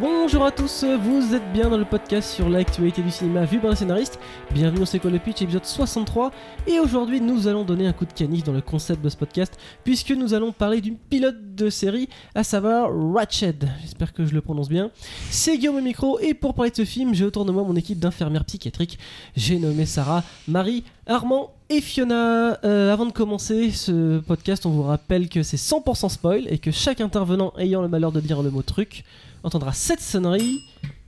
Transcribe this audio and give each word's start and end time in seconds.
Bonjour 0.00 0.46
à 0.46 0.50
tous, 0.50 0.82
vous 0.84 1.34
êtes 1.34 1.52
bien 1.52 1.68
dans 1.68 1.76
le 1.76 1.84
podcast 1.84 2.30
sur 2.30 2.48
l'actualité 2.48 3.02
du 3.02 3.10
cinéma 3.10 3.44
vu 3.44 3.58
par 3.58 3.68
les 3.68 3.76
scénaristes. 3.76 4.18
Bienvenue 4.50 4.78
dans 4.78 4.86
C'est 4.86 4.98
quoi 4.98 5.10
le 5.10 5.18
pitch, 5.18 5.42
épisode 5.42 5.66
63. 5.66 6.30
Et 6.66 6.80
aujourd'hui, 6.80 7.20
nous 7.20 7.48
allons 7.48 7.64
donner 7.64 7.86
un 7.86 7.92
coup 7.92 8.06
de 8.06 8.12
canif 8.14 8.42
dans 8.42 8.54
le 8.54 8.62
concept 8.62 9.04
de 9.04 9.10
ce 9.10 9.16
podcast, 9.18 9.58
puisque 9.84 10.12
nous 10.12 10.32
allons 10.32 10.52
parler 10.52 10.80
d'une 10.80 10.96
pilote 10.96 11.54
de 11.54 11.68
série, 11.68 12.08
à 12.34 12.44
savoir 12.44 12.88
Ratched. 13.12 13.68
J'espère 13.82 14.14
que 14.14 14.24
je 14.24 14.32
le 14.32 14.40
prononce 14.40 14.70
bien. 14.70 14.90
C'est 15.28 15.58
Guillaume 15.58 15.76
au 15.76 15.82
micro, 15.82 16.18
et 16.20 16.32
pour 16.32 16.54
parler 16.54 16.70
de 16.70 16.76
ce 16.76 16.86
film, 16.86 17.12
j'ai 17.12 17.26
autour 17.26 17.44
de 17.44 17.52
moi 17.52 17.62
mon 17.62 17.76
équipe 17.76 17.98
d'infirmières 17.98 18.46
psychiatriques. 18.46 18.98
J'ai 19.36 19.58
nommé 19.58 19.84
Sarah, 19.84 20.24
Marie, 20.48 20.82
Armand 21.06 21.52
et 21.68 21.82
Fiona. 21.82 22.58
Euh, 22.64 22.90
avant 22.90 23.04
de 23.04 23.12
commencer 23.12 23.70
ce 23.70 24.20
podcast, 24.20 24.64
on 24.64 24.70
vous 24.70 24.82
rappelle 24.82 25.28
que 25.28 25.42
c'est 25.42 25.58
100% 25.58 26.08
spoil 26.08 26.46
et 26.48 26.56
que 26.56 26.70
chaque 26.70 27.02
intervenant 27.02 27.52
ayant 27.58 27.82
le 27.82 27.88
malheur 27.88 28.12
de 28.12 28.20
dire 28.20 28.42
le 28.42 28.50
mot 28.50 28.62
truc 28.62 29.04
entendra 29.42 29.72
cette 29.72 30.00
sonnerie 30.00 30.60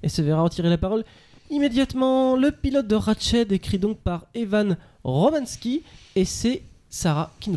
et 0.03 0.09
se 0.09 0.23
verra 0.23 0.43
retirer 0.43 0.69
la 0.69 0.79
parole 0.79 1.05
immédiatement. 1.51 2.37
Le 2.37 2.51
pilote 2.51 2.87
de 2.87 2.95
Ratched 2.95 3.53
écrit 3.53 3.79
donc 3.79 3.99
par 3.99 4.27
Evan 4.35 4.77
Romansky 5.05 5.83
et 6.17 6.25
c'est 6.25 6.63
Sarah 6.89 7.33
qui. 7.41 7.51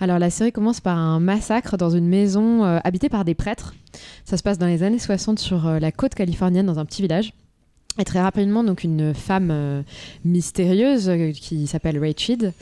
Alors 0.00 0.18
la 0.18 0.30
série 0.30 0.52
commence 0.52 0.80
par 0.80 0.98
un 0.98 1.20
massacre 1.20 1.76
dans 1.76 1.90
une 1.90 2.06
maison 2.06 2.64
euh, 2.64 2.78
habitée 2.84 3.08
par 3.08 3.24
des 3.24 3.34
prêtres. 3.34 3.74
Ça 4.24 4.36
se 4.36 4.42
passe 4.42 4.58
dans 4.58 4.66
les 4.66 4.82
années 4.82 4.98
60 4.98 5.38
sur 5.38 5.66
euh, 5.66 5.78
la 5.78 5.90
côte 5.90 6.14
californienne 6.14 6.66
dans 6.66 6.78
un 6.78 6.84
petit 6.84 7.02
village. 7.02 7.32
Et 7.98 8.04
très 8.04 8.22
rapidement, 8.22 8.64
donc 8.64 8.84
une 8.84 9.12
femme 9.12 9.50
euh, 9.50 9.82
mystérieuse 10.24 11.10
euh, 11.10 11.32
qui 11.32 11.66
s'appelle 11.66 12.02
Rachid 12.02 12.54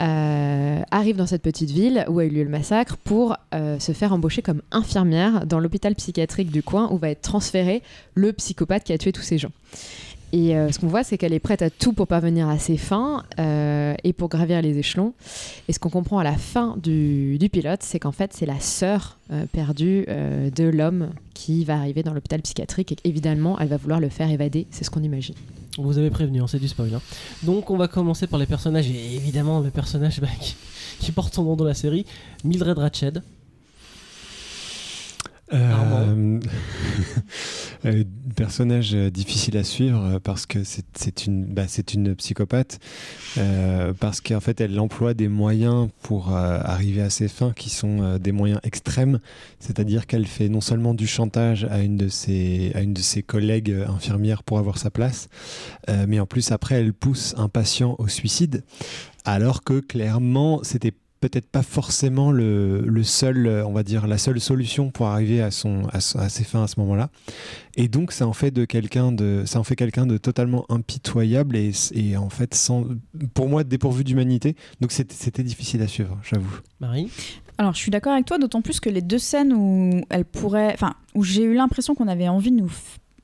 euh, 0.00 0.82
arrive 0.90 1.16
dans 1.16 1.26
cette 1.26 1.42
petite 1.42 1.70
ville 1.70 2.04
où 2.08 2.18
a 2.18 2.24
eu 2.24 2.28
lieu 2.28 2.42
le 2.42 2.50
massacre 2.50 2.96
pour 2.96 3.36
se 3.52 3.92
faire 3.92 4.12
embaucher 4.12 4.42
comme 4.42 4.62
infirmière 4.72 5.46
dans 5.46 5.60
l'hôpital 5.60 5.94
psychiatrique 5.94 6.50
du 6.50 6.62
coin 6.62 6.88
où 6.90 6.96
va 6.96 7.10
être 7.10 7.20
transféré 7.20 7.82
le 8.14 8.32
psychopathe 8.32 8.84
qui 8.84 8.92
a 8.92 8.98
tué 8.98 9.12
tous 9.12 9.22
ces 9.22 9.38
gens. 9.38 9.52
Et 10.32 10.56
euh, 10.56 10.72
ce 10.72 10.78
qu'on 10.78 10.86
voit, 10.86 11.04
c'est 11.04 11.18
qu'elle 11.18 11.34
est 11.34 11.38
prête 11.38 11.60
à 11.60 11.68
tout 11.68 11.92
pour 11.92 12.06
parvenir 12.06 12.48
à 12.48 12.58
ses 12.58 12.78
fins 12.78 13.22
euh, 13.38 13.94
et 14.02 14.14
pour 14.14 14.30
gravir 14.30 14.62
les 14.62 14.78
échelons. 14.78 15.12
Et 15.68 15.74
ce 15.74 15.78
qu'on 15.78 15.90
comprend 15.90 16.18
à 16.18 16.24
la 16.24 16.36
fin 16.36 16.76
du, 16.82 17.38
pilote, 17.52 17.82
c'est 17.82 17.98
qu'en 17.98 18.12
fait, 18.12 18.32
c'est 18.32 18.46
la 18.46 18.58
sœur 18.58 19.18
euh, 19.30 19.44
perdue 19.52 20.06
de 20.06 20.64
l'homme 20.64 21.10
qui 21.34 21.64
va 21.64 21.76
arriver 21.76 22.02
dans 22.02 22.14
l'hôpital 22.14 22.40
psychiatrique 22.40 22.92
et 22.92 22.96
qu'évidemment, 22.96 23.58
elle 23.58 23.68
va 23.68 23.76
vouloir 23.76 24.00
le 24.00 24.08
faire 24.08 24.30
évader. 24.30 24.66
C'est 24.70 24.84
ce 24.84 24.90
qu'on 24.90 25.02
imagine. 25.02 25.34
Vous 25.78 25.98
avait 25.98 26.10
prévenu, 26.10 26.40
hein, 26.40 26.46
c'est 26.46 26.58
du 26.58 26.68
spoil. 26.68 26.94
hein. 26.94 27.00
Donc 27.42 27.70
on 27.70 27.76
va 27.76 27.88
commencer 27.88 28.26
par 28.26 28.38
les 28.38 28.46
personnages 28.46 28.90
et 28.90 29.14
évidemment 29.14 29.60
le 29.60 29.70
personnage 29.70 30.20
bah, 30.20 30.28
qui, 30.40 30.54
qui 30.98 31.12
porte 31.12 31.34
son 31.34 31.44
nom 31.44 31.56
dans 31.56 31.64
la 31.64 31.74
série, 31.74 32.06
Mildred 32.44 32.78
Ratched. 32.78 33.22
Euh, 35.52 36.40
euh, 37.84 38.04
personnage 38.36 38.94
euh, 38.94 39.10
difficile 39.10 39.56
à 39.58 39.64
suivre 39.64 40.02
euh, 40.04 40.18
parce 40.18 40.46
que 40.46 40.64
c'est 40.64 41.28
bah, 41.28 41.64
une 41.92 42.14
psychopathe, 42.14 42.78
parce 43.98 44.20
qu'en 44.20 44.40
fait 44.40 44.60
elle 44.60 44.78
emploie 44.78 45.14
des 45.14 45.28
moyens 45.28 45.88
pour 46.02 46.30
arriver 46.32 47.02
à 47.02 47.10
ses 47.10 47.28
fins 47.28 47.52
qui 47.52 47.70
sont 47.70 48.18
des 48.18 48.32
moyens 48.32 48.60
extrêmes, 48.62 49.20
c'est-à-dire 49.58 50.06
qu'elle 50.06 50.26
fait 50.26 50.48
non 50.48 50.60
seulement 50.60 50.94
du 50.94 51.06
chantage 51.06 51.64
à 51.64 51.80
une 51.80 51.96
de 51.96 52.08
ses, 52.08 52.72
à 52.74 52.80
une 52.80 52.92
de 52.92 53.00
ses 53.00 53.22
collègues 53.22 53.74
infirmières 53.88 54.42
pour 54.42 54.58
avoir 54.58 54.78
sa 54.78 54.90
place, 54.90 55.28
mais 56.06 56.20
en 56.20 56.26
plus 56.26 56.52
après 56.52 56.76
elle 56.76 56.92
pousse 56.92 57.34
un 57.36 57.48
patient 57.48 57.96
au 57.98 58.08
suicide, 58.08 58.64
alors 59.24 59.62
que 59.62 59.80
clairement 59.80 60.60
c'était 60.62 60.94
peut-être 61.22 61.48
pas 61.48 61.62
forcément 61.62 62.32
le, 62.32 62.80
le 62.80 63.04
seul, 63.04 63.46
euh, 63.46 63.64
on 63.64 63.72
va 63.72 63.84
dire, 63.84 64.08
la 64.08 64.18
seule 64.18 64.40
solution 64.40 64.90
pour 64.90 65.06
arriver 65.06 65.40
à, 65.40 65.52
son, 65.52 65.84
à, 65.92 66.00
ses 66.00 66.42
fins 66.42 66.64
à 66.64 66.66
ce 66.66 66.80
moment-là. 66.80 67.10
Et 67.76 67.86
donc, 67.86 68.10
ça 68.10 68.26
en 68.26 68.32
fait 68.32 68.50
de 68.50 68.64
quelqu'un 68.64 69.12
de, 69.12 69.44
ça 69.46 69.60
en 69.60 69.64
fait 69.64 69.76
quelqu'un 69.76 70.04
de 70.04 70.18
totalement 70.18 70.66
impitoyable 70.68 71.56
et, 71.56 71.70
et 71.94 72.16
en 72.16 72.28
fait, 72.28 72.54
sans, 72.54 72.86
pour 73.34 73.48
moi, 73.48 73.62
dépourvu 73.62 74.02
d'humanité. 74.02 74.56
Donc, 74.80 74.90
c'était 74.90 75.44
difficile 75.44 75.80
à 75.82 75.86
suivre, 75.86 76.18
j'avoue. 76.28 76.58
Marie? 76.80 77.08
Alors, 77.56 77.74
je 77.74 77.78
suis 77.78 77.92
d'accord 77.92 78.14
avec 78.14 78.26
toi, 78.26 78.38
d'autant 78.38 78.60
plus 78.60 78.80
que 78.80 78.90
les 78.90 79.02
deux 79.02 79.18
scènes 79.18 79.52
où 79.52 80.02
elle 80.10 80.24
pourrait, 80.24 80.72
enfin, 80.74 80.94
où 81.14 81.22
j'ai 81.22 81.44
eu 81.44 81.54
l'impression 81.54 81.94
qu'on 81.94 82.08
avait 82.08 82.28
envie 82.28 82.50
de 82.50 82.56
nous 82.56 82.72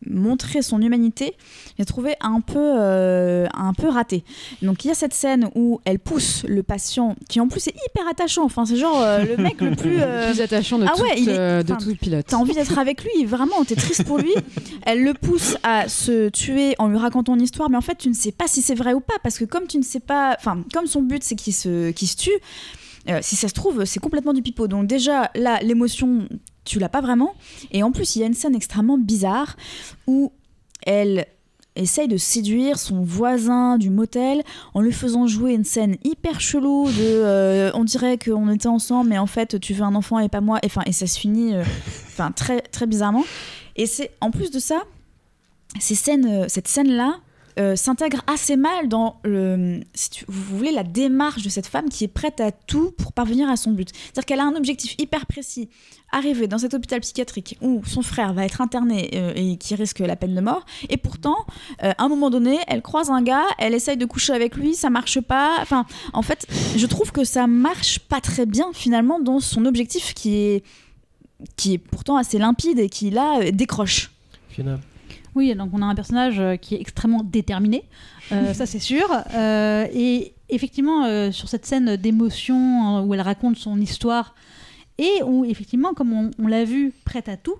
montrer 0.06 0.62
son 0.62 0.81
humanité, 0.81 1.34
j'ai 1.78 1.84
trouvé 1.84 2.14
un 2.20 2.41
peu, 2.41 2.56
euh, 2.59 3.47
un 3.54 3.72
peu 3.72 3.88
raté. 3.88 4.25
Donc, 4.62 4.84
il 4.84 4.88
y 4.88 4.91
a 4.91 4.94
cette 4.94 5.14
scène 5.14 5.50
où 5.54 5.81
elle 5.84 5.98
pousse 5.98 6.44
le 6.48 6.62
patient, 6.62 7.16
qui 7.28 7.41
en 7.41 7.48
plus 7.48 7.66
est 7.66 7.75
hyper 7.88 8.06
attachant. 8.08 8.44
Enfin, 8.44 8.64
c'est 8.64 8.76
genre 8.76 9.00
euh, 9.03 9.25
le 9.25 9.37
mec 9.37 9.60
le 9.60 9.72
plus. 9.72 9.97
euh, 10.00 10.31
plus 10.32 10.41
attachant 10.41 10.78
de, 10.78 10.87
ah 10.87 11.00
ouais, 11.03 11.14
il 11.19 11.28
est- 11.28 11.64
de 11.64 11.75
tout 11.75 11.94
pilote. 11.97 12.26
T'as 12.28 12.37
envie 12.37 12.54
d'être 12.54 12.78
avec 12.78 13.03
lui, 13.04 13.25
vraiment, 13.25 13.64
t'es 13.66 13.76
triste 13.76 14.04
pour 14.04 14.19
lui. 14.19 14.32
Elle 14.87 15.03
le 15.04 15.14
pousse 15.14 15.56
à 15.62 15.88
se 15.88 16.28
tuer 16.28 16.75
en 16.78 16.88
lui 16.88 16.98
racontant 16.98 17.34
une 17.34 17.42
histoire, 17.42 17.69
mais 17.70 17.76
en 17.76 17.81
fait, 17.82 17.97
tu 17.98 18.08
ne 18.08 18.14
sais 18.14 18.32
pas 18.32 18.47
si 18.47 18.62
c'est 18.62 18.75
vrai 18.75 18.94
ou 18.94 19.00
pas, 19.00 19.14
parce 19.22 19.38
que 19.38 19.44
comme 19.44 19.66
tu 19.66 19.78
ne 19.78 19.82
sais 19.82 20.00
pas, 20.00 20.37
enfin, 20.38 20.62
comme 20.72 20.87
son 20.87 21.03
but 21.03 21.22
c'est 21.22 21.34
qu'il 21.34 21.53
se, 21.54 21.92
se 21.94 22.16
tue, 22.16 22.31
euh, 23.08 23.19
si 23.22 23.37
ça 23.37 23.48
se 23.48 23.54
trouve, 23.54 23.84
c'est 23.84 24.00
complètement 24.00 24.32
du 24.32 24.42
pipeau. 24.42 24.69
Donc 24.69 24.87
déjà, 24.87 25.31
là, 25.34 25.58
l'émotion, 25.62 26.28
tu 26.69 26.79
l'as 26.79 26.89
pas 26.89 27.01
vraiment. 27.01 27.34
Et 27.73 27.83
en 27.83 27.91
plus, 27.91 28.17
il 28.17 28.21
y 28.21 28.23
a 28.23 28.27
une 28.27 28.34
scène 28.34 28.55
extrêmement 28.55 28.99
bizarre 28.99 29.56
où 30.06 30.33
elle 30.87 31.27
essaye 31.77 32.09
de 32.09 32.17
séduire 32.17 32.79
son 32.79 33.03
voisin 33.03 33.79
du 33.79 33.91
motel 33.91 34.43
en 34.75 34.81
lui 34.81 34.93
faisant 34.93 35.27
jouer 35.27 35.55
une 35.55 35.65
scène 35.65 35.97
hyper 36.05 36.41
chelou 36.41 36.87
de 36.89 36.93
euh, 36.99 37.71
on 37.75 37.84
dirait 37.84 38.19
qu'on 38.19 38.51
était 38.51 38.67
ensemble 38.67 39.11
mais 39.11 39.19
en 39.19 39.27
fait 39.27 39.61
tu 39.61 39.75
veux 39.75 39.84
un 39.84 39.95
enfant 39.95 40.19
et 40.19 40.29
pas 40.29 40.41
moi 40.41 40.59
et, 40.62 40.67
enfin, 40.67 40.83
et 40.87 40.93
ça 40.93 41.06
se 41.06 41.19
finit 41.19 41.55
euh, 41.55 41.62
enfin 42.09 42.33
très 42.33 42.61
très 42.61 42.87
bizarrement 42.87 43.25
et 43.77 43.87
c'est 43.87 44.11
en 44.21 44.31
plus 44.31 44.50
de 44.50 44.59
ça 44.59 44.83
ces 45.79 45.95
scènes 45.95 46.27
euh, 46.27 46.45
cette 46.49 46.67
scène 46.67 46.91
là 46.91 47.19
s'intègre 47.76 48.22
assez 48.26 48.56
mal 48.56 48.88
dans 48.88 49.20
le, 49.24 49.80
si 49.94 50.24
vous 50.28 50.56
voulez 50.56 50.70
la 50.70 50.84
démarche 50.84 51.42
de 51.42 51.48
cette 51.48 51.66
femme 51.66 51.88
qui 51.88 52.04
est 52.04 52.08
prête 52.08 52.41
à 52.41 52.52
tout 52.52 52.92
pour 52.92 53.12
parvenir 53.12 53.48
à 53.50 53.56
son 53.56 53.72
but. 53.72 53.91
C'est-à-dire 53.92 54.26
qu'elle 54.26 54.41
a 54.41 54.44
un 54.44 54.54
objectif 54.54 54.94
hyper 54.98 55.26
précis, 55.26 55.69
arriver 56.12 56.46
dans 56.46 56.58
cet 56.58 56.74
hôpital 56.74 57.00
psychiatrique 57.00 57.58
où 57.60 57.82
son 57.84 58.02
frère 58.02 58.32
va 58.32 58.44
être 58.44 58.60
interné 58.60 59.10
euh, 59.14 59.32
et 59.34 59.56
qui 59.56 59.74
risque 59.74 59.98
la 60.00 60.16
peine 60.16 60.34
de 60.34 60.41
mort. 60.41 60.64
Et 60.88 60.96
pourtant, 60.96 61.36
euh, 61.82 61.92
à 61.96 62.04
un 62.04 62.08
moment 62.08 62.30
donné, 62.30 62.58
elle 62.66 62.82
croise 62.82 63.10
un 63.10 63.22
gars, 63.22 63.44
elle 63.58 63.75
essaye 63.75 63.96
de 63.96 64.06
coucher 64.06 64.32
avec 64.32 64.56
lui, 64.56 64.75
ça 64.75 64.90
marche 64.90 65.20
pas. 65.20 65.56
Enfin, 65.60 65.84
en 66.12 66.22
fait, 66.22 66.46
je 66.76 66.86
trouve 66.86 67.12
que 67.12 67.25
ça 67.25 67.46
marche 67.46 67.98
pas 67.98 68.20
très 68.20 68.46
bien 68.46 68.70
finalement 68.72 69.20
dans 69.20 69.40
son 69.40 69.64
objectif 69.66 70.14
qui 70.14 70.36
est 70.36 70.64
qui 71.56 71.75
est 71.75 71.78
pourtant 71.78 72.16
assez 72.16 72.36
limpide 72.36 72.80
et 72.80 72.88
qui 72.88 73.10
là 73.10 73.40
euh, 73.40 73.50
décroche. 73.52 74.10
Fiona 74.48 74.80
Oui, 75.38 75.54
donc 75.54 75.71
on 75.72 75.82
a 75.82 75.84
un 75.87 75.94
personnage 75.94 76.41
euh, 76.41 76.56
qui 76.56 76.75
est 76.75 76.81
extrêmement 76.81 77.22
déterminé, 77.22 77.84
euh, 78.32 78.53
ça 78.54 78.66
c'est 78.66 78.81
sûr. 78.81 79.06
Euh, 79.37 79.87
et 79.94 80.34
effectivement, 80.49 81.04
euh, 81.04 81.31
sur 81.31 81.49
cette 81.49 81.65
scène 81.65 81.94
d'émotion 81.94 83.04
où 83.04 83.15
elle 83.15 83.21
raconte 83.21 83.56
son 83.56 83.81
histoire, 83.81 84.34
et 84.99 85.22
où 85.25 85.44
effectivement, 85.44 85.94
comme 85.94 86.12
on, 86.12 86.32
on 86.41 86.49
l'a 86.49 86.65
vu, 86.65 86.93
prête 87.04 87.28
à 87.28 87.37
tout, 87.37 87.54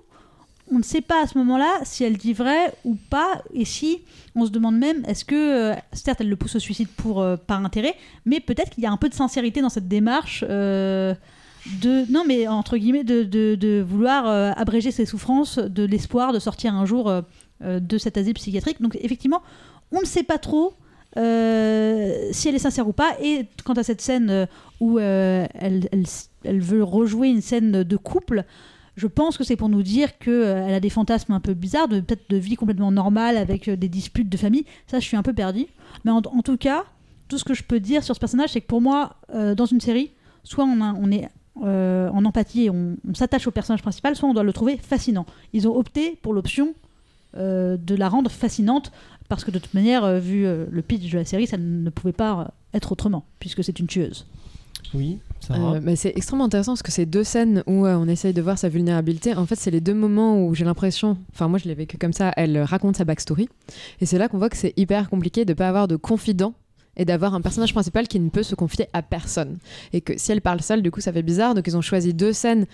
on 0.69 0.79
ne 0.79 0.83
sait 0.83 0.99
pas 0.99 1.23
à 1.23 1.27
ce 1.27 1.37
moment-là 1.37 1.71
si 1.83 2.03
elle 2.03 2.17
dit 2.17 2.33
vrai 2.33 2.73
ou 2.83 2.97
pas, 3.09 3.41
et 3.53 3.63
si 3.63 4.01
on 4.35 4.45
se 4.45 4.51
demande 4.51 4.77
même, 4.77 5.05
est-ce 5.07 5.23
que, 5.23 5.73
certes, 5.93 6.19
elle 6.19 6.27
le 6.27 6.35
pousse 6.35 6.57
au 6.57 6.59
suicide 6.59 6.89
pour, 6.89 7.25
par 7.47 7.63
intérêt, 7.63 7.95
mais 8.25 8.41
peut-être 8.41 8.71
qu'il 8.71 8.83
y 8.83 8.87
a 8.87 8.91
un 8.91 8.97
peu 8.97 9.07
de 9.07 9.13
sincérité 9.13 9.61
dans 9.61 9.69
cette 9.69 9.87
démarche. 9.87 10.43
de 11.81 12.11
non 12.11 12.23
mais 12.25 12.47
entre 12.47 12.77
guillemets 12.77 13.03
de, 13.03 13.23
de, 13.23 13.55
de 13.55 13.81
vouloir 13.81 14.27
euh, 14.27 14.51
abréger 14.55 14.91
ses 14.91 15.05
souffrances 15.05 15.57
de 15.57 15.83
l'espoir 15.83 16.33
de 16.33 16.39
sortir 16.39 16.73
un 16.73 16.85
jour 16.85 17.09
euh, 17.09 17.21
de 17.61 17.97
cet 17.97 18.17
asile 18.17 18.33
psychiatrique 18.33 18.81
donc 18.81 18.97
effectivement 19.01 19.41
on 19.91 19.99
ne 20.01 20.05
sait 20.05 20.23
pas 20.23 20.37
trop 20.37 20.73
euh, 21.17 22.29
si 22.31 22.47
elle 22.47 22.55
est 22.55 22.59
sincère 22.59 22.87
ou 22.87 22.93
pas 22.93 23.17
et 23.21 23.47
quant 23.65 23.73
à 23.73 23.83
cette 23.83 24.01
scène 24.01 24.29
euh, 24.29 24.45
où 24.79 24.99
euh, 24.99 25.47
elle, 25.55 26.59
veut 26.61 26.83
rejouer 26.83 27.29
une 27.29 27.41
scène 27.41 27.83
de 27.83 27.97
couple 27.97 28.45
je 28.99 29.07
pense 29.07 29.37
que 29.37 29.43
c'est 29.43 29.55
pour 29.55 29.69
nous 29.69 29.81
dire 29.81 30.17
qu'elle 30.19 30.73
a 30.73 30.79
des 30.79 30.89
fantasmes 30.89 31.31
un 31.31 31.39
peu 31.39 31.53
bizarres, 31.53 31.87
de 31.87 32.01
peut-être 32.01 32.29
de 32.29 32.35
vie 32.35 32.55
complètement 32.55 32.91
normale 32.91 33.37
avec 33.37 33.69
euh, 33.69 33.77
des 33.77 33.87
disputes 33.87 34.27
de 34.27 34.37
famille. 34.37 34.65
Ça, 34.87 34.99
je 34.99 35.05
suis 35.05 35.15
un 35.15 35.23
peu 35.23 35.33
perdue. 35.33 35.67
Mais 36.03 36.11
en, 36.11 36.21
tout 36.21 36.57
cas, 36.57 36.83
tout 37.29 37.37
ce 37.37 37.45
que 37.45 37.53
je 37.53 37.63
peux 37.63 37.79
dire 37.79 38.03
sur 38.03 38.13
ce 38.13 38.19
personnage, 38.19 38.49
c'est 38.49 38.61
que 38.61 38.67
pour 38.67 38.81
moi, 38.81 39.15
euh, 39.33 39.55
dans 39.55 39.65
une 39.65 39.79
série, 39.79 40.11
soit 40.43 40.65
on, 40.65 41.11
est 41.11 41.29
euh, 41.63 42.09
en 42.09 42.25
empathie 42.25 42.65
et 42.65 42.69
on, 42.69 42.97
s'attache 43.13 43.47
au 43.47 43.51
personnage 43.51 43.81
principal, 43.81 44.17
soit 44.17 44.27
on 44.27 44.33
doit 44.33 44.43
le 44.43 44.53
trouver 44.53 44.77
fascinant. 44.77 45.25
Ils 45.53 45.67
ont 45.67 45.77
opté 45.77 46.17
pour 46.21 46.33
l'option 46.33 46.67
euh, 46.67 46.88
de 47.35 47.95
la 47.95 48.09
rendre 48.09 48.31
fascinante 48.31 48.91
parce 49.29 49.45
que 49.45 49.51
de 49.51 49.59
toute 49.59 49.73
manière, 49.75 50.03
euh, 50.03 50.19
vu 50.19 50.45
euh, 50.45 50.65
le 50.69 50.81
pitch 50.81 51.09
de 51.11 51.17
la 51.17 51.23
série, 51.23 51.47
ça 51.47 51.57
ne 51.57 51.89
pouvait 51.91 52.11
pas 52.11 52.41
euh, 52.41 52.45
être 52.73 52.91
autrement 52.91 53.25
puisque 53.39 53.63
c'est 53.63 53.79
une 53.79 53.87
tueuse. 53.87 54.25
Oui. 54.93 55.19
Euh, 55.51 55.79
bah, 55.79 55.95
c'est 55.95 56.13
extrêmement 56.15 56.45
intéressant 56.45 56.73
parce 56.73 56.81
que 56.81 56.91
ces 56.91 57.05
deux 57.05 57.23
scènes 57.23 57.63
où 57.67 57.85
euh, 57.85 57.95
on 57.95 58.07
essaye 58.07 58.33
de 58.33 58.41
voir 58.41 58.57
sa 58.57 58.69
vulnérabilité, 58.69 59.35
en 59.35 59.45
fait, 59.45 59.55
c'est 59.55 59.71
les 59.71 59.81
deux 59.81 59.93
moments 59.93 60.43
où 60.43 60.55
j'ai 60.55 60.65
l'impression, 60.65 61.17
enfin, 61.31 61.47
moi 61.47 61.59
je 61.59 61.65
l'ai 61.65 61.75
vécu 61.75 61.97
comme 61.97 62.13
ça, 62.13 62.33
elle 62.37 62.59
raconte 62.63 62.97
sa 62.97 63.05
backstory. 63.05 63.49
Et 64.01 64.05
c'est 64.07 64.17
là 64.17 64.27
qu'on 64.27 64.39
voit 64.39 64.49
que 64.49 64.57
c'est 64.57 64.73
hyper 64.77 65.09
compliqué 65.09 65.45
de 65.45 65.53
pas 65.53 65.69
avoir 65.69 65.87
de 65.87 65.95
confident 65.95 66.53
et 66.97 67.05
d'avoir 67.05 67.35
un 67.35 67.41
personnage 67.41 67.73
principal 67.73 68.07
qui 68.07 68.19
ne 68.19 68.29
peut 68.29 68.43
se 68.43 68.55
confier 68.55 68.87
à 68.93 69.03
personne. 69.03 69.57
Et 69.93 70.01
que 70.01 70.17
si 70.17 70.31
elle 70.31 70.41
parle 70.41 70.61
seule, 70.61 70.81
du 70.81 70.89
coup, 70.91 71.01
ça 71.01 71.13
fait 71.13 71.21
bizarre. 71.21 71.53
Donc 71.53 71.67
ils 71.67 71.77
ont 71.77 71.81
choisi 71.81 72.13
deux 72.13 72.33
scènes 72.33 72.65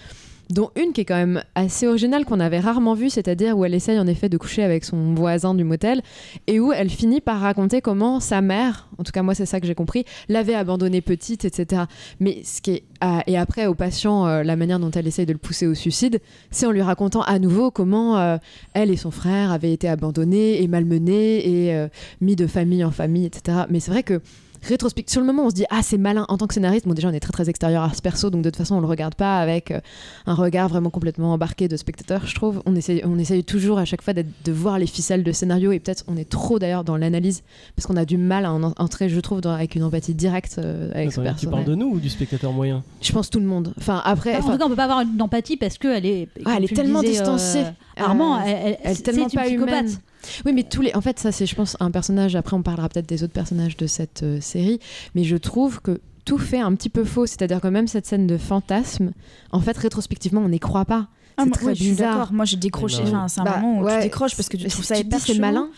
dont 0.50 0.72
une 0.76 0.94
qui 0.94 1.02
est 1.02 1.06
quand 1.06 1.16
même 1.16 1.44
assez 1.56 1.88
originale 1.88 2.26
qu'on 2.26 2.40
avait 2.40 2.60
rarement 2.60 2.94
vue, 2.94 3.10
c'est-à-dire 3.10 3.58
où 3.58 3.66
elle 3.66 3.74
essaye 3.74 4.00
en 4.00 4.08
effet 4.08 4.30
de 4.30 4.38
coucher 4.38 4.64
avec 4.64 4.84
son 4.84 5.14
voisin 5.14 5.56
du 5.56 5.64
motel 5.64 6.02
et 6.48 6.60
où 6.60 6.72
elle 6.72 6.90
finit 6.90 7.22
par 7.22 7.40
raconter 7.40 7.82
comment 7.82 8.20
sa 8.20 8.42
mère, 8.42 8.88
en 8.98 9.04
tout 9.04 9.12
cas 9.12 9.24
moi 9.24 9.36
c'est 9.36 9.46
ça 9.46 9.60
que 9.60 9.68
j'ai 9.68 9.76
compris, 9.76 10.06
l'avait 10.30 10.56
abandonnée 10.56 11.02
petite, 11.02 11.46
etc. 11.46 11.84
Mais 12.20 12.42
ce 12.44 12.62
qui 12.62 12.72
est 12.72 12.84
ah, 13.02 13.24
et 13.28 13.38
après 13.38 13.68
au 13.68 13.76
patient 13.76 14.26
euh, 14.26 14.44
la 14.44 14.56
manière 14.56 14.80
dont 14.80 14.92
elle 14.92 15.08
essaye 15.08 15.26
de 15.26 15.34
le 15.34 15.38
pousser 15.38 15.68
au 15.68 15.74
suicide, 15.74 16.22
c'est 16.52 16.66
en 16.66 16.72
lui 16.72 16.82
racontant 16.82 17.22
à 17.22 17.40
nouveau 17.40 17.72
comment 17.72 18.18
euh, 18.18 18.38
elle 18.74 18.90
et 18.92 18.98
son 18.98 19.12
frère 19.12 19.52
avaient 19.52 19.74
été 19.74 19.88
abandonnés 19.90 20.62
et 20.62 20.68
malmenés 20.68 21.66
et 21.66 21.76
euh, 21.76 21.88
mis 22.22 22.36
de 22.36 22.48
famille 22.48 22.84
en 22.84 22.92
famille, 22.92 23.26
etc. 23.26 23.64
Mais 23.70 23.80
c'est 23.80 23.92
vrai 23.92 24.04
que 24.04 24.22
rétrospect 24.68 25.06
sur 25.08 25.22
le 25.22 25.28
moment 25.28 25.46
on 25.46 25.50
se 25.50 25.56
dit 25.56 25.66
ah 25.70 25.82
c'est 25.84 25.98
malin 25.98 26.26
en 26.30 26.38
tant 26.38 26.48
que 26.48 26.54
scénariste 26.54 26.88
bon 26.88 26.94
déjà 26.94 27.08
on 27.10 27.14
est 27.14 27.20
très 27.20 27.32
très 27.32 27.50
extérieur 27.50 27.84
à 27.84 27.94
ce 27.94 28.02
perso 28.02 28.30
donc 28.30 28.42
de 28.42 28.50
toute 28.50 28.58
façon 28.58 28.76
on 28.76 28.80
le 28.80 28.88
regarde 28.88 29.16
pas 29.16 29.38
avec 29.40 29.72
euh, 29.72 29.80
un 30.26 30.34
regard 30.34 30.68
vraiment 30.70 30.90
complètement 30.90 31.34
embarqué 31.34 31.68
de 31.68 31.78
spectateur 31.78 32.26
je 32.26 32.36
trouve 32.36 32.62
on 32.66 32.76
essaye 32.76 33.02
on 33.06 33.18
essaye 33.20 33.44
toujours 33.44 33.78
à 33.80 33.86
chaque 33.86 34.02
fois 34.02 34.14
d'être- 34.14 34.30
de 34.44 34.52
voir 34.52 34.80
les 34.80 34.88
ficelles 34.88 35.24
de 35.24 35.32
scénario 35.32 35.72
et 35.72 35.80
peut-être 35.80 36.04
on 36.08 36.18
est 36.18 36.30
trop 36.30 36.60
d'ailleurs 36.60 36.84
dans 36.84 36.98
l'analyse 36.98 37.44
parce 37.76 37.86
qu'on 37.88 37.98
a 37.98 38.06
du 38.06 38.18
mal 38.18 38.46
à 38.46 38.52
en 38.54 38.64
entrer 38.64 39.10
je 39.10 39.20
trouve 39.20 39.42
dans- 39.42 39.52
avec 39.54 39.76
une 39.76 39.84
empathie 39.84 40.14
directe 40.14 40.56
euh, 40.58 40.92
avec 40.94 41.12
ce 41.12 41.20
Attends, 41.20 41.30
perso 41.30 41.40
tu 41.46 41.52
parles 41.52 41.66
de 41.66 41.76
nous 41.76 41.88
ou 41.88 42.00
du 42.00 42.10
spectateur 42.10 42.52
moyen? 42.52 42.84
Je 43.02 43.12
pense 43.12 43.30
tout 43.30 43.40
le 43.40 43.46
monde 43.46 43.74
enfin 43.78 44.02
après 44.06 44.34
Bah, 44.34 44.40
en 44.46 44.52
tout 44.52 44.58
cas, 44.58 44.66
on 44.66 44.70
peut 44.70 44.76
pas 44.76 44.84
avoir 44.86 45.06
d'empathie 45.06 45.58
parce 45.58 45.78
qu'elle 45.78 46.06
est. 46.06 46.28
Ah, 46.46 46.56
elle 46.58 46.64
est 46.66 46.76
tellement 46.76 47.02
disais, 47.02 47.18
euh, 47.20 47.22
distancée. 47.22 47.64
Armand, 47.98 48.42
elle, 48.42 48.50
elle- 48.50 48.78
elle 48.84 48.92
est 48.92 48.96
c'est 48.96 49.04
tellement 49.04 49.28
une 49.28 49.32
pas 49.32 49.44
psychopathe. 49.44 49.70
humaine. 49.82 49.96
Oui, 50.46 50.54
mais 50.54 50.64
tous 50.64 50.82
les. 50.82 50.94
En 50.96 51.02
fait, 51.02 51.20
ça, 51.20 51.32
c'est, 51.32 51.46
je 51.46 51.56
pense, 51.56 51.76
un 51.80 51.92
personnage. 51.92 52.36
Après, 52.36 52.56
on 52.56 52.62
parlera 52.62 52.90
peut-être 52.90 53.08
des 53.10 53.24
autres 53.24 53.34
personnages 53.34 53.78
de 53.78 53.88
cette 53.88 54.24
euh, 54.24 54.40
série. 54.42 54.80
Mais 55.16 55.24
je 55.24 55.36
trouve 55.38 55.82
que 55.82 56.00
tout 56.26 56.38
fait 56.38 56.60
un 56.60 56.74
petit 56.76 56.90
peu 56.90 57.04
faux. 57.04 57.26
C'est-à-dire 57.26 57.62
que 57.62 57.68
même 57.68 57.88
cette 57.88 58.06
scène 58.06 58.28
de 58.28 58.38
fantasme, 58.38 59.12
en 59.52 59.60
fait, 59.62 59.78
rétrospectivement, 59.78 60.42
on 60.42 60.50
n'y 60.50 60.60
croit 60.60 60.86
pas. 60.86 61.08
Ah, 61.38 61.44
C'est 61.44 61.46
moi, 61.50 61.56
très 61.58 61.66
ouais, 61.68 61.76
je 61.76 61.82
suis 61.82 61.90
bizarre. 61.92 62.32
Moi, 62.34 62.46
j'ai 62.46 62.58
décroché. 62.58 63.04
Bah, 63.04 63.10
Enfin, 63.10 63.28
c'est 63.28 63.42
un 63.42 63.44
Bah, 63.44 63.58
moment 63.60 63.80
où 63.80 63.84
ouais. 63.84 63.98
tu 63.98 64.04
décroches 64.04 64.36
parce 64.36 64.48
que 64.50 64.58
tu 64.58 64.68
trouves 64.68 64.86
ça 64.86 64.98
hyper 64.98 65.20
c'est 65.20 65.28
chelou. 65.34 65.42
malin 65.42 65.70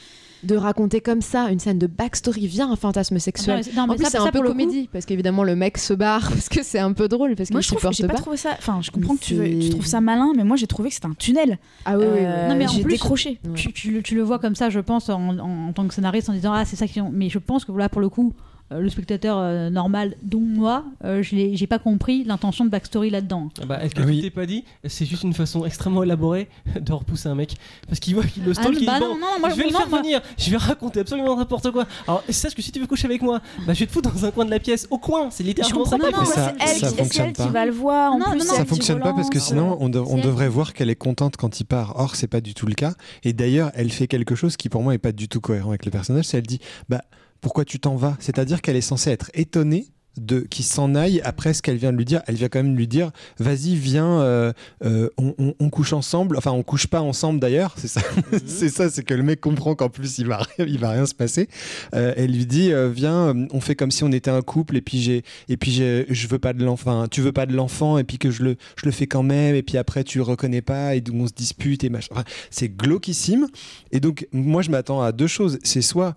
de 0.44 0.56
raconter 0.56 1.02
comme 1.02 1.22
ça 1.22 1.50
une 1.52 1.60
scène 1.60 1.80
de 1.80 1.88
backstory 1.88 2.48
via 2.48 2.66
un 2.66 2.76
fantasme 2.76 3.18
sexuel. 3.20 3.58
Non, 3.58 3.62
mais- 3.66 3.76
non, 3.76 3.88
mais 3.88 3.94
en 3.94 3.96
plus, 3.96 4.06
c'est 4.06 4.18
un 4.18 4.28
peu 4.32 4.42
coup, 4.42 4.48
comédie 4.48 4.90
parce 4.94 5.06
qu'évidemment 5.06 5.44
le 5.44 5.56
mec 5.56 5.78
se 5.78 5.94
barre 5.94 6.22
parce 6.30 6.50
que 6.50 6.64
c'est 6.64 6.80
un 6.80 6.94
peu 6.94 7.08
drôle 7.08 7.36
parce 7.36 7.50
Moi, 7.52 7.62
qu'il 7.62 7.66
je 7.66 7.68
trouve, 7.70 7.80
supporte 7.80 7.96
j'ai 7.98 8.08
pas, 8.08 8.14
pas. 8.14 8.20
trouvé 8.20 8.38
ça. 8.38 8.52
Enfin, 8.58 8.80
je 8.82 8.92
comprends 8.92 9.14
Mais 9.14 9.20
que 9.20 9.24
tu, 9.26 9.36
veux- 9.36 9.50
tu 9.50 9.62
c'est- 9.64 9.70
trouves 9.72 9.86
ça 9.86 10.02
malin, 10.02 10.34
mais 10.36 10.44
moi, 10.44 10.58
j'ai 10.58 10.68
trouvé 10.68 10.90
que 10.90 10.96
c'était 10.96 11.08
un 11.08 11.16
tunnel. 11.18 11.58
Ah 11.86 11.98
oui, 11.98 12.06
oui, 12.06 12.12
oui. 12.14 12.20
Euh, 12.24 12.50
Non, 12.50 12.56
mais 12.56 12.66
en 12.68 12.72
j'ai 12.72 12.82
plus- 12.84 12.92
décroché. 12.94 13.40
Ouais. 13.46 13.54
Tu, 13.56 13.74
tu 13.74 13.92
le- 13.92 14.02
tu 14.04 14.16
le 14.16 14.22
vois 14.22 14.40
comme 14.40 14.56
ça, 14.56 14.70
je 14.70 14.80
pense, 14.80 15.10
en, 15.10 15.38
en- 15.40 15.68
en 15.70 15.74
tant 15.74 15.88
que 15.88 15.94
scénariste, 15.94 16.30
en 16.30 16.34
disant 16.34 16.54
Ah, 16.54 16.66
c'est 16.66 16.76
ça 16.76 16.88
qui. 16.88 17.02
Mais 17.12 17.30
je 17.30 17.40
pense 17.40 17.66
que 17.66 17.72
là, 17.72 17.90
pour 17.90 18.02
le 18.02 18.10
coup, 18.10 18.34
le 18.72 18.90
spectateur 18.90 19.38
euh, 19.38 19.70
normal, 19.70 20.16
dont 20.24 20.42
moi, 20.42 20.84
euh, 21.06 21.24
je 21.24 21.36
l'ai- 21.36 21.56
j'ai 21.56 21.68
pas 21.68 21.80
compris 21.80 22.24
l'intention 22.26 22.66
de 22.66 22.70
backstory 22.70 23.10
là-dedans. 23.10 23.50
Ah 23.62 23.66
bah, 23.66 23.84
Est-ce 23.84 23.96
que 23.96 24.02
Oui. 24.04 24.18
tu 24.18 24.22
t'es 24.24 24.30
pas 24.30 24.46
dit 24.46 24.66
C'est 24.86 25.06
juste 25.06 25.24
une 25.24 25.34
façon 25.34 25.66
extrêmement 25.66 26.04
élaborée 26.04 26.50
de 26.82 26.92
repousser 26.94 27.30
un 27.30 27.36
mec. 27.36 27.56
Parce 27.88 28.00
qu'il 28.00 28.16
voit 28.16 28.26
qu'il 28.26 28.44
le 28.44 28.52
Ah, 28.52 28.62
stalk, 28.62 28.78
il 28.80 28.86
bah 28.86 28.96
dit, 28.96 29.06
non, 29.06 29.14
bon, 29.14 29.20
non, 29.20 29.28
moi, 29.40 29.50
je 29.52 29.56
vais 29.56 29.64
le 29.68 29.72
non, 29.72 29.80
faire 29.80 29.90
moi- 29.90 30.02
venir, 30.02 30.22
je 30.38 30.52
vais 30.52 30.58
raconter 30.58 31.00
absolument 31.00 31.38
n'importe 31.38 31.72
quoi. 31.72 31.86
Alors, 32.08 32.24
sache 32.30 32.56
que 32.56 32.62
si 32.62 32.72
tu 32.72 32.80
veux 32.80 32.88
coucher 32.88 33.06
avec 33.08 33.22
moi, 33.22 33.40
bah, 33.66 33.74
je 33.74 33.80
vais 33.80 33.86
te 33.86 33.92
foutre 33.92 34.12
dans 34.14 34.26
un 34.26 34.32
coin 34.32 34.44
de 34.46 34.50
la 34.52 34.60
pièce, 34.60 34.86
au 34.92 34.98
coin, 34.98 35.30
c'est 35.32 35.44
Je 35.44 35.48
littéralement 35.50 35.86
ça. 35.86 35.92
comprends 35.98 36.08
qu'il 36.08 36.18
pas. 36.18 36.26
fait. 36.26 36.30
mais 36.30 36.36
ça- 36.36 36.54
c'est 36.68 36.74
elle, 36.74 36.80
ça 36.80 36.90
fonctionne 36.98 37.26
elle 37.28 37.34
pas. 37.34 37.46
qui 37.46 37.50
va 37.54 37.66
le 37.66 37.72
voir. 37.72 38.12
En 38.14 38.20
Non, 38.20 38.26
plus, 38.32 38.40
non, 38.40 38.46
non. 38.46 38.54
Ça 38.54 38.66
fonctionne 38.66 39.00
pas 39.00 39.14
parce 39.14 39.30
que 39.30 39.40
sinon 39.40 39.78
on, 39.80 39.88
de- 39.90 40.00
on 40.00 40.18
devrait 40.18 40.50
voir 40.50 40.74
qu'elle 40.74 40.90
est 40.90 40.96
contente 40.96 41.38
quand 41.38 41.60
il 41.60 41.66
part. 41.66 41.94
Or 42.00 42.16
c'est 42.16 42.28
pas 42.28 42.42
du 42.42 42.54
tout 42.54 42.66
le 42.66 42.74
cas. 42.74 42.94
Et 43.24 43.32
d'ailleurs 43.34 43.72
elle 43.76 43.92
fait 43.92 44.08
quelque 44.08 44.36
chose 44.36 44.58
qui 44.58 44.68
pour 44.70 44.84
moi 44.84 44.94
est 44.94 44.98
pas 44.98 45.12
du 45.12 45.28
tout 45.30 45.40
cohérent 45.42 45.70
avec 45.70 45.86
le 45.86 45.92
personnage. 45.92 46.26
C'est 46.26 46.38
elle 46.38 46.48
dit 46.48 46.60
bah 46.90 47.02
pourquoi 47.42 47.66
tu 47.66 47.80
t'en 47.80 47.96
vas 47.96 48.16
C'est-à-dire 48.20 48.62
qu'elle 48.62 48.76
est 48.76 48.82
censée 48.82 49.12
être 49.12 49.30
étonnée 49.34 49.88
de 50.20 50.40
qu'il 50.40 50.66
s'en 50.66 50.96
aille 50.96 51.22
après 51.24 51.54
ce 51.54 51.62
qu'elle 51.62 51.78
vient 51.78 51.92
de 51.94 51.98
lui 51.98 52.04
dire. 52.04 52.24
Elle 52.26 52.34
vient 52.34 52.50
quand 52.50 52.64
même 52.64 52.76
lui 52.76 52.88
dire 52.88 53.12
vas-y 53.38 53.76
viens 53.76 54.20
euh, 54.22 54.52
euh, 54.84 55.10
on, 55.20 55.36
on- 55.38 55.54
on 55.60 55.70
couche 55.70 55.94
ensemble. 55.94 56.38
Enfin 56.38 56.50
on 56.50 56.64
couche 56.64 56.88
pas 56.88 57.02
ensemble 57.02 57.40
d'ailleurs. 57.40 57.76
C'est 57.78 57.88
ça. 57.88 58.02
c'est 58.48 58.70
ça. 58.70 58.90
C'est 58.90 59.04
que 59.04 59.14
le 59.14 59.22
mec 59.22 59.40
comprend 59.42 59.76
qu'en 59.76 59.90
plus 59.90 60.18
il 60.18 60.26
va 60.26 60.38
rien- 60.38 60.66
il 60.66 60.80
va 60.80 60.90
rien 60.90 61.06
se 61.06 61.14
passer. 61.14 61.50
Euh, 61.94 62.16
elle 62.18 62.32
lui 62.32 62.48
dit 62.48 62.72
viens 62.92 63.36
on 63.52 63.62
fait 63.62 63.76
comme 63.76 63.92
si 63.92 64.04
on 64.04 64.12
était 64.12 64.32
un 64.32 64.42
couple 64.42 64.76
et 64.78 64.82
puis 64.82 65.00
j'ai 65.00 65.22
et 65.50 65.58
puis 65.58 65.72
je 65.72 66.28
veux 66.28 66.40
pas 66.40 66.54
de 66.54 66.66
l'enfant. 66.66 67.08
Tu 67.08 67.22
veux 67.22 67.32
pas 67.32 67.46
de 67.46 67.54
l'enfant 67.54 68.00
et 68.00 68.04
puis 68.04 68.18
que 68.18 68.32
je 68.32 68.42
le 68.42 68.56
je 68.76 68.88
le 68.88 68.92
fais 68.92 69.06
quand 69.06 69.22
même 69.22 69.54
et 69.54 69.62
puis 69.62 69.78
après 69.78 70.04
tu 70.04 70.18
le 70.18 70.24
reconnais 70.24 70.64
pas 70.64 70.96
et 70.96 71.02
donc 71.02 71.16
on 71.22 71.28
se 71.28 71.34
dispute 71.34 71.84
et 71.84 71.90
machin. 71.90 72.08
Enfin, 72.14 72.24
c'est 72.50 72.70
glauquissime. 72.70 73.46
Et 73.92 74.00
donc 74.00 74.28
moi 74.32 74.64
je 74.64 74.72
m'attends 74.72 75.04
à 75.04 75.12
deux 75.12 75.28
choses. 75.28 75.60
C'est 75.62 75.84
soit 75.84 76.16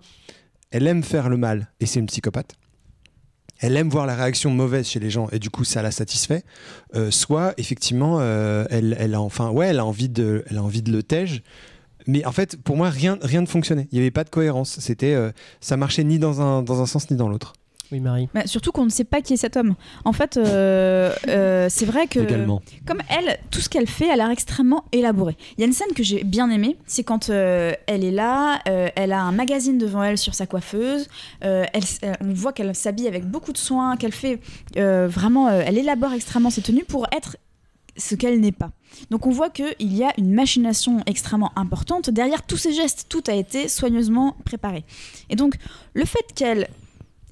elle 0.71 0.87
aime 0.87 1.03
faire 1.03 1.29
le 1.29 1.37
mal 1.37 1.69
et 1.79 1.85
c'est 1.85 1.99
une 1.99 2.07
psychopathe. 2.07 2.55
Elle 3.59 3.77
aime 3.77 3.89
voir 3.89 4.07
la 4.07 4.15
réaction 4.15 4.49
mauvaise 4.49 4.87
chez 4.87 4.99
les 4.99 5.11
gens 5.11 5.29
et 5.31 5.37
du 5.37 5.51
coup 5.51 5.63
ça 5.63 5.81
la 5.83 5.91
satisfait. 5.91 6.43
Euh, 6.95 7.11
soit 7.11 7.53
effectivement 7.57 8.17
euh, 8.19 8.65
elle, 8.71 8.97
elle 8.99 9.13
a 9.13 9.21
enfin 9.21 9.51
ouais 9.51 9.67
elle 9.67 9.79
a 9.79 9.85
envie 9.85 10.09
de 10.09 10.43
elle 10.49 10.57
a 10.57 10.63
envie 10.63 10.81
de 10.81 10.91
le 10.91 11.03
tège. 11.03 11.43
Mais 12.07 12.25
en 12.25 12.31
fait 12.31 12.57
pour 12.57 12.75
moi 12.75 12.89
rien 12.89 13.19
rien 13.21 13.41
ne 13.41 13.45
fonctionnait. 13.45 13.87
Il 13.91 13.95
n'y 13.95 14.01
avait 14.01 14.11
pas 14.11 14.23
de 14.23 14.29
cohérence. 14.29 14.79
C'était 14.79 15.13
euh, 15.13 15.31
ça 15.59 15.77
marchait 15.77 16.03
ni 16.03 16.17
dans 16.17 16.41
un 16.41 16.63
dans 16.63 16.81
un 16.81 16.87
sens 16.87 17.11
ni 17.11 17.17
dans 17.17 17.29
l'autre. 17.29 17.53
Oui, 17.91 17.99
Marie. 17.99 18.29
Bah, 18.33 18.43
surtout 18.45 18.71
qu'on 18.71 18.85
ne 18.85 18.89
sait 18.89 19.03
pas 19.03 19.21
qui 19.21 19.33
est 19.33 19.37
cet 19.37 19.57
homme. 19.57 19.75
En 20.05 20.13
fait, 20.13 20.37
euh, 20.37 21.13
euh, 21.27 21.67
c'est 21.69 21.85
vrai 21.85 22.07
que 22.07 22.19
Également. 22.19 22.61
comme 22.85 23.01
elle, 23.09 23.37
tout 23.51 23.59
ce 23.59 23.67
qu'elle 23.69 23.87
fait 23.87 24.09
a 24.09 24.15
l'air 24.15 24.29
extrêmement 24.29 24.85
élaboré. 24.91 25.35
Il 25.57 25.61
y 25.61 25.63
a 25.63 25.67
une 25.67 25.73
scène 25.73 25.93
que 25.93 26.03
j'ai 26.03 26.23
bien 26.23 26.49
aimée, 26.49 26.77
c'est 26.85 27.03
quand 27.03 27.29
euh, 27.29 27.73
elle 27.87 28.03
est 28.03 28.11
là, 28.11 28.61
euh, 28.69 28.87
elle 28.95 29.11
a 29.11 29.21
un 29.21 29.31
magazine 29.33 29.77
devant 29.77 30.03
elle 30.03 30.17
sur 30.17 30.35
sa 30.35 30.45
coiffeuse, 30.47 31.09
euh, 31.43 31.65
elle, 31.73 31.83
euh, 32.03 32.13
on 32.21 32.33
voit 32.33 32.53
qu'elle 32.53 32.73
s'habille 32.75 33.07
avec 33.07 33.25
beaucoup 33.25 33.51
de 33.51 33.57
soin, 33.57 33.97
qu'elle 33.97 34.13
fait 34.13 34.39
euh, 34.77 35.07
vraiment, 35.09 35.49
euh, 35.49 35.61
elle 35.65 35.77
élabore 35.77 36.13
extrêmement 36.13 36.49
ses 36.49 36.61
tenues 36.61 36.85
pour 36.85 37.07
être 37.11 37.35
ce 37.97 38.15
qu'elle 38.15 38.39
n'est 38.39 38.53
pas. 38.53 38.71
Donc 39.09 39.27
on 39.27 39.31
voit 39.31 39.49
qu'il 39.49 39.73
y 39.79 40.03
a 40.03 40.13
une 40.17 40.33
machination 40.33 41.01
extrêmement 41.07 41.51
importante 41.57 42.09
derrière 42.09 42.43
tous 42.43 42.55
ces 42.57 42.71
gestes, 42.73 43.07
tout 43.09 43.23
a 43.27 43.33
été 43.33 43.67
soigneusement 43.67 44.35
préparé. 44.45 44.85
Et 45.29 45.35
donc 45.35 45.55
le 45.93 46.05
fait 46.05 46.25
qu'elle 46.33 46.69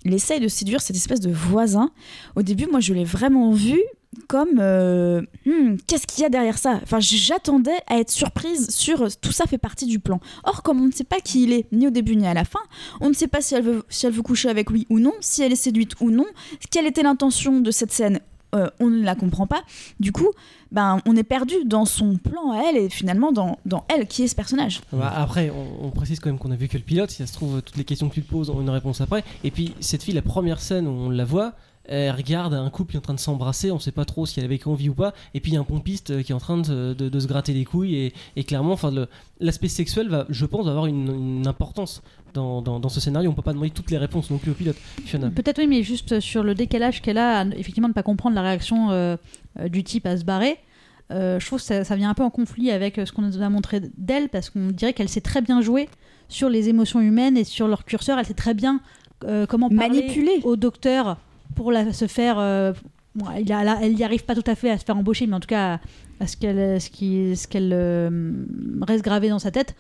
il 0.06 0.14
essaye 0.14 0.40
de 0.40 0.48
séduire 0.48 0.82
cette 0.82 0.96
espèce 0.96 1.20
de 1.20 1.32
voisin. 1.32 1.92
Au 2.36 2.42
début, 2.42 2.68
moi, 2.68 2.80
je 2.80 2.94
l'ai 2.94 3.04
vraiment 3.04 3.52
vu 3.52 3.80
comme 4.28 4.60
euh, 4.60 5.22
Hmm, 5.46 5.76
qu'est-ce 5.88 6.08
qu'il 6.08 6.24
y 6.24 6.26
a 6.26 6.30
derrière 6.30 6.58
ça? 6.58 6.80
Enfin, 6.84 7.00
j'attendais 7.00 7.78
à 7.88 8.00
être 8.00 8.10
surprise 8.10 8.70
sur 8.70 9.04
euh, 9.04 9.08
tout 9.22 9.32
ça 9.32 9.46
fait 9.46 9.58
partie 9.58 9.86
du 9.86 10.00
plan. 10.00 10.20
Or, 10.44 10.64
comme 10.64 10.82
on 10.82 10.88
ne 10.88 10.92
sait 10.92 11.04
pas 11.04 11.20
qui 11.20 11.44
il 11.44 11.54
est, 11.54 11.72
ni 11.72 11.88
au 11.88 11.90
début 11.90 12.16
ni 12.16 12.28
à 12.28 12.34
la 12.34 12.46
fin, 12.46 12.60
on 13.02 13.10
ne 13.10 13.14
sait 13.14 13.28
pas 13.28 13.42
si 13.42 13.56
elle 13.56 13.64
veut, 13.64 13.84
si 13.90 14.06
elle 14.06 14.14
veut 14.14 14.22
coucher 14.22 14.50
avec 14.50 14.70
lui 14.70 14.86
ou 14.90 15.00
non, 15.00 15.14
si 15.20 15.44
elle 15.44 15.52
est 15.52 15.56
séduite 15.56 15.94
ou 16.00 16.12
non, 16.12 16.26
quelle 16.72 16.88
était 16.88 17.04
l'intention 17.04 17.60
de 17.60 17.72
cette 17.72 17.92
scène. 17.92 18.20
Euh, 18.56 18.70
on 18.80 18.88
ne 18.90 19.04
la 19.04 19.16
comprend 19.16 19.48
pas. 19.48 19.64
Du 20.00 20.12
coup, 20.12 20.30
ben, 20.72 21.02
on 21.06 21.16
est 21.16 21.24
perdu 21.24 21.56
dans 21.66 21.86
son 21.86 22.18
plan 22.18 22.52
à 22.52 22.64
elle 22.70 22.78
et 22.78 22.90
finalement 22.90 23.32
dans, 23.32 23.58
dans 23.66 23.86
elle 23.88 24.08
qui 24.08 24.24
est 24.24 24.28
ce 24.28 24.36
personnage. 24.36 24.82
Bah, 24.92 25.12
après, 25.16 25.50
on, 25.50 25.88
on 25.88 25.92
précise 25.92 26.20
quand 26.20 26.30
même 26.30 26.40
qu'on 26.40 26.52
a 26.52 26.56
vu 26.56 26.68
que 26.68 26.78
le 26.78 26.84
pilote. 26.84 27.12
Si 27.12 27.18
ça 27.18 27.28
se 27.28 27.34
trouve, 27.34 27.62
toutes 27.62 27.78
les 27.78 27.86
questions 27.86 28.10
que 28.10 28.14
tu 28.16 28.24
te 28.24 28.30
poses 28.30 28.50
ont 28.50 28.62
une 28.62 28.70
réponse 28.70 29.02
après. 29.02 29.24
Et 29.44 29.52
puis, 29.52 29.74
cette 29.80 30.04
fille, 30.04 30.14
la 30.14 30.22
première 30.22 30.60
scène 30.60 30.88
où 30.88 30.92
on 30.92 31.10
la 31.10 31.26
voit, 31.26 31.54
elle 31.86 32.12
regarde 32.12 32.54
un 32.54 32.70
couple 32.70 32.92
qui 32.92 32.98
est 32.98 33.00
en 33.00 33.02
train 33.02 33.14
de 33.16 33.20
s'embrasser. 33.20 33.72
On 33.72 33.80
sait 33.80 33.92
pas 33.92 34.06
trop 34.06 34.26
si 34.28 34.40
elle 34.40 34.46
avait 34.46 34.60
envie 34.68 34.90
ou 34.90 34.94
pas. 34.94 35.14
Et 35.34 35.40
puis, 35.40 35.52
il 35.52 35.56
y 35.56 35.58
a 35.58 35.60
un 35.60 35.64
pompiste 35.64 36.12
euh, 36.12 36.22
qui 36.22 36.32
est 36.32 36.36
en 36.36 36.40
train 36.40 36.58
de, 36.60 36.94
de- 36.94 37.10
de 37.10 37.20
se 37.20 37.26
gratter 37.28 37.54
les 37.54 37.66
couilles. 37.66 37.96
Et, 37.96 38.14
et 38.36 38.44
clairement, 38.44 38.74
enfin, 38.74 38.94
l'aspect 39.40 39.68
sexuel 39.70 40.08
va, 40.10 40.26
je 40.30 40.46
pense, 40.46 40.68
avoir 40.68 40.86
une, 40.86 41.40
une 41.40 41.48
importance 41.48 42.04
dans, 42.36 42.62
dans- 42.62 42.80
dans 42.80 42.90
ce 42.90 43.00
scénario. 43.00 43.30
On 43.32 43.34
peut 43.34 43.42
pas 43.42 43.54
demander 43.54 43.72
toutes 43.72 43.90
les 43.90 43.98
réponses 43.98 44.30
non 44.30 44.38
plus 44.38 44.52
au 44.52 44.54
pilote. 44.54 44.76
Fiona. 45.06 45.32
Peut-être 45.32 45.58
oui, 45.58 45.66
mais 45.68 45.82
juste 45.82 46.20
sur 46.20 46.44
le 46.44 46.54
décalage 46.54 47.02
qu'elle 47.02 47.18
a, 47.18 47.44
effectivement, 47.58 47.88
de 47.88 47.94
ne 47.94 47.96
pas 47.96 48.04
comprendre 48.04 48.36
la 48.36 48.44
réaction 48.44 48.92
euh, 48.92 49.18
euh, 49.60 49.68
du 49.68 49.84
type 49.84 50.06
à 50.06 50.16
se 50.16 50.24
barrer. 50.26 50.58
euh, 51.12 51.40
je 51.40 51.46
trouve 51.48 51.58
que 51.60 51.66
ça, 51.66 51.84
ça 51.84 51.96
vient 51.96 52.12
un 52.12 52.14
peu 52.14 52.24
en 52.24 52.30
conflit 52.30 52.70
avec 52.70 52.98
ce 53.04 53.12
qu'on 53.12 53.24
nous 53.24 53.42
a 53.42 53.50
montré 53.50 53.82
d'elle, 53.98 54.30
parce 54.30 54.52
qu'on 54.52 54.68
dirait 54.68 54.94
qu'elle 54.94 55.10
sait 55.10 55.22
très 55.22 55.42
bien 55.42 55.60
jouer 55.62 55.90
sur 56.28 56.50
les 56.50 56.70
émotions 56.70 57.00
humaines 57.02 57.36
et 57.36 57.44
sur 57.46 57.68
leur 57.68 57.84
curseur. 57.84 58.20
Elle 58.20 58.26
sait 58.28 58.36
très 58.36 58.54
bien 58.54 58.80
euh, 59.24 59.48
comment 59.48 59.70
parler 59.70 60.02
Manipuler. 60.02 60.40
au 60.44 60.56
docteur 60.56 61.18
pour 61.60 61.74
la, 61.74 61.92
se 61.92 62.08
faire. 62.08 62.38
euh, 62.40 62.72
bon, 63.16 63.26
il 63.38 63.52
a- 63.52 63.66
là, 63.66 63.80
elle 63.82 63.94
n'y 63.96 64.04
arrive 64.06 64.24
pas 64.24 64.34
tout 64.34 64.50
à 64.50 64.56
fait 64.56 64.70
à 64.70 64.78
se 64.78 64.86
faire 64.86 64.96
embaucher, 64.96 65.28
mais 65.28 65.36
en 65.36 65.40
tout 65.42 65.48
cas 65.48 65.74
à, 65.76 65.80
à 66.24 66.28
ce 66.28 66.38
qu'elle 66.38 66.80
ce 66.80 66.90
qui- 66.90 67.36
ce 67.36 67.48
qu'elle 67.50 67.72
euh, 67.74 68.10
reste 68.88 69.04
gravé 69.04 69.28
dans 69.28 69.40
sa 69.40 69.52
tête. 69.52 69.76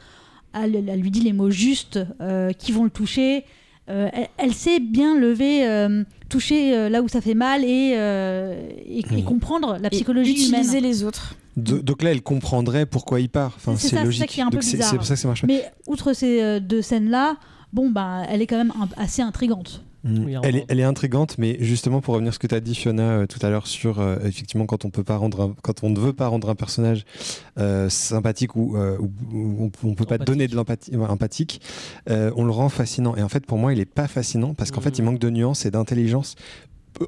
Elle, 0.53 0.75
elle 0.89 0.99
lui 0.99 1.09
dit 1.11 1.21
les 1.21 1.31
mots 1.31 1.49
justes 1.51 1.99
euh, 2.21 2.51
qui 2.51 2.73
vont 2.73 2.83
le 2.83 2.89
toucher. 2.89 3.45
Euh, 3.89 4.09
elle, 4.13 4.27
elle 4.37 4.53
sait 4.53 4.79
bien 4.81 5.17
lever, 5.17 5.65
euh, 5.67 6.03
toucher 6.27 6.75
euh, 6.75 6.89
là 6.89 7.01
où 7.01 7.07
ça 7.07 7.21
fait 7.21 7.33
mal 7.33 7.63
et, 7.63 7.93
euh, 7.95 8.59
et, 8.85 8.99
et 8.99 9.05
Oui. 9.11 9.23
comprendre 9.23 9.77
la 9.81 9.87
Et 9.87 9.91
psychologie 9.91 10.31
utiliser 10.31 10.77
humaine. 10.79 10.83
les 10.83 11.03
autres. 11.05 11.35
Do- 11.55 11.81
donc 11.81 12.03
là 12.03 12.11
elle 12.11 12.21
comprendrait 12.21 12.85
pourquoi 12.85 13.19
il 13.21 13.29
part. 13.29 13.53
Enfin 13.55 13.75
C'est 13.77 13.83
ça, 13.83 13.89
c'est 13.89 13.95
ça 13.97 14.03
logique. 14.03 14.25
qui 14.27 14.39
est 14.41 14.43
un 14.43 14.49
peu 14.49 14.57
bizarre. 14.59 14.89
c'est 14.89 14.97
pour 14.97 15.05
ça 15.05 15.13
que 15.15 15.19
ça 15.21 15.27
marche. 15.29 15.43
Mais 15.43 15.63
outre 15.87 16.11
ces 16.13 16.59
deux 16.59 16.81
scènes-là, 16.81 17.37
bon, 17.73 17.89
bah, 17.89 18.23
elle 18.29 18.41
est 18.41 18.47
quand 18.47 18.57
même 18.57 18.73
un- 18.79 19.01
assez 19.01 19.21
intrigante. 19.21 19.83
Mm. 20.03 20.23
Oui, 20.25 20.35
elle, 20.43 20.55
est, 20.55 20.65
elle 20.69 20.79
est 20.79 20.83
intrigante, 20.83 21.37
mais 21.37 21.57
justement 21.59 21.99
pour 21.99 22.13
revenir 22.13 22.29
à 22.29 22.31
ce 22.33 22.39
que 22.39 22.47
tu 22.47 22.55
as 22.55 22.61
dit 22.61 22.73
Fiona 22.73 23.03
euh, 23.03 23.27
tout 23.27 23.39
à 23.45 23.49
l'heure 23.49 23.67
sur 23.67 23.99
euh, 23.99 24.17
effectivement 24.23 24.65
quand 24.65 24.85
on 24.85 24.89
peut 24.91 25.03
pas 25.03 25.17
rendre 25.17 25.41
un- 25.41 25.55
quand 25.61 25.83
on 25.83 25.89
ne 25.89 25.99
veut 25.99 26.13
pas 26.13 26.27
rendre 26.27 26.49
un 26.49 26.55
personnage 26.55 27.03
euh, 27.57 27.89
sympathique 27.89 28.55
ou, 28.55 28.77
euh, 28.77 28.97
ou- 28.97 29.11
ou 29.33 29.63
on, 29.83 29.89
on 29.89 29.95
peut 29.95 30.05
pas 30.05 30.15
Empathique. 30.15 30.27
donner 30.27 30.47
de 30.47 30.55
l'empathie 30.55 30.95
empathique, 30.95 31.61
euh, 32.09 32.31
on 32.37 32.45
le 32.45 32.51
rend 32.51 32.69
fascinant. 32.69 33.15
Et 33.17 33.23
en 33.23 33.29
fait 33.29 33.45
pour 33.45 33.57
moi 33.57 33.73
il 33.73 33.79
est 33.81 33.85
pas 33.85 34.07
fascinant 34.07 34.53
parce 34.53 34.71
qu'en 34.71 34.79
fait 34.81 34.97
il 34.97 35.03
manque 35.03 35.19
de 35.19 35.29
nuances 35.29 35.65
et 35.65 35.71
d'intelligence. 35.71 36.35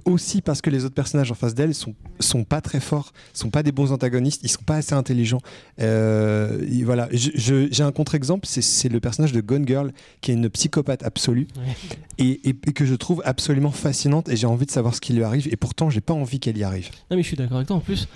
Aussi 0.06 0.42
parce 0.42 0.62
que 0.62 0.70
les 0.70 0.86
autres 0.86 0.96
personnages 0.96 1.32
en 1.32 1.36
face 1.36 1.54
d'elle 1.56 1.74
sont, 1.76 1.94
sont 2.20 2.44
pas 2.44 2.62
très 2.62 2.80
forts, 2.80 3.12
sont 3.34 3.50
pas 3.50 3.62
des 3.64 3.72
bons 3.72 3.92
antagonistes, 3.92 4.42
ils 4.44 4.50
sont 4.50 4.64
pas 4.64 4.76
assez 4.78 4.94
intelligents. 4.94 5.42
Euh, 5.80 6.64
et 6.72 6.84
voilà, 6.84 7.10
j'ai 7.12 7.84
un 7.84 7.92
contre-exemple, 7.92 8.46
c'est- 8.48 8.90
le 8.90 9.00
personnage 9.00 9.32
de 9.32 9.42
Gone 9.42 9.68
Girl, 9.68 9.92
qui 10.22 10.32
est 10.32 10.34
une 10.36 10.50
psychopathe 10.50 11.04
absolue 11.04 11.48
Ouais. 11.58 11.76
et, 12.18 12.50
et- 12.50 12.56
et 12.68 12.74
que 12.74 12.86
je 12.86 12.96
trouve 12.96 13.22
absolument 13.26 13.72
fascinante 13.72 14.30
et 14.30 14.36
j'ai 14.36 14.48
envie 14.48 14.66
de 14.66 14.72
savoir 14.72 14.96
ce 14.96 15.02
qui 15.02 15.14
lui 15.14 15.24
arrive 15.24 15.48
et 15.52 15.56
pourtant 15.58 15.90
j'ai 15.90 16.02
pas 16.02 16.14
envie 16.14 16.40
qu'elle 16.40 16.58
y 16.58 16.64
arrive. 16.64 16.90
Non 17.10 17.18
mais 17.18 17.24
je 17.24 17.28
suis 17.28 17.38
d'accord 17.38 17.58
avec 17.58 17.68
toi. 17.68 17.78
En 17.78 17.80
plus, 17.82 18.08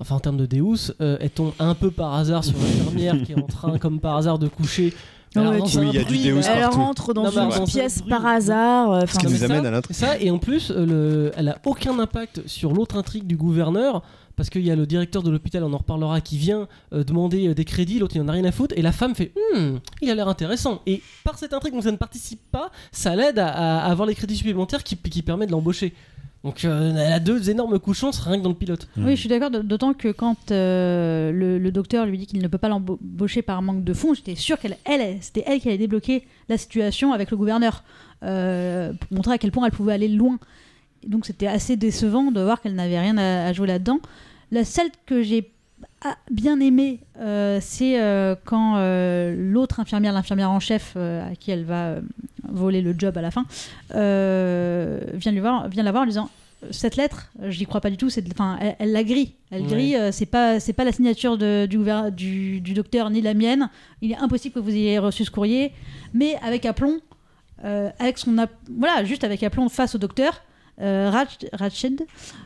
enfin 0.00 0.16
en 0.16 0.20
termes 0.20 0.36
de 0.36 0.46
Deus, 0.46 0.92
euh, 1.00 1.16
tombe 1.34 1.52
un 1.58 1.74
peu 1.74 1.90
par 1.90 2.14
hasard 2.14 2.44
sur 2.44 2.56
l'infirmière 2.58 3.16
qui 3.24 3.32
est 3.32 3.38
en 3.38 3.46
train, 3.46 3.78
comme 3.78 4.00
par 4.00 4.16
hasard, 4.16 4.38
de 4.38 4.48
coucher. 4.48 4.92
Ouais, 5.36 5.60
Oui, 5.60 5.70
il 5.76 5.94
y 5.94 5.98
a 5.98 6.00
du 6.00 6.04
bruit, 6.04 6.22
Deus 6.22 6.40
Elle 6.48 6.60
partout. 6.60 6.76
rentre 6.78 7.12
dans 7.14 7.24
Non, 7.30 7.50
une 7.50 7.64
pièce 7.64 8.02
par 8.02 8.24
hasard. 8.24 8.92
euh, 8.92 9.00
Ce 9.08 9.18
qui 9.18 9.26
nous 9.26 9.32
mais 9.32 9.42
amène 9.44 9.62
ça- 9.62 9.68
à 9.68 9.70
l'intrigue. 9.70 9.96
Ça, 9.96 10.18
et 10.20 10.30
en 10.30 10.38
plus, 10.38 10.70
euh, 10.70 10.86
le, 10.86 11.32
elle 11.36 11.48
a 11.48 11.58
aucun 11.64 11.98
impact 11.98 12.42
sur 12.46 12.72
l'autre 12.72 12.96
intrigue 12.96 13.26
du 13.26 13.36
gouverneur, 13.36 14.02
parce 14.36 14.50
qu'il 14.50 14.62
y 14.62 14.70
a 14.70 14.76
le 14.76 14.86
directeur 14.86 15.22
de 15.22 15.30
l'hôpital, 15.30 15.62
on 15.64 15.72
en 15.72 15.78
reparlera, 15.78 16.20
qui 16.20 16.38
vient 16.38 16.66
euh, 16.92 17.04
demander 17.04 17.48
euh, 17.48 17.54
des 17.54 17.64
crédits, 17.64 17.98
l'autre 17.98 18.16
il 18.16 18.22
en 18.22 18.28
a 18.28 18.32
rien 18.32 18.44
à 18.44 18.52
foutre, 18.52 18.74
et 18.76 18.82
la 18.82 18.92
femme 18.92 19.14
fait 19.14 19.32
Hmm, 19.56 19.76
il 20.02 20.10
a 20.10 20.14
l'air 20.14 20.28
intéressant. 20.28 20.82
Et 20.86 21.02
par 21.24 21.38
cette 21.38 21.52
intrigue 21.52 21.74
dont 21.74 21.82
ça 21.82 21.92
ne 21.92 21.96
participe 21.96 22.40
pas, 22.52 22.70
ça 22.92 23.14
l'aide 23.16 23.38
à, 23.38 23.48
à 23.84 23.90
avoir 23.90 24.06
les 24.06 24.14
crédits 24.14 24.36
supplémentaires 24.36 24.82
qui, 24.84 24.96
qui 24.96 25.22
permet 25.22 25.46
de 25.46 25.52
l'embaucher. 25.52 25.94
Donc 26.44 26.66
euh, 26.66 26.90
elle 26.94 27.12
a 27.12 27.20
deux 27.20 27.48
énormes 27.48 27.80
chance 27.94 28.20
rien 28.20 28.38
que 28.38 28.42
dans 28.42 28.50
le 28.50 28.54
pilote. 28.54 28.86
Oui, 28.98 29.16
je 29.16 29.20
suis 29.20 29.30
d'accord, 29.30 29.50
d'autant 29.50 29.94
que 29.94 30.08
quand 30.08 30.50
euh, 30.50 31.32
le, 31.32 31.72
docteur 31.72 32.04
lui 32.04 32.18
dit 32.18 32.26
qu'il 32.26 32.42
ne 32.42 32.48
peut 32.48 32.58
pas 32.58 32.68
l'embaucher 32.68 33.40
par 33.40 33.62
manque 33.62 33.82
de 33.82 33.94
fonds, 33.94 34.12
j'étais 34.12 34.34
sûre 34.34 34.58
qu'elle, 34.58 34.76
elle, 34.84 35.16
c'était 35.22 35.42
elle 35.46 35.58
qui 35.58 35.68
allait 35.68 35.78
débloquer 35.78 36.26
la 36.50 36.58
situation 36.58 37.14
avec 37.14 37.30
le 37.30 37.38
gouverneur 37.38 37.82
euh, 38.22 38.92
pour 38.92 39.16
montrer 39.16 39.32
à 39.32 39.38
quel 39.38 39.52
point 39.52 39.64
elle 39.66 39.72
pouvait 39.72 39.94
aller 39.94 40.08
loin. 40.08 40.38
Et 41.02 41.08
donc 41.08 41.24
c'était 41.24 41.46
assez 41.46 41.76
décevant 41.76 42.30
de 42.30 42.42
voir 42.42 42.60
qu'elle 42.60 42.74
n'avait 42.74 43.00
rien 43.00 43.16
à, 43.16 43.46
à 43.46 43.52
jouer 43.54 43.66
là-dedans. 43.66 44.00
La 44.52 44.64
seule 44.66 44.90
que 45.06 45.22
j'ai 45.22 45.50
ah, 46.04 46.16
bien 46.30 46.60
aimée, 46.60 47.00
euh, 47.18 47.58
c'est 47.60 48.00
euh, 48.00 48.34
quand 48.44 48.74
euh, 48.76 49.34
l'autre 49.36 49.80
infirmière, 49.80 50.12
l'infirmière 50.12 50.50
en 50.50 50.60
chef 50.60 50.96
à 50.96 51.34
qui 51.38 51.50
elle 51.50 51.64
va 51.64 51.96
voler 52.48 52.82
le 52.82 52.94
job 52.96 53.16
à 53.18 53.22
la 53.22 53.30
fin, 53.30 53.44
vient, 53.90 55.32
lui 55.32 55.40
voir, 55.40 55.68
vient 55.68 55.82
la 55.82 55.90
voir 55.90 56.02
en 56.02 56.04
lui 56.04 56.12
disant 56.12 56.30
cette 56.70 56.96
lettre, 56.96 57.30
je 57.46 57.58
n'y 57.58 57.66
crois 57.66 57.82
pas 57.82 57.90
du 57.90 57.98
tout. 57.98 58.08
C'est, 58.08 58.24
enfin, 58.32 58.56
elle, 58.60 58.76
elle 58.78 58.92
la 58.92 59.04
grille. 59.04 59.32
Elle 59.50 59.62
Ouais. 59.62 59.68
grille. 59.68 59.96
euh, 59.96 60.12
c'est 60.12 60.24
pas, 60.26 60.60
c'est 60.60 60.72
pas 60.72 60.84
la 60.84 60.92
signature 60.92 61.36
de- 61.36 61.66
du, 61.66 61.78
du, 62.12 62.60
du 62.62 62.72
docteur 62.72 63.10
ni 63.10 63.20
la 63.20 63.34
mienne. 63.34 63.68
Il 64.00 64.12
est 64.12 64.16
impossible 64.16 64.54
que 64.54 64.60
vous 64.60 64.70
ayez 64.70 64.98
reçu 64.98 65.24
ce 65.26 65.30
courrier. 65.30 65.72
Mais 66.14 66.36
avec 66.42 66.64
aplomb, 66.64 67.00
euh, 67.64 67.90
avec 67.98 68.16
son, 68.16 68.34
voilà, 68.78 69.04
juste 69.04 69.24
avec 69.24 69.42
aplomb 69.42 69.68
face 69.68 69.94
au 69.94 69.98
docteur, 69.98 70.40
euh, 70.80 71.10
Ratched 71.52 72.04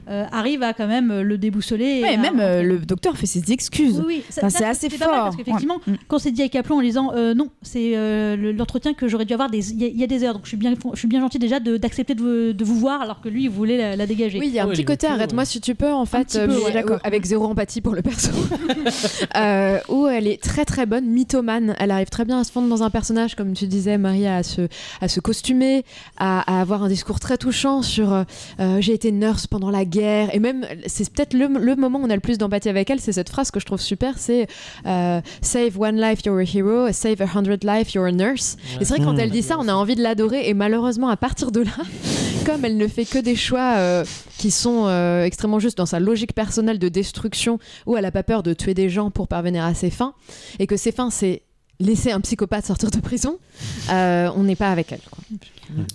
euh, 0.09 0.25
arrive 0.33 0.63
à 0.63 0.73
quand 0.75 0.87
même 0.87 1.11
euh, 1.11 1.23
le 1.23 1.39
déboussoler. 1.39 2.03
Ouais, 2.03 2.15
et 2.15 2.17
même 2.17 2.41
euh, 2.41 2.63
le 2.63 2.79
docteur 2.79 3.17
fait 3.17 3.27
ses 3.27 3.53
excuses. 3.53 3.99
Oui, 3.99 4.05
oui, 4.19 4.25
ça- 4.29 4.41
Enfin, 4.43 4.51
ça, 4.51 4.59
c'est 4.59 4.65
assez 4.65 4.89
pas 4.91 5.07
mal, 5.07 5.15
fort. 5.15 5.25
parce 5.25 5.37
qu'effectivement, 5.37 5.79
Ouais. 5.87 5.95
Quand 6.09 6.19
c'est 6.19 6.31
dit 6.31 6.43
avec 6.43 6.55
aplomb 6.57 6.79
en 6.79 6.83
disant 6.83 7.13
euh, 7.15 7.35
non, 7.35 7.49
c'est 7.63 7.93
euh, 7.97 8.37
le- 8.37 8.53
l'entretien 8.53 8.95
que 8.95 9.09
j'aurais 9.09 9.25
dû 9.25 9.33
avoir 9.35 9.49
il 9.53 9.81
y, 9.81 9.85
a- 9.85 9.89
il 9.89 9.99
y 9.99 10.05
a 10.05 10.07
des 10.07 10.25
heures, 10.25 10.35
donc 10.35 10.43
je 10.45 10.49
suis 10.49 10.57
bien, 10.57 10.75
je 10.93 10.99
suis 10.99 11.09
bien 11.09 11.21
gentil 11.21 11.39
déjà 11.39 11.61
d'accepter 11.61 12.15
de, 12.15 12.21
vous- 12.21 12.53
de 12.53 12.65
vous 12.65 12.79
voir 12.79 13.01
alors 13.03 13.21
que 13.21 13.29
lui 13.29 13.45
il 13.45 13.51
voulait 13.51 13.77
la, 13.79 13.97
la 13.97 14.07
dégager. 14.07 14.39
Oui, 14.39 14.49
il 14.49 14.55
y 14.55 14.59
a 14.59 14.65
un 14.65 14.67
ouais, 14.67 14.73
petit 14.73 14.85
côté 14.85 15.07
arrête-moi 15.07 15.43
ouais. 15.43 15.47
si 15.47 15.61
tu 15.61 15.75
peux 15.75 15.93
en 15.93 16.05
fait, 16.07 16.39
avec 17.05 17.25
zéro 17.25 17.47
empathie 17.47 17.81
pour 17.81 17.95
le 17.95 18.03
perso. 18.03 18.31
Euh, 19.37 19.79
où 19.89 20.07
elle 20.07 20.27
est 20.27 20.43
très 20.43 20.65
très 20.65 20.87
bonne, 20.87 21.05
mythomane. 21.07 21.75
Elle 21.79 21.91
arrive 21.91 22.09
très 22.09 22.25
bien 22.25 22.41
à 22.41 22.45
se 22.45 22.53
fondre 22.53 22.69
dans 22.69 22.83
un 22.83 22.91
personnage, 22.91 23.35
comme 23.35 23.53
tu 23.53 23.67
disais, 23.67 23.99
Maria, 23.99 24.37
à 24.37 24.43
se, 24.43 24.69
à 25.01 25.09
se 25.09 25.21
costumer, 25.21 25.85
à, 26.17 26.41
à 26.59 26.61
avoir 26.61 26.83
un 26.83 26.89
discours 26.89 27.21
très 27.21 27.37
touchant 27.39 27.83
sur 27.83 28.18
euh, 28.19 28.25
euh, 28.61 28.81
j'ai 28.81 28.95
été 28.95 29.13
nurse 29.13 29.47
pendant 29.47 29.71
la 29.71 29.85
guerre. 29.85 30.35
Et 30.35 30.39
même, 30.39 30.67
c'est 30.87 31.09
peut-être 31.13 31.35
le, 31.35 31.47
le 31.47 31.77
moment 31.77 32.01
où 32.01 32.05
on 32.05 32.11
a 32.11 32.15
le 32.15 32.21
plus 32.21 32.39
d'empathie 32.39 32.69
avec 32.69 32.89
elle, 32.91 33.01
c'est 33.01 33.13
cette 33.13 33.29
phrase 33.29 33.51
que 33.51 33.61
je 33.61 33.67
trouve 33.67 33.81
super 33.81 34.19
c'est 34.19 34.47
euh, 34.87 35.21
Save 35.43 35.79
one 35.79 36.01
life, 36.01 36.21
you're 36.25 36.39
a 36.39 36.45
hero, 36.45 36.91
save 36.93 37.21
a 37.21 37.27
hundred 37.27 37.65
life, 37.65 37.93
you're 37.95 38.07
a 38.07 38.13
nurse. 38.13 38.57
Et 38.81 38.85
c'est 38.85 38.95
vrai 38.95 38.99
que 39.01 39.05
quand 39.05 39.19
Mmh. 39.19 39.21
elle 39.21 39.31
dit 39.31 39.43
ça, 39.43 39.57
on 39.59 39.69
a 39.69 39.75
envie 39.75 39.97
de 39.97 40.03
l'adorer. 40.03 40.49
Et 40.49 40.55
malheureusement, 40.55 41.09
à 41.09 41.17
partir 41.17 41.51
de 41.51 41.61
là, 41.61 41.73
comme 42.47 42.65
elle 42.65 42.77
ne 42.77 42.87
fait 42.87 43.05
que 43.05 43.19
des 43.19 43.37
choix 43.37 43.75
euh, 43.77 44.05
qui 44.39 44.51
sont 44.51 44.87
euh, 44.87 45.25
extrêmement 45.25 45.59
justes 45.59 45.79
dans 45.79 45.87
sa 45.87 46.01
logique 46.01 46.35
personnelle 46.35 46.79
de 46.79 46.89
destruction, 46.89 47.59
où 47.87 47.97
elle 47.97 48.05
a 48.05 48.13
pas 48.13 48.23
peur 48.23 48.43
de 48.43 48.53
tuer 48.55 48.75
des 48.75 48.89
gens 48.89 49.11
pour 49.11 49.29
parvenir 49.29 49.65
à 49.65 49.75
ses 49.75 49.91
fins, 49.91 50.15
et 50.59 50.67
que 50.67 50.77
ses 50.77 50.93
fins, 50.93 51.11
c'est 51.11 51.43
laisser 51.81 52.11
un 52.11 52.21
psychopathe 52.21 52.67
sortir 52.67 52.91
de 52.91 52.99
prison, 52.99 53.37
euh, 53.93 54.29
on 54.37 54.43
n'est 54.43 54.57
pas 54.57 54.71
avec 54.71 54.91
elle. 54.93 55.01
quoi. 55.11 55.19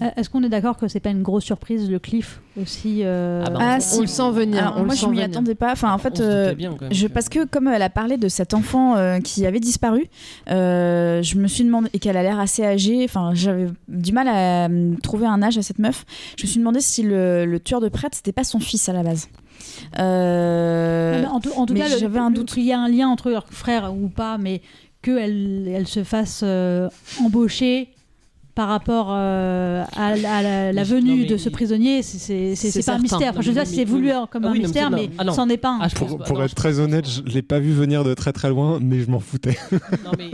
Euh, 0.01 0.09
Est-ce 0.15 0.29
qu'on 0.29 0.43
est 0.43 0.49
d'accord 0.49 0.77
que 0.77 0.87
c'est 0.87 0.99
pas 0.99 1.09
une 1.09 1.23
grosse 1.23 1.43
surprise 1.43 1.89
le 1.89 1.99
cliff 1.99 2.39
aussi 2.61 2.99
euh, 3.03 3.43
Ah 3.45 3.49
bah, 3.49 3.59
Ah, 3.61 3.75
on- 3.77 3.79
si. 3.81 3.97
On 3.97 4.01
le 4.01 4.07
sent 4.07 4.31
venir. 4.31 4.59
Alors, 4.59 4.75
on 4.77 4.79
le 4.81 4.85
moi, 4.85 4.95
sent 4.95 5.01
je 5.01 5.05
m'y 5.07 5.15
venir. 5.17 5.25
attendais 5.29 5.55
pas. 5.55 5.71
Enfin, 5.73 5.91
en 5.91 5.97
fait, 5.97 6.19
euh, 6.21 6.53
bien, 6.53 6.69
même 6.79 6.93
je, 6.93 7.07
parce 7.07 7.27
que 7.27 7.43
comme 7.45 7.67
elle 7.67 7.81
a 7.81 7.89
parlé 7.89 8.17
de 8.17 8.27
cet 8.29 8.53
enfant 8.53 8.95
euh, 8.95 9.19
qui 9.19 9.45
avait 9.45 9.59
disparu, 9.59 10.05
euh, 10.51 11.21
je 11.23 11.37
me 11.37 11.47
suis 11.47 11.63
demandé 11.65 11.89
et 11.93 11.99
qu'elle 11.99 12.15
a 12.17 12.23
l'air 12.23 12.39
assez 12.39 12.63
âgée. 12.63 13.03
Enfin, 13.03 13.31
j'avais 13.33 13.67
du 13.87 14.13
mal 14.13 14.27
à 14.29 14.67
euh, 14.69 14.93
trouver 15.03 15.25
un 15.25 15.41
âge 15.41 15.57
à 15.57 15.63
cette 15.63 15.79
meuf. 15.79 16.05
Je 16.37 16.43
me 16.43 16.47
suis 16.47 16.59
demandé 16.59 16.79
si 16.79 17.01
le, 17.03 17.45
le 17.45 17.59
tueur 17.59 17.81
de 17.81 17.89
prêtre 17.89 18.15
c'était 18.15 18.31
pas 18.31 18.43
son 18.43 18.59
fils 18.59 18.87
à 18.89 18.93
la 18.93 19.03
base. 19.03 19.27
Euh, 19.99 21.15
Non, 21.15 21.21
mais 21.21 21.27
en 21.27 21.39
tout, 21.39 21.49
en 21.55 21.65
tout 21.65 21.73
mais 21.73 21.79
cas, 21.81 21.89
le- 21.89 21.97
j'avais 21.97 22.19
un 22.19 22.29
le- 22.29 22.35
doute. 22.35 22.53
qu'il 22.53 22.63
y 22.63 22.71
a 22.73 22.79
un 22.79 22.87
lien 22.89 23.07
entre 23.07 23.29
leurs 23.29 23.47
frères 23.49 23.93
ou 23.93 24.07
pas, 24.09 24.37
mais 24.37 24.61
qu'elle 25.03 25.67
elle 25.67 25.87
se 25.87 26.03
fasse 26.03 26.41
euh, 26.43 26.89
embaucher 27.23 27.89
par 28.55 28.67
rapport 28.67 29.07
euh, 29.09 29.83
à, 29.95 30.15
la- 30.15 30.35
à 30.35 30.41
la, 30.43 30.71
la 30.73 30.81
Mais- 30.81 30.87
venue 30.87 31.21
non, 31.23 31.27
de 31.27 31.37
ce 31.37 31.49
il- 31.49 31.51
prisonnier, 31.51 32.01
c'est- 32.03 32.85
pas 32.85 32.93
un 32.93 32.99
mystère. 32.99 33.31
Enfin, 33.31 33.41
je 33.41 33.49
veux 33.51 33.55
Non, 33.57 33.63
dire, 33.63 33.71
mais- 33.71 33.77
c'est 33.77 33.85
voulu 33.85 34.11
hein, 34.11 34.27
comme 34.29 34.45
Ah 34.45 34.49
un 34.49 34.53
non, 34.53 34.59
mystère, 34.59 34.91
mais. 34.91 35.09
Ah 35.17 35.31
c'en 35.31 35.49
est 35.49 35.57
pas 35.57 35.69
un. 35.69 35.79
Ah, 35.81 35.87
Pour, 35.89 36.17
pas. 36.19 36.29
Non, 36.31 36.43
être 36.43 36.53
très 36.55 36.79
honnête, 36.79 37.05
pas. 37.05 37.09
je 37.25 37.33
l'ai 37.33 37.41
pas 37.41 37.59
vu 37.59 37.71
venir 37.73 38.03
de 38.03 38.13
très 38.13 38.31
très 38.31 38.49
loin, 38.49 38.77
mais 38.79 38.99
je 38.99 39.09
m'en 39.09 39.19
foutais. 39.19 39.57
Non 40.05 40.11
mais 40.17 40.29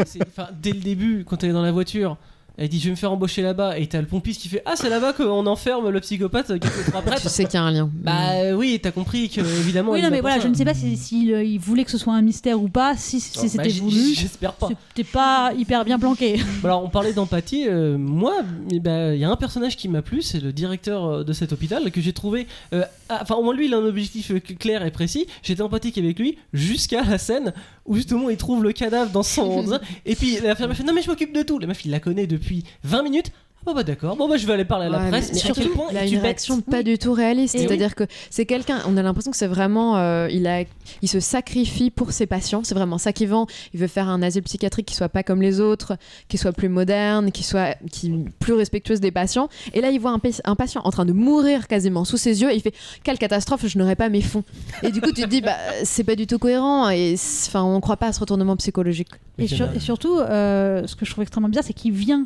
dès 0.61 0.71
le 0.73 0.79
début, 0.81 1.23
quand 1.25 1.43
elle 1.43 1.51
est 1.51 1.53
dans 1.53 1.61
la 1.61 1.71
voiture, 1.71 2.17
elle 2.59 2.67
dit 2.69 2.79
je 2.79 2.85
vais 2.85 2.91
me 2.91 2.95
faire 2.95 3.11
embaucher 3.11 3.41
là-bas 3.41 3.79
et 3.79 3.87
t'as 3.87 4.01
le 4.01 4.07
pompiste 4.07 4.41
qui 4.41 4.49
fait 4.49 4.61
ah 4.65 4.73
c'est 4.75 4.89
là-bas 4.89 5.13
qu'on 5.13 5.45
enferme 5.47 5.89
le 5.89 5.99
psychopathe 6.01 6.59
qui 6.59 6.67
fait 6.67 6.91
trois 6.91 7.01
prêtres. 7.01 7.21
Tu 7.21 7.29
sais 7.29 7.45
qu'il 7.45 7.53
y 7.53 7.57
a 7.57 7.63
un 7.63 7.71
lien. 7.71 7.89
Bah 7.93 8.31
euh, 8.33 8.53
oui, 8.53 8.79
t'as 8.83 8.91
compris 8.91 9.29
que 9.29 9.39
évidemment. 9.39 9.93
Oui, 9.93 10.01
non, 10.01 10.09
mais 10.11 10.19
voilà, 10.21 10.35
ça. 10.37 10.43
je 10.43 10.47
ne 10.49 10.53
sais 10.53 10.65
pas 10.65 10.73
s'il 10.73 10.97
si, 10.97 11.27
il 11.27 11.57
voulait 11.57 11.85
que 11.85 11.91
ce 11.91 11.97
soit 11.97 12.13
un 12.13 12.21
mystère 12.21 12.61
ou 12.61 12.67
pas, 12.67 12.95
si, 12.97 13.19
si 13.19 13.31
Oh, 13.37 13.41
bah, 13.41 13.47
c'était 13.47 13.69
j- 13.69 13.79
voulu. 13.79 14.13
J'espère 14.13 14.53
pas. 14.53 14.67
C'était 14.89 15.09
pas 15.09 15.53
hyper 15.57 15.85
bien 15.85 15.97
planqué. 15.97 16.39
Alors 16.63 16.83
on 16.83 16.89
parlait 16.89 17.13
d'empathie, 17.13 17.65
euh, 17.67 17.97
moi 17.97 18.41
eh 18.71 18.79
ben, 18.79 19.13
il 19.13 19.19
y 19.19 19.23
a 19.23 19.29
un 19.29 19.35
personnage 19.37 19.77
qui 19.77 19.87
m'a 19.87 20.01
plu, 20.01 20.21
c'est 20.21 20.41
le 20.41 20.51
directeur 20.51 21.05
euh, 21.05 21.23
de 21.23 21.31
cet 21.31 21.53
hôpital 21.53 21.89
que 21.91 22.01
j'ai 22.01 22.13
trouvé, 22.13 22.47
euh, 22.73 22.83
ah, 23.07 23.19
enfin 23.21 23.35
au 23.35 23.43
moins 23.43 23.55
lui 23.55 23.67
il 23.67 23.73
a 23.73 23.77
un 23.77 23.85
objectif 23.85 24.31
euh, 24.31 24.39
clair 24.39 24.85
et 24.85 24.91
précis, 24.91 25.27
j'étais 25.43 25.61
empathique 25.61 25.97
avec 25.97 26.19
lui 26.19 26.37
jusqu'à 26.53 27.03
la 27.03 27.17
scène 27.17 27.53
où 27.85 27.95
justement 27.95 28.29
il 28.29 28.37
trouve 28.37 28.63
le 28.63 28.71
cadavre 28.71 29.11
dans 29.11 29.23
son... 29.23 29.79
et 30.05 30.15
puis 30.15 30.37
l'infirmière 30.43 30.75
fait 30.77 30.83
non 30.83 30.93
mais 30.93 31.01
je 31.01 31.07
m'occupe 31.09 31.33
de 31.33 31.41
tout, 31.43 31.59
la 31.59 31.67
meuf 31.67 31.85
il 31.85 31.91
la 31.91 31.99
connaît 31.99 32.27
depuis 32.27 32.48
20 32.83 33.03
minutes, 33.03 33.31
ah 33.61 33.61
bon 33.65 33.73
bah 33.75 33.83
d'accord, 33.83 34.15
bon 34.15 34.29
bah 34.29 34.37
je 34.37 34.47
vais 34.47 34.53
aller 34.53 34.63
parler 34.63 34.85
à 34.85 34.89
la 34.89 34.99
Ouais, 34.99 35.09
presse, 35.09 35.31
mais 35.33 35.37
surtout, 35.39 35.67
point 35.71 35.87
il 35.91 35.97
a 35.97 36.05
une 36.05 36.11
bête 36.13 36.21
réaction 36.21 36.61
pas 36.61 36.77
Oui. 36.77 36.83
du 36.85 36.97
tout 36.97 37.11
réaliste. 37.11 37.55
Et 37.55 37.57
C'est-à-dire 37.67 37.93
que 37.93 38.05
c'est 38.29 38.45
quelqu'un, 38.45 38.79
on 38.87 38.95
a 38.95 39.03
l'impression 39.03 39.31
que 39.31 39.37
c'est 39.37 39.47
vraiment, 39.47 39.97
euh, 39.97 40.29
il, 40.31 40.47
a, 40.47 40.63
il 41.01 41.09
se 41.09 41.19
sacrifie 41.19 41.89
pour 41.91 42.13
ses 42.13 42.25
patients. 42.25 42.61
C'est 42.63 42.73
vraiment 42.73 42.97
ça 42.97 43.11
qui 43.11 43.25
vend. 43.25 43.47
Il 43.73 43.81
veut 43.81 43.87
faire 43.87 44.07
un 44.07 44.21
asile 44.21 44.43
psychiatrique 44.43 44.85
qui 44.85 44.95
soit 44.95 45.09
pas 45.09 45.23
comme 45.23 45.41
les 45.41 45.59
autres, 45.59 45.97
qui 46.29 46.37
soit 46.37 46.53
plus 46.53 46.69
moderne, 46.69 47.33
qui 47.33 47.43
soit 47.43 47.75
qui, 47.91 48.13
plus 48.39 48.53
respectueuse 48.53 49.01
des 49.01 49.11
patients. 49.11 49.49
Et 49.73 49.81
là, 49.81 49.89
il 49.91 49.99
voit 49.99 50.11
un, 50.11 50.19
pa- 50.19 50.29
un 50.45 50.55
patient 50.55 50.79
en 50.85 50.91
train 50.91 51.05
de 51.05 51.11
mourir 51.13 51.67
quasiment 51.67 52.05
sous 52.05 52.17
ses 52.17 52.41
yeux. 52.41 52.51
Et 52.51 52.55
il 52.55 52.61
fait 52.61 52.73
quelle 53.03 53.17
catastrophe, 53.17 53.67
je 53.67 53.77
n'aurais 53.77 53.97
pas 53.97 54.07
mes 54.07 54.21
fonds. 54.21 54.45
Et 54.83 54.91
du 54.91 55.01
coup, 55.01 55.11
tu 55.11 55.23
te 55.23 55.27
dis, 55.27 55.41
bah, 55.41 55.57
c'est 55.83 56.05
pas 56.05 56.15
du 56.15 56.27
tout 56.27 56.39
cohérent. 56.39 56.89
Et 56.91 57.15
enfin, 57.47 57.63
on 57.63 57.81
croit 57.81 57.97
pas 57.97 58.07
à 58.07 58.13
ce 58.13 58.21
retournement 58.21 58.55
psychologique. 58.55 59.09
Et, 59.37 59.47
sur- 59.47 59.67
surtout, 59.81 60.17
euh, 60.17 60.87
ce 60.87 60.95
que 60.95 61.05
je 61.05 61.11
trouve 61.11 61.23
extrêmement 61.23 61.49
bizarre, 61.49 61.65
c'est 61.65 61.73
qu'il 61.73 61.91
vient 61.91 62.25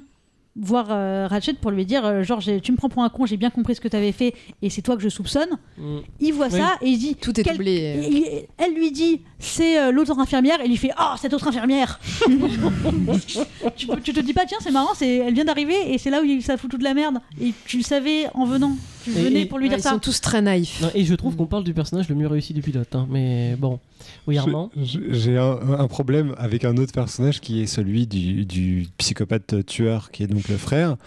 voir 0.56 0.88
euh, 0.92 1.26
Ratchet 1.28 1.54
pour 1.54 1.72
lui 1.72 1.84
dire 1.86 2.06
euh, 2.06 2.22
genre 2.24 2.40
tu 2.62 2.72
me 2.72 2.78
prends 2.78 2.90
pour 2.90 3.04
un 3.04 3.10
con 3.10 3.26
j'ai 3.26 3.38
bien 3.38 3.50
compris 3.50 3.74
ce 3.74 3.82
que 3.82 3.88
tu 3.88 3.96
avais 3.96 4.12
fait 4.12 4.36
et 4.62 4.70
c'est 4.70 4.84
toi 4.84 4.96
que 4.96 5.02
je 5.02 5.10
soupçonne. 5.10 5.50
Mm. 5.80 5.98
il 6.20 6.34
voit 6.34 6.48
Oui. 6.52 6.60
ça 6.60 6.78
et 6.82 6.90
il 6.90 6.98
dit 7.00 7.16
Tout 7.16 7.40
est 7.40 7.44
et- 7.48 8.18
et- 8.18 8.50
elle 8.60 8.74
lui 8.76 8.92
dit 8.92 9.22
c'est 9.40 9.80
euh, 9.80 9.92
l'autre 9.92 10.18
infirmière 10.20 10.62
et 10.62 10.66
il 10.66 10.70
lui 10.70 10.78
fait 10.78 10.92
oh 11.00 11.16
cette 11.18 11.34
autre 11.34 11.48
infirmière. 11.48 12.00
Tu, 13.76 13.88
tu 14.04 14.14
te 14.14 14.20
dis 14.20 14.34
pas 14.34 14.46
tiens 14.46 14.58
c'est 14.62 14.72
marrant 14.72 14.94
c'est 14.96 15.18
elle 15.18 15.34
vient 15.34 15.46
d'arriver 15.46 15.94
et 15.94 15.98
c'est 15.98 16.10
là 16.10 16.22
où 16.22 16.26
il, 16.26 16.42
ça 16.44 16.58
fout 16.58 16.70
toute 16.70 16.84
la 16.84 16.94
merde. 16.94 17.20
Et 17.42 17.54
tu 17.66 17.78
le 17.78 17.84
savais 17.84 18.28
en 18.34 18.46
venant 18.46 18.76
tu 19.04 19.12
Et- 19.12 19.24
venais 19.24 19.42
et- 19.42 19.46
pour 19.46 19.58
lui 19.60 19.66
Ouais, 19.66 19.70
dire 19.70 19.80
ils 19.80 19.84
ça 19.84 19.92
sont 19.92 20.00
tous 20.00 20.22
très 20.22 20.42
naïfs. 20.42 20.82
Non, 20.82 20.90
et 20.96 21.04
je 21.06 21.14
trouve 21.16 21.36
qu'on 21.36 21.46
parle 21.46 21.64
du 21.64 21.74
personnage 21.74 22.10
le 22.10 22.16
mieux 22.16 22.28
réussi 22.28 22.54
du 22.54 22.62
pilote, 22.62 22.94
hein, 22.96 23.08
mais 23.10 23.56
bon. 23.58 23.80
Oui 24.28 24.38
Armand 24.38 24.70
J'ai 24.76 25.38
un, 25.38 25.58
un 25.80 25.88
problème 25.88 26.36
avec 26.38 26.66
un 26.66 26.76
autre 26.78 26.92
personnage 26.92 27.40
qui 27.40 27.62
est 27.62 27.68
celui 27.68 28.06
du, 28.06 28.46
du 28.46 28.88
psychopathe 28.98 29.66
tueur, 29.66 30.12
qui 30.12 30.24
est 30.24 30.28
donc 30.28 30.48
le 30.50 30.58
frère. 30.58 30.98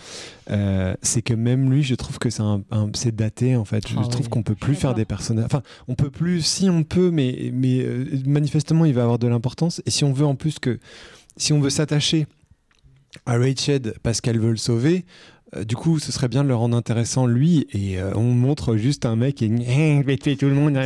Euh, 0.50 0.94
c'est 1.02 1.20
que 1.22 1.34
même 1.34 1.70
lui, 1.70 1.82
je 1.82 1.94
trouve 1.94 2.18
que 2.18 2.30
c'est 2.30 2.42
un, 2.42 2.62
un- 2.70 2.90
c'est 2.94 3.14
daté 3.14 3.54
en 3.56 3.64
fait. 3.66 3.86
Je 3.88 3.94
Ah 3.98 4.02
trouve 4.08 4.24
oui. 4.26 4.30
qu'on 4.30 4.42
peut 4.42 4.54
plus 4.54 4.74
faire 4.74 4.94
des 4.94 5.04
personnages. 5.04 5.44
Enfin, 5.46 5.62
on 5.88 5.94
peut 5.94 6.10
plus. 6.10 6.40
Si 6.42 6.70
on 6.70 6.84
peut, 6.84 7.10
mais 7.10 7.50
mais 7.52 7.80
euh, 7.80 8.06
manifestement, 8.26 8.84
il 8.84 8.94
va 8.94 9.02
avoir 9.02 9.18
de 9.18 9.26
l'importance. 9.26 9.82
Et 9.86 9.90
si 9.90 10.04
on 10.04 10.12
veut 10.12 10.26
en 10.26 10.34
plus 10.36 10.58
que, 10.58 10.78
si 11.36 11.52
on 11.52 11.60
veut 11.60 11.70
s'attacher 11.70 12.26
à 13.26 13.36
Rachel 13.38 13.94
parce 14.02 14.20
qu'elle 14.20 14.38
veut 14.38 14.50
le 14.50 14.56
sauver. 14.56 15.04
Euh, 15.54 15.64
du 15.64 15.76
coup, 15.76 15.98
ce 16.00 16.10
serait 16.10 16.26
bien 16.28 16.42
de 16.42 16.48
le 16.48 16.56
rendre 16.56 16.76
intéressant 16.76 17.26
lui 17.26 17.66
et 17.72 17.98
euh, 18.00 18.10
on 18.16 18.22
montre 18.22 18.76
juste 18.76 19.06
un 19.06 19.14
mec 19.14 19.42
et 19.42 19.48
je 19.48 20.02
vais 20.04 20.16
tuer 20.16 20.36
tout 20.36 20.46
le 20.46 20.54
monde. 20.54 20.76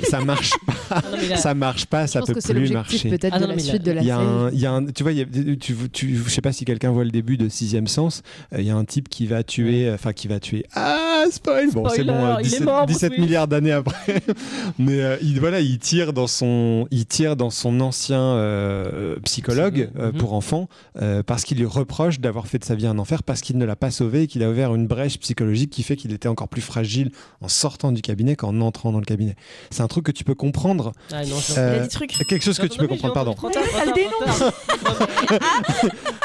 C'est 0.00 0.06
Ça 0.10 0.20
marche 0.20 0.50
pas, 0.88 1.00
non, 1.12 1.28
là- 1.28 1.36
ça 1.36 1.54
marche 1.54 1.86
pas, 1.86 2.06
Je 2.06 2.12
ça 2.12 2.18
pense 2.20 2.28
peut 2.28 2.34
que 2.34 2.40
c'est 2.40 2.52
plus 2.52 2.72
l'objectif 2.72 3.04
marcher. 3.04 3.16
peut-être 3.16 3.34
Ah 3.36 3.38
de 3.40 3.46
la 3.46 3.58
suite 3.58 3.82
de 3.84 3.92
la 3.92 4.00
Il 4.02 4.06
y 4.06 4.10
a 4.10 4.18
série. 4.18 4.56
y 4.58 4.66
a 4.66 4.72
un- 4.72 4.86
tu 4.86 5.02
vois, 5.04 5.12
y 5.12 5.20
a- 5.20 5.24
tu, 5.60 5.76
tu, 5.92 6.16
je 6.16 6.28
sais 6.30 6.40
pas 6.40 6.52
si 6.52 6.64
quelqu'un 6.64 6.90
voit 6.90 7.04
le 7.04 7.10
début 7.12 7.36
de 7.36 7.48
Sixième 7.48 7.86
Sens. 7.86 8.22
euh, 8.52 8.60
Il 8.60 8.66
y 8.66 8.70
a 8.70 8.76
un 8.76 8.84
type 8.84 9.08
qui 9.08 9.26
va 9.28 9.44
tuer, 9.44 9.86
euh, 9.88 9.94
enfin 9.94 10.12
qui 10.12 10.26
va 10.26 10.40
tuer. 10.40 10.66
Ah 10.74 11.24
spoil. 11.30 11.70
Bon, 11.72 11.84
c'est 11.88 12.02
Spoiler, 12.02 12.12
bon. 12.12 12.26
euh, 12.26 12.34
il 12.40 12.46
est 12.46 12.50
17, 12.50 12.60
mort, 12.64 12.84
Bruce 12.86 12.96
17 12.96 13.12
Willis. 13.12 13.22
milliards 13.24 13.48
d'années 13.48 13.72
après. 13.72 14.20
Mais 14.80 15.00
euh, 15.00 15.16
il, 15.22 15.38
voilà, 15.38 15.60
il 15.60 15.78
tire 15.78 16.12
dans 16.12 16.26
son, 16.26 16.88
il 16.90 17.06
tire 17.06 17.36
dans 17.36 17.50
son 17.50 17.80
ancien 17.80 18.20
euh, 18.20 19.16
psychologue 19.24 19.90
Mhm. 19.94 20.00
euh, 20.02 20.12
pour 20.12 20.32
enfants 20.34 20.68
euh, 21.00 21.22
parce 21.22 21.44
qu'il 21.44 21.58
lui 21.58 21.66
reproche 21.66 22.18
d'avoir 22.20 22.46
fait 22.48 22.58
de 22.58 22.64
sa 22.64 22.74
vie 22.74 22.86
un 22.86 22.98
enfer 22.98 23.22
parce 23.22 23.40
qu'il 23.40 23.56
ne 23.58 23.64
l'a 23.64 23.76
pas 23.76 23.90
sauvé 23.90 24.01
et 24.02 24.26
qu'il 24.26 24.42
a 24.42 24.50
ouvert 24.50 24.74
une 24.74 24.86
brèche 24.86 25.18
psychologique 25.18 25.70
qui 25.70 25.82
fait 25.82 25.96
qu'il 25.96 26.12
était 26.12 26.28
encore 26.28 26.48
plus 26.48 26.60
fragile 26.62 27.10
en 27.40 27.48
sortant 27.48 27.92
du 27.92 28.02
cabinet 28.02 28.36
qu'en 28.36 28.60
entrant 28.60 28.92
dans 28.92 28.98
le 28.98 29.04
cabinet. 29.04 29.36
C'est 29.70 29.82
un 29.82 29.88
truc 29.88 30.04
que 30.06 30.12
tu 30.12 30.24
peux 30.24 30.34
comprendre. 30.34 30.92
Ah 31.12 31.24
non, 31.24 31.36
je- 31.38 31.52
Il 31.52 31.58
Euh, 31.58 31.76
a 31.80 31.82
des 31.82 31.88
trucs. 31.88 32.10
Quelque 32.28 32.42
chose 32.44 32.58
que 32.58 32.66
tu 32.66 32.78
peux 32.78 32.84
Non, 32.84 32.90
comprendre, 32.90 33.14
pardon. 33.14 33.34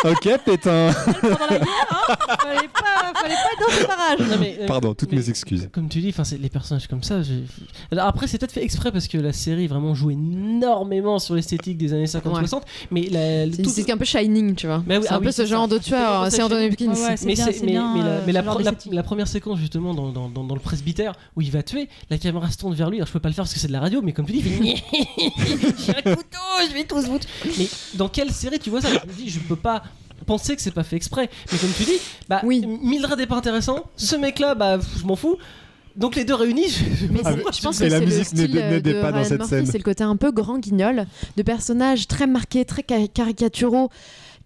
Ok, 0.03 0.29
pétain. 0.45 0.93
Pendant 1.21 1.37
la 1.49 1.57
guerre, 1.57 1.87
hein, 1.91 2.15
fallait 2.39 2.67
pas, 2.67 3.13
fallait 3.19 3.33
pas 3.33 3.51
être 3.53 3.59
dans 3.67 3.73
ce 3.81 3.87
barrage. 3.87 4.19
Non, 4.19 4.37
mais, 4.39 4.57
euh, 4.61 4.67
Pardon, 4.67 4.93
toutes 4.93 5.11
mais- 5.11 5.17
mes 5.17 5.29
excuses. 5.29 5.69
Comme 5.71 5.89
tu 5.89 5.99
dis, 5.99 6.09
enfin, 6.09 6.23
c'est 6.23 6.37
les 6.39 6.49
personnages 6.49 6.87
comme 6.87 7.01
ça. 7.03 7.21
Alors 7.91 8.05
après, 8.07 8.27
c'est 8.27 8.37
peut-être 8.37 8.51
fait 8.51 8.63
exprès 8.63 8.91
parce 8.91 9.07
que 9.07 9.17
la 9.17 9.33
série 9.33 9.67
vraiment 9.67 9.95
joue 9.95 10.11
énormément 10.11 11.17
sur 11.19 11.33
l'esthétique 11.35 11.77
des 11.77 11.93
années 11.93 12.05
50-60. 12.05 12.61
Mais 12.91 13.07
la, 13.09 13.45
le 13.47 13.53
C'est 13.53 13.61
tout- 13.63 13.69
c'est 13.71 13.91
un 13.91 13.97
peu 13.97 14.05
Shining, 14.05 14.55
tu 14.55 14.67
vois. 14.67 14.83
Mais 14.85 14.97
oui, 14.97 15.03
c'est 15.03 15.09
ah 15.11 15.15
un 15.15 15.19
oui, 15.19 15.25
peu 15.25 15.31
ce 15.31 15.45
genre 15.45 15.67
ça. 15.67 15.75
de 15.77 15.81
tueur, 15.81 16.27
C'est 16.31 16.43
Anthony. 16.43 16.67
Hopkins. 16.67 16.85
Ouais, 16.93 17.01
ouais, 17.01 17.17
c'est 17.17 17.25
mais 17.25 17.33
bien, 17.33 17.45
c'est 17.45 17.56
mais, 17.65 17.71
bien, 17.71 17.93
mais 17.95 18.01
la, 18.03 18.07
euh, 18.09 18.21
mais 18.25 18.95
la 18.95 19.03
première 19.03 19.27
séquence 19.27 19.59
justement 19.59 19.93
dans, 19.93 20.11
dans, 20.11 20.29
dans, 20.29 20.43
dans 20.43 20.53
le 20.55 20.61
presbytère 20.61 21.13
où 21.35 21.41
il 21.41 21.51
va 21.51 21.63
tuer, 21.63 21.89
la 22.09 22.17
caméra 22.17 22.49
se 22.51 22.57
tourne 22.57 22.73
vers 22.75 22.89
lui. 22.89 22.97
Alors 22.97 23.07
je 23.07 23.13
peux 23.13 23.19
pas 23.19 23.29
le 23.29 23.33
faire 23.35 23.43
parce 23.43 23.53
que 23.53 23.59
c'est 23.59 23.67
de 23.67 23.73
la 23.73 23.79
radio, 23.79 24.01
mais 24.01 24.13
comme 24.13 24.25
tu 24.25 24.33
dis, 24.33 24.39
il 24.39 24.43
fait 24.43 24.83
j'ai 25.77 25.91
un 26.09 26.15
couteau, 26.15 26.67
je 26.69 26.73
vais 26.73 26.83
tous 26.85 27.05
vous. 27.07 27.19
tuer. 27.19 27.29
Mais 27.57 27.67
dans 27.95 28.09
quelle 28.09 28.31
série 28.31 28.59
tu 28.59 28.69
vois 28.69 28.81
ça? 28.81 28.89
Je 28.89 29.07
me 29.07 29.13
dis, 29.13 29.29
je 29.29 29.39
peux 29.39 29.55
pas 29.55 29.83
penser 30.25 30.55
que 30.55 30.61
c'est 30.61 30.71
pas 30.71 30.83
fait 30.83 30.95
exprès. 30.95 31.29
Mais 31.51 31.57
comme 31.57 31.71
tu 31.77 31.83
dis, 31.83 31.99
bah 32.27 32.41
Oui. 32.43 32.65
Mildred 32.83 33.19
est 33.19 33.27
pas 33.27 33.37
intéressant. 33.37 33.85
Ce 33.95 34.15
mec-là, 34.15 34.55
bah 34.55 34.79
je 34.99 35.05
m'en 35.05 35.15
fous. 35.15 35.37
Donc 35.95 36.15
les 36.15 36.25
deux 36.25 36.35
réunis, 36.35 36.69
je, 36.69 37.05
Mais 37.11 37.21
Ah, 37.25 37.33
je 37.51 37.61
pense 37.61 37.81
et 37.81 37.85
que 37.87 37.91
la 37.91 37.97
c'est 37.97 37.99
le 38.01 38.05
musique 38.05 38.25
style 38.25 38.51
n'aidait- 38.53 38.81
de 38.81 39.01
pas 39.01 39.11
dans 39.11 39.23
cette 39.23 39.39
Murphy, 39.39 39.49
scène. 39.49 39.65
c'est 39.65 39.79
le 39.79 39.83
côté 39.83 40.03
un 40.03 40.15
peu 40.15 40.31
grand 40.31 40.59
guignol, 40.59 41.07
de 41.35 41.41
personnages 41.41 42.07
très 42.07 42.27
marqués, 42.27 42.65
très 42.65 42.85
ca- 42.87 43.07
caricaturaux, 43.07 43.89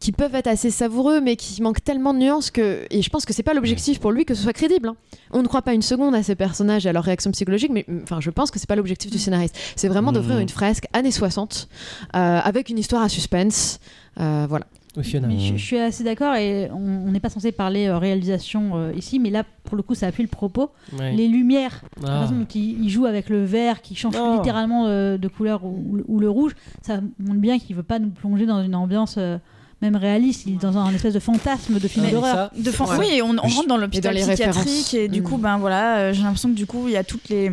qui 0.01 0.11
peuvent 0.11 0.35
être 0.35 0.47
assez 0.47 0.69
savoureux, 0.71 1.21
mais 1.21 1.37
qui 1.37 1.61
manquent 1.61 1.81
tellement 1.83 2.13
de 2.13 2.19
nuances 2.19 2.51
que. 2.51 2.85
Et 2.89 3.01
je 3.01 3.09
pense 3.09 3.23
que 3.25 3.31
c'est 3.31 3.43
pas 3.43 3.53
l'objectif 3.53 3.99
pour 4.01 4.11
lui 4.11 4.25
que 4.25 4.33
ce 4.33 4.43
soit 4.43 4.51
crédible. 4.51 4.89
hein. 4.89 4.95
On 5.31 5.41
ne 5.41 5.47
croit 5.47 5.61
pas 5.61 5.73
une 5.73 5.81
seconde 5.81 6.13
à 6.15 6.23
ces 6.23 6.35
personnages 6.35 6.85
et 6.85 6.89
à 6.89 6.93
leurs 6.93 7.03
réactions 7.05 7.31
psychologiques, 7.31 7.71
mais 7.71 7.85
enfin, 8.03 8.19
je 8.19 8.29
pense 8.31 8.51
que 8.51 8.59
c'est 8.59 8.67
pas 8.67 8.75
l'objectif 8.75 9.09
du 9.11 9.17
scénariste. 9.19 9.55
C'est 9.77 9.87
vraiment 9.87 10.11
d'offrir 10.11 10.35
Mhm. 10.35 10.41
une 10.41 10.49
fresque 10.49 10.87
années 10.91 11.11
60 11.11 11.69
euh, 12.15 12.39
avec 12.43 12.69
une 12.69 12.79
histoire 12.79 13.01
à 13.03 13.07
suspense. 13.09 13.79
Euh, 14.19 14.45
voilà. 14.49 14.65
Mais 14.97 15.39
je, 15.39 15.55
je 15.55 15.63
suis 15.63 15.77
assez 15.77 16.03
d'accord 16.03 16.35
et 16.35 16.69
on 16.69 17.09
n'est 17.11 17.21
pas 17.21 17.29
censé 17.29 17.53
parler 17.53 17.87
euh, 17.87 17.97
réalisation 17.97 18.71
euh, 18.75 18.91
ici, 18.93 19.19
mais 19.19 19.29
là 19.29 19.45
pour 19.63 19.77
le 19.77 19.83
coup 19.83 19.95
ça 19.95 20.07
appuie 20.07 20.23
le 20.23 20.27
propos. 20.27 20.71
Ouais. 20.99 21.13
Les 21.13 21.29
lumières, 21.29 21.81
la 22.01 22.17
Ah. 22.19 22.21
façon 22.23 22.35
dont 22.39 22.47
il, 22.55 22.83
il 22.83 22.89
joue 22.89 23.05
avec 23.05 23.29
le 23.29 23.45
vert 23.45 23.81
qui 23.81 23.95
change 23.95 24.15
Oh. 24.19 24.33
littéralement 24.35 24.87
euh, 24.87 25.17
de 25.17 25.27
couleur 25.29 25.63
ou, 25.63 25.99
ou 26.09 26.19
le 26.19 26.29
rouge, 26.29 26.55
ça 26.81 26.99
montre 27.19 27.39
bien 27.39 27.57
qu'il 27.57 27.73
veut 27.77 27.83
pas 27.83 27.99
nous 27.99 28.09
plonger 28.09 28.45
dans 28.45 28.61
une 28.61 28.75
ambiance 28.75 29.15
euh, 29.17 29.37
même 29.81 29.95
réaliste, 29.95 30.43
il 30.45 30.53
est 30.53 30.61
dans 30.61 30.77
un 30.77 30.93
espèce 30.93 31.13
de 31.13 31.19
fantasme 31.19 31.79
de 31.79 31.87
film 31.87 32.09
d'horreur. 32.09 32.51
Ouais. 32.55 32.97
Oui, 32.99 33.21
on, 33.23 33.35
rentre 33.35 33.67
dans 33.67 33.77
Et 33.77 33.81
l'hôpital 33.81 34.15
psychiatrique 34.15 34.93
et 34.93 35.07
du 35.07 35.21
Mm. 35.21 35.23
coup, 35.23 35.37
ben 35.37 35.57
voilà, 35.57 35.97
euh, 35.97 36.13
j'ai 36.13 36.21
l'impression 36.23 36.49
que 36.49 36.55
du 36.55 36.65
coup, 36.65 36.87
il 36.87 36.93
y 36.93 36.97
a 36.97 37.03
toutes 37.03 37.29
les. 37.29 37.51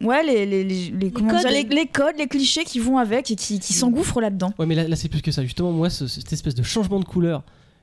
Ouais, 0.00 0.22
les, 0.24 0.46
les, 0.46 0.64
les, 0.64 0.90
les- 0.98 1.10
comment 1.10 1.30
codes. 1.30 1.40
dire, 1.40 1.50
les- 1.50 1.64
les 1.64 1.86
codes, 1.86 2.14
les 2.18 2.26
clichés 2.26 2.64
qui 2.64 2.78
vont 2.78 2.96
avec 2.96 3.30
et 3.30 3.36
qui, 3.36 3.60
qui 3.60 3.72
s'engouffrent 3.74 4.20
là-dedans. 4.20 4.52
Ouais, 4.58 4.64
mais 4.64 4.74
là, 4.74 4.88
là, 4.88 4.96
c'est 4.96 5.08
plus 5.10 5.20
que 5.20 5.30
ça. 5.30 5.42
Justement, 5.42 5.72
moi, 5.72 5.90
ce- 5.90 6.06
cette 6.06 6.32
espèce 6.32 6.54
de 6.54 6.62
changement 6.62 7.00
de 7.00 7.04
couleur. 7.04 7.42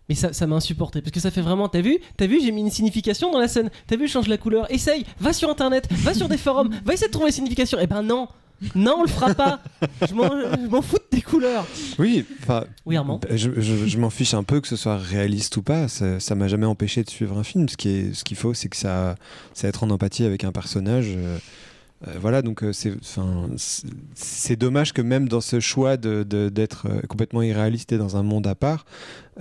Mais 0.09 0.15
ça, 0.15 0.31
ça 0.33 0.47
m'a 0.47 0.55
insupporté 0.55 1.01
parce 1.01 1.11
que 1.11 1.19
ça 1.19 1.29
fait 1.31 1.41
vraiment. 1.41 1.67
T'as 1.67 1.81
vu 1.81 1.99
T'as 2.15 2.27
vu 2.27 2.39
J'ai 2.41 2.51
mis 2.51 2.61
une 2.61 2.71
signification 2.71 3.29
dans 3.31 3.39
la 3.39 3.47
scène. 3.49 3.69
T'as 3.87 3.97
vu 3.97 4.07
Je 4.07 4.13
change 4.13 4.29
la 4.29 4.37
couleur. 4.37 4.65
Essaye. 4.71 5.05
Va 5.19 5.33
sur 5.33 5.49
internet. 5.49 5.87
Va 5.91 6.13
sur 6.13 6.27
des 6.29 6.37
forums. 6.37 6.69
Va 6.85 6.93
essayer 6.93 7.07
de 7.07 7.11
trouver 7.11 7.27
la 7.27 7.33
signification. 7.33 7.77
Eh 7.81 7.87
ben 7.87 8.01
non. 8.01 8.27
Non, 8.75 8.95
on 8.99 9.01
le 9.03 9.07
fera 9.09 9.33
pas. 9.35 9.59
Je 10.07 10.13
m'en 10.13 10.81
fous 10.81 10.97
de 10.97 11.03
tes 11.17 11.21
couleurs. 11.21 11.65
Oui, 11.99 12.25
enfin, 12.41 12.65
Oui, 12.85 12.95
Armand. 12.97 13.19
bah, 13.21 13.35
je, 13.35 13.51
je- 13.57 13.85
je 13.87 13.97
m'en 13.99 14.09
fiche 14.09 14.33
un 14.33 14.43
peu 14.43 14.61
que 14.61 14.67
ce 14.67 14.75
soit 14.75 14.97
réaliste 14.97 15.57
ou 15.57 15.61
pas. 15.61 15.87
Ça 15.87 16.35
m'a 16.35 16.47
jamais 16.47 16.65
empêché 16.65 17.03
de 17.03 17.09
suivre 17.09 17.37
un 17.37 17.43
film. 17.43 17.69
Ce 17.69 17.77
qui 17.77 17.89
est, 17.89 18.13
ce 18.15 18.23
qu'il 18.23 18.37
faut, 18.37 18.53
c'est 18.53 18.69
que 18.69 18.77
ça, 18.77 19.15
c'est 19.53 19.67
être 19.67 19.83
en 19.83 19.89
empathie 19.89 20.23
avec 20.23 20.43
un 20.43 20.51
personnage. 20.51 21.07
euh, 21.09 21.37
euh, 22.07 22.11
voilà, 22.19 22.41
donc 22.41 22.63
euh, 22.63 22.73
c'est, 22.73 22.93
enfin, 22.99 23.47
c'est- 23.57 23.87
c'est 24.13 24.55
dommage 24.55 24.93
que 24.93 25.01
même 25.01 25.27
dans 25.27 25.41
ce 25.41 25.59
choix 25.59 25.97
de, 25.97 26.23
de- 26.23 26.49
d'être 26.49 26.87
euh, 26.87 27.01
complètement 27.07 27.41
irréaliste 27.41 27.91
et 27.91 27.97
dans 27.97 28.17
un 28.17 28.23
monde 28.23 28.45
à 28.45 28.53
part, 28.55 28.85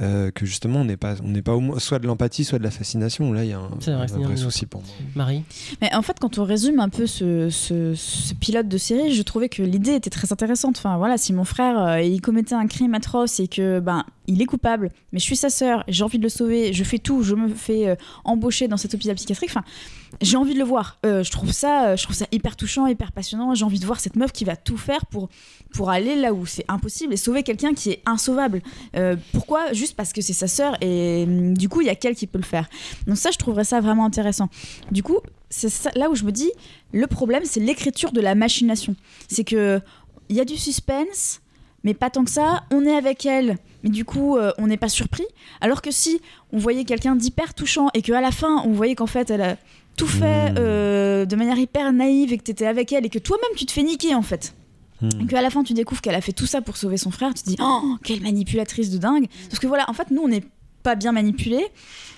euh, 0.01 0.31
que 0.31 0.45
justement 0.47 0.81
on 0.81 0.85
n'est 0.85 0.97
pas, 0.99 1.15
on 1.23 1.29
n'est 1.29 1.43
pas 1.43 1.55
au 1.55 1.61
moins 1.61 1.79
soit 1.79 1.99
de 1.99 2.07
l'empathie, 2.07 2.45
soit 2.45 2.59
de 2.59 2.65
la 2.65 2.71
fascination. 2.71 3.33
Là, 3.33 3.45
il 3.45 3.51
y 3.51 3.53
a 3.53 3.59
un, 3.59 3.69
vrai, 3.69 4.07
un 4.33 4.37
souci 4.37 4.67
pour 4.67 4.81
moi. 4.83 4.91
Marie. 5.15 5.43
Mais 5.81 5.95
en 5.95 6.03
fait, 6.03 6.19
quand 6.21 6.39
on 6.39 6.45
résume 6.45 6.81
un 6.81 6.89
peu 6.91 7.07
ce, 7.07 7.49
ce- 7.51 7.95
ce 7.95 8.35
pilote 8.35 8.69
de 8.69 8.79
série, 8.79 9.13
je 9.15 9.23
trouvais 9.23 9.49
que 9.49 9.63
l'idée 9.63 9.93
était 9.95 10.11
très 10.11 10.33
intéressante. 10.33 10.77
Enfin, 10.79 10.97
voilà, 10.99 11.17
si 11.19 11.33
mon 11.33 11.45
frère 11.45 11.79
euh, 11.79 12.01
il 12.03 12.21
commettait 12.21 12.55
un 12.55 12.67
crime 12.67 12.95
atroce 12.95 13.41
et 13.41 13.49
que 13.49 13.81
ben 13.81 14.05
il 14.29 14.43
est 14.43 14.47
coupable, 14.47 14.91
mais 15.13 15.19
je 15.21 15.25
suis 15.25 15.37
sa 15.37 15.51
sœur, 15.51 15.85
j'ai 15.89 16.03
envie 16.03 16.19
de 16.19 16.25
le 16.25 16.29
sauver, 16.29 16.73
je 16.73 16.83
fais 16.85 16.99
tout, 16.99 17.23
je 17.23 17.35
me 17.35 17.49
fais 17.49 17.89
euh, 17.89 17.95
embaucher 18.25 18.67
dans 18.67 18.77
cet 18.77 18.93
hôpital 18.95 19.15
psychiatrique. 19.15 19.51
Enfin, 19.51 19.65
j'ai 20.21 20.37
envie 20.37 20.55
de 20.55 20.59
le 20.59 20.65
voir. 20.65 20.99
Euh, 21.05 21.23
je 21.23 21.31
trouve 21.31 21.53
ça, 21.53 21.89
euh, 21.89 21.97
je 21.97 22.03
trouve 22.05 22.17
ça 22.17 22.27
hyper 22.33 22.57
touchant, 22.57 22.87
hyper 22.87 23.13
passionnant. 23.13 23.55
J'ai 23.55 23.65
envie 23.65 23.79
de 23.79 23.87
voir 23.87 24.01
cette 24.01 24.17
meuf 24.17 24.33
qui 24.33 24.45
va 24.45 24.57
tout 24.57 24.79
faire 24.79 25.07
pour 25.07 25.29
pour 25.73 25.91
aller 25.91 26.17
là 26.17 26.33
où 26.33 26.47
c'est 26.47 26.65
impossible 26.69 27.13
et 27.13 27.17
sauver 27.17 27.43
quelqu'un 27.43 27.75
qui 27.75 27.91
est 27.91 28.03
insauvable. 28.07 28.63
Euh, 28.97 29.17
pourquoi? 29.33 29.73
Juste 29.73 29.95
parce 29.95 30.13
que 30.13 30.23
c'est 30.23 30.33
sa 30.33 30.49
sœur 30.49 30.77
et 30.81 31.25
hum, 31.27 31.57
du 31.57 31.69
coup 31.69 31.81
il 31.81 31.87
y 31.87 31.91
a 31.91 31.95
qu'elle 31.95 32.15
qui 32.15 32.27
peut 32.27 32.39
le 32.39 32.45
faire. 32.45 32.69
Donc 33.07 33.17
ça, 33.17 33.31
je 33.31 33.39
trouverais 33.39 33.65
ça 33.65 33.81
vraiment 33.81 34.05
intéressant. 34.05 34.49
Du 34.91 35.03
coup, 35.03 35.19
c'est 35.51 35.95
là 35.97 36.11
où 36.11 36.15
je 36.15 36.25
me 36.25 36.33
dis, 36.33 36.51
le 36.93 37.07
problème, 37.07 37.43
c'est 37.45 37.61
l'écriture 37.61 38.13
de 38.13 38.21
la 38.21 38.35
machination. 38.35 38.97
C'est 39.29 39.45
que 39.45 39.81
il 40.29 40.37
y 40.37 40.41
a 40.41 40.45
du 40.45 40.57
suspense, 40.57 41.41
mais 41.85 41.95
pas 41.95 42.11
tant 42.11 42.25
que 42.25 42.31
ça. 42.31 42.65
On 42.73 42.85
est 42.85 42.97
avec 42.97 43.27
elle, 43.27 43.59
mais 43.85 43.91
du 43.91 44.05
coup, 44.05 44.37
on 44.59 44.67
n'est 44.67 44.77
pas 44.77 44.89
surpris. 44.89 45.27
Alors 45.61 45.83
que 45.83 45.93
si 45.93 46.21
on 46.53 46.59
voyait 46.59 46.85
quelqu'un 46.85 47.15
d'hyper 47.15 47.55
touchant 47.55 47.89
et 47.95 48.03
qu'à 48.03 48.21
la 48.21 48.33
fin, 48.33 48.63
on 48.65 48.73
voyait 48.73 48.97
qu'en 48.97 49.07
fait, 49.07 49.31
elle 49.31 49.43
a 49.43 49.57
tout 49.97 50.07
fait 50.07 50.51
Mmh. 50.53 50.55
euh, 50.59 51.25
de 51.27 51.37
manière 51.37 51.59
hyper 51.59 51.93
naïve 51.93 52.33
et 52.33 52.39
que 52.39 52.43
t'étais 52.45 52.67
avec 52.67 52.93
elle 52.93 53.05
et 53.07 53.09
que 53.09 53.19
toi-même, 53.19 53.57
tu 53.57 53.67
te 53.67 53.73
fais 53.73 53.83
niquer 53.83 54.15
en 54.15 54.23
fait. 54.23 54.55
Hmm. 55.03 55.09
Et 55.23 55.27
qu'à 55.27 55.43
la 55.43 55.51
fin, 55.51 55.63
tu 55.63 55.75
découvres 55.75 56.01
qu'elle 56.01 56.15
a 56.15 56.21
fait 56.21 56.33
tout 56.33 56.47
ça 56.47 56.61
pour 56.63 56.77
sauver 56.77 56.97
son 56.97 57.11
frère, 57.11 57.35
tu 57.35 57.43
te 57.43 57.49
dis, 57.51 57.57
oh, 57.61 57.97
quelle 58.05 58.23
manipulatrice 58.23 58.91
de 58.91 58.99
dingue. 58.99 59.27
Parce 59.51 59.59
que 59.59 59.67
voilà, 59.67 59.85
en 59.91 59.93
fait, 59.93 60.11
nous, 60.11 60.23
on 60.23 60.29
n'est 60.29 60.45
pas 60.83 60.95
bien 60.95 61.13
manipulés. 61.13 61.67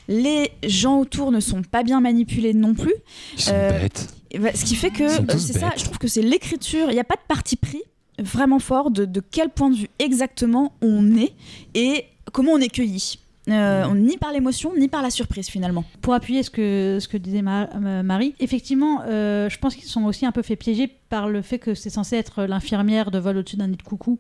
Les 0.07 0.51
gens 0.63 0.99
autour 1.01 1.33
ne 1.33 1.41
sont 1.41 1.63
pas 1.63 1.83
bien 1.83 2.01
manipulés 2.01 2.55
non 2.55 2.75
plus. 2.75 2.95
Ils 3.37 3.43
sont 3.43 3.51
Euh, 3.55 3.81
bêtes. 3.81 4.15
Bah, 4.39 4.51
ce 4.55 4.65
qui 4.65 4.75
fait 4.75 4.91
que 4.91 5.05
euh, 5.05 5.39
c'est 5.39 5.59
ça, 5.59 5.71
je 5.77 5.85
trouve 5.85 5.99
que 5.99 6.07
c'est 6.09 6.23
l'écriture. 6.23 6.91
Il 6.91 6.95
n'y 6.95 7.01
a 7.01 7.05
pas 7.05 7.17
de 7.17 7.27
parti 7.27 7.57
pris 7.57 7.83
vraiment 8.19 8.59
fort 8.59 8.91
de, 8.91 9.05
de 9.05 9.21
quel 9.21 9.49
point 9.49 9.71
de 9.71 9.77
vue 9.77 9.89
exactement 9.99 10.73
on 10.83 11.17
est 11.17 11.33
et 11.75 12.05
comment 12.33 12.53
on 12.53 12.59
est 12.59 12.69
cueilli. 12.69 13.19
Euh, 13.49 13.85
on- 13.89 13.95
ni 13.95 14.17
par 14.19 14.33
l'émotion, 14.33 14.73
ni 14.79 14.89
par 14.89 15.03
la 15.03 15.11
surprise 15.11 15.49
finalement. 15.49 15.85
Pour 16.03 16.15
appuyer 16.15 16.43
ce 16.43 16.51
que, 16.51 16.99
ce 17.01 17.09
que 17.09 17.17
disait 17.17 17.43
Ma- 17.43 17.69
euh, 17.75 18.03
Marie, 18.03 18.35
effectivement, 18.41 19.03
euh, 19.07 19.49
je 19.49 19.59
pense 19.59 19.75
qu'ils 19.75 19.85
sont 19.89 20.05
aussi 20.05 20.27
un 20.27 20.33
peu 20.33 20.43
fait 20.43 20.57
piéger 20.57 20.87
par 21.09 21.29
le 21.29 21.41
fait 21.43 21.59
que 21.59 21.75
c'est 21.75 21.91
censé 21.91 22.17
être 22.17 22.45
l'infirmière 22.45 23.11
de 23.11 23.19
vol 23.19 23.39
au-dessus 23.39 23.57
d'un 23.57 23.69
nid 23.69 23.77
de 23.77 23.83
coucou 23.83 24.19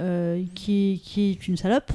euh, 0.00 0.42
qui, 0.54 0.92
est, 0.92 0.96
qui 0.98 1.30
est 1.30 1.48
une 1.48 1.56
salope 1.56 1.90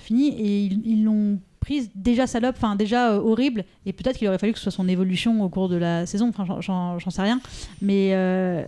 finie 0.00 0.28
et 0.40 0.64
ils 0.64 1.04
l'ont 1.04 1.38
prise 1.60 1.90
déjà 1.94 2.26
salope, 2.26 2.56
enfin 2.58 2.74
déjà 2.74 3.12
euh, 3.12 3.18
horrible 3.20 3.64
et 3.86 3.92
peut-être 3.92 4.18
qu'il 4.18 4.26
aurait 4.26 4.38
fallu 4.38 4.52
que 4.52 4.58
ce 4.58 4.64
soit 4.64 4.72
son 4.72 4.88
évolution 4.88 5.40
au 5.44 5.48
cours 5.48 5.68
de 5.68 5.76
la 5.76 6.04
saison, 6.06 6.30
enfin 6.36 6.44
j'en- 6.60 6.98
sais 7.10 7.22
rien, 7.22 7.40
mais 7.80 8.10
euh, 8.14 8.64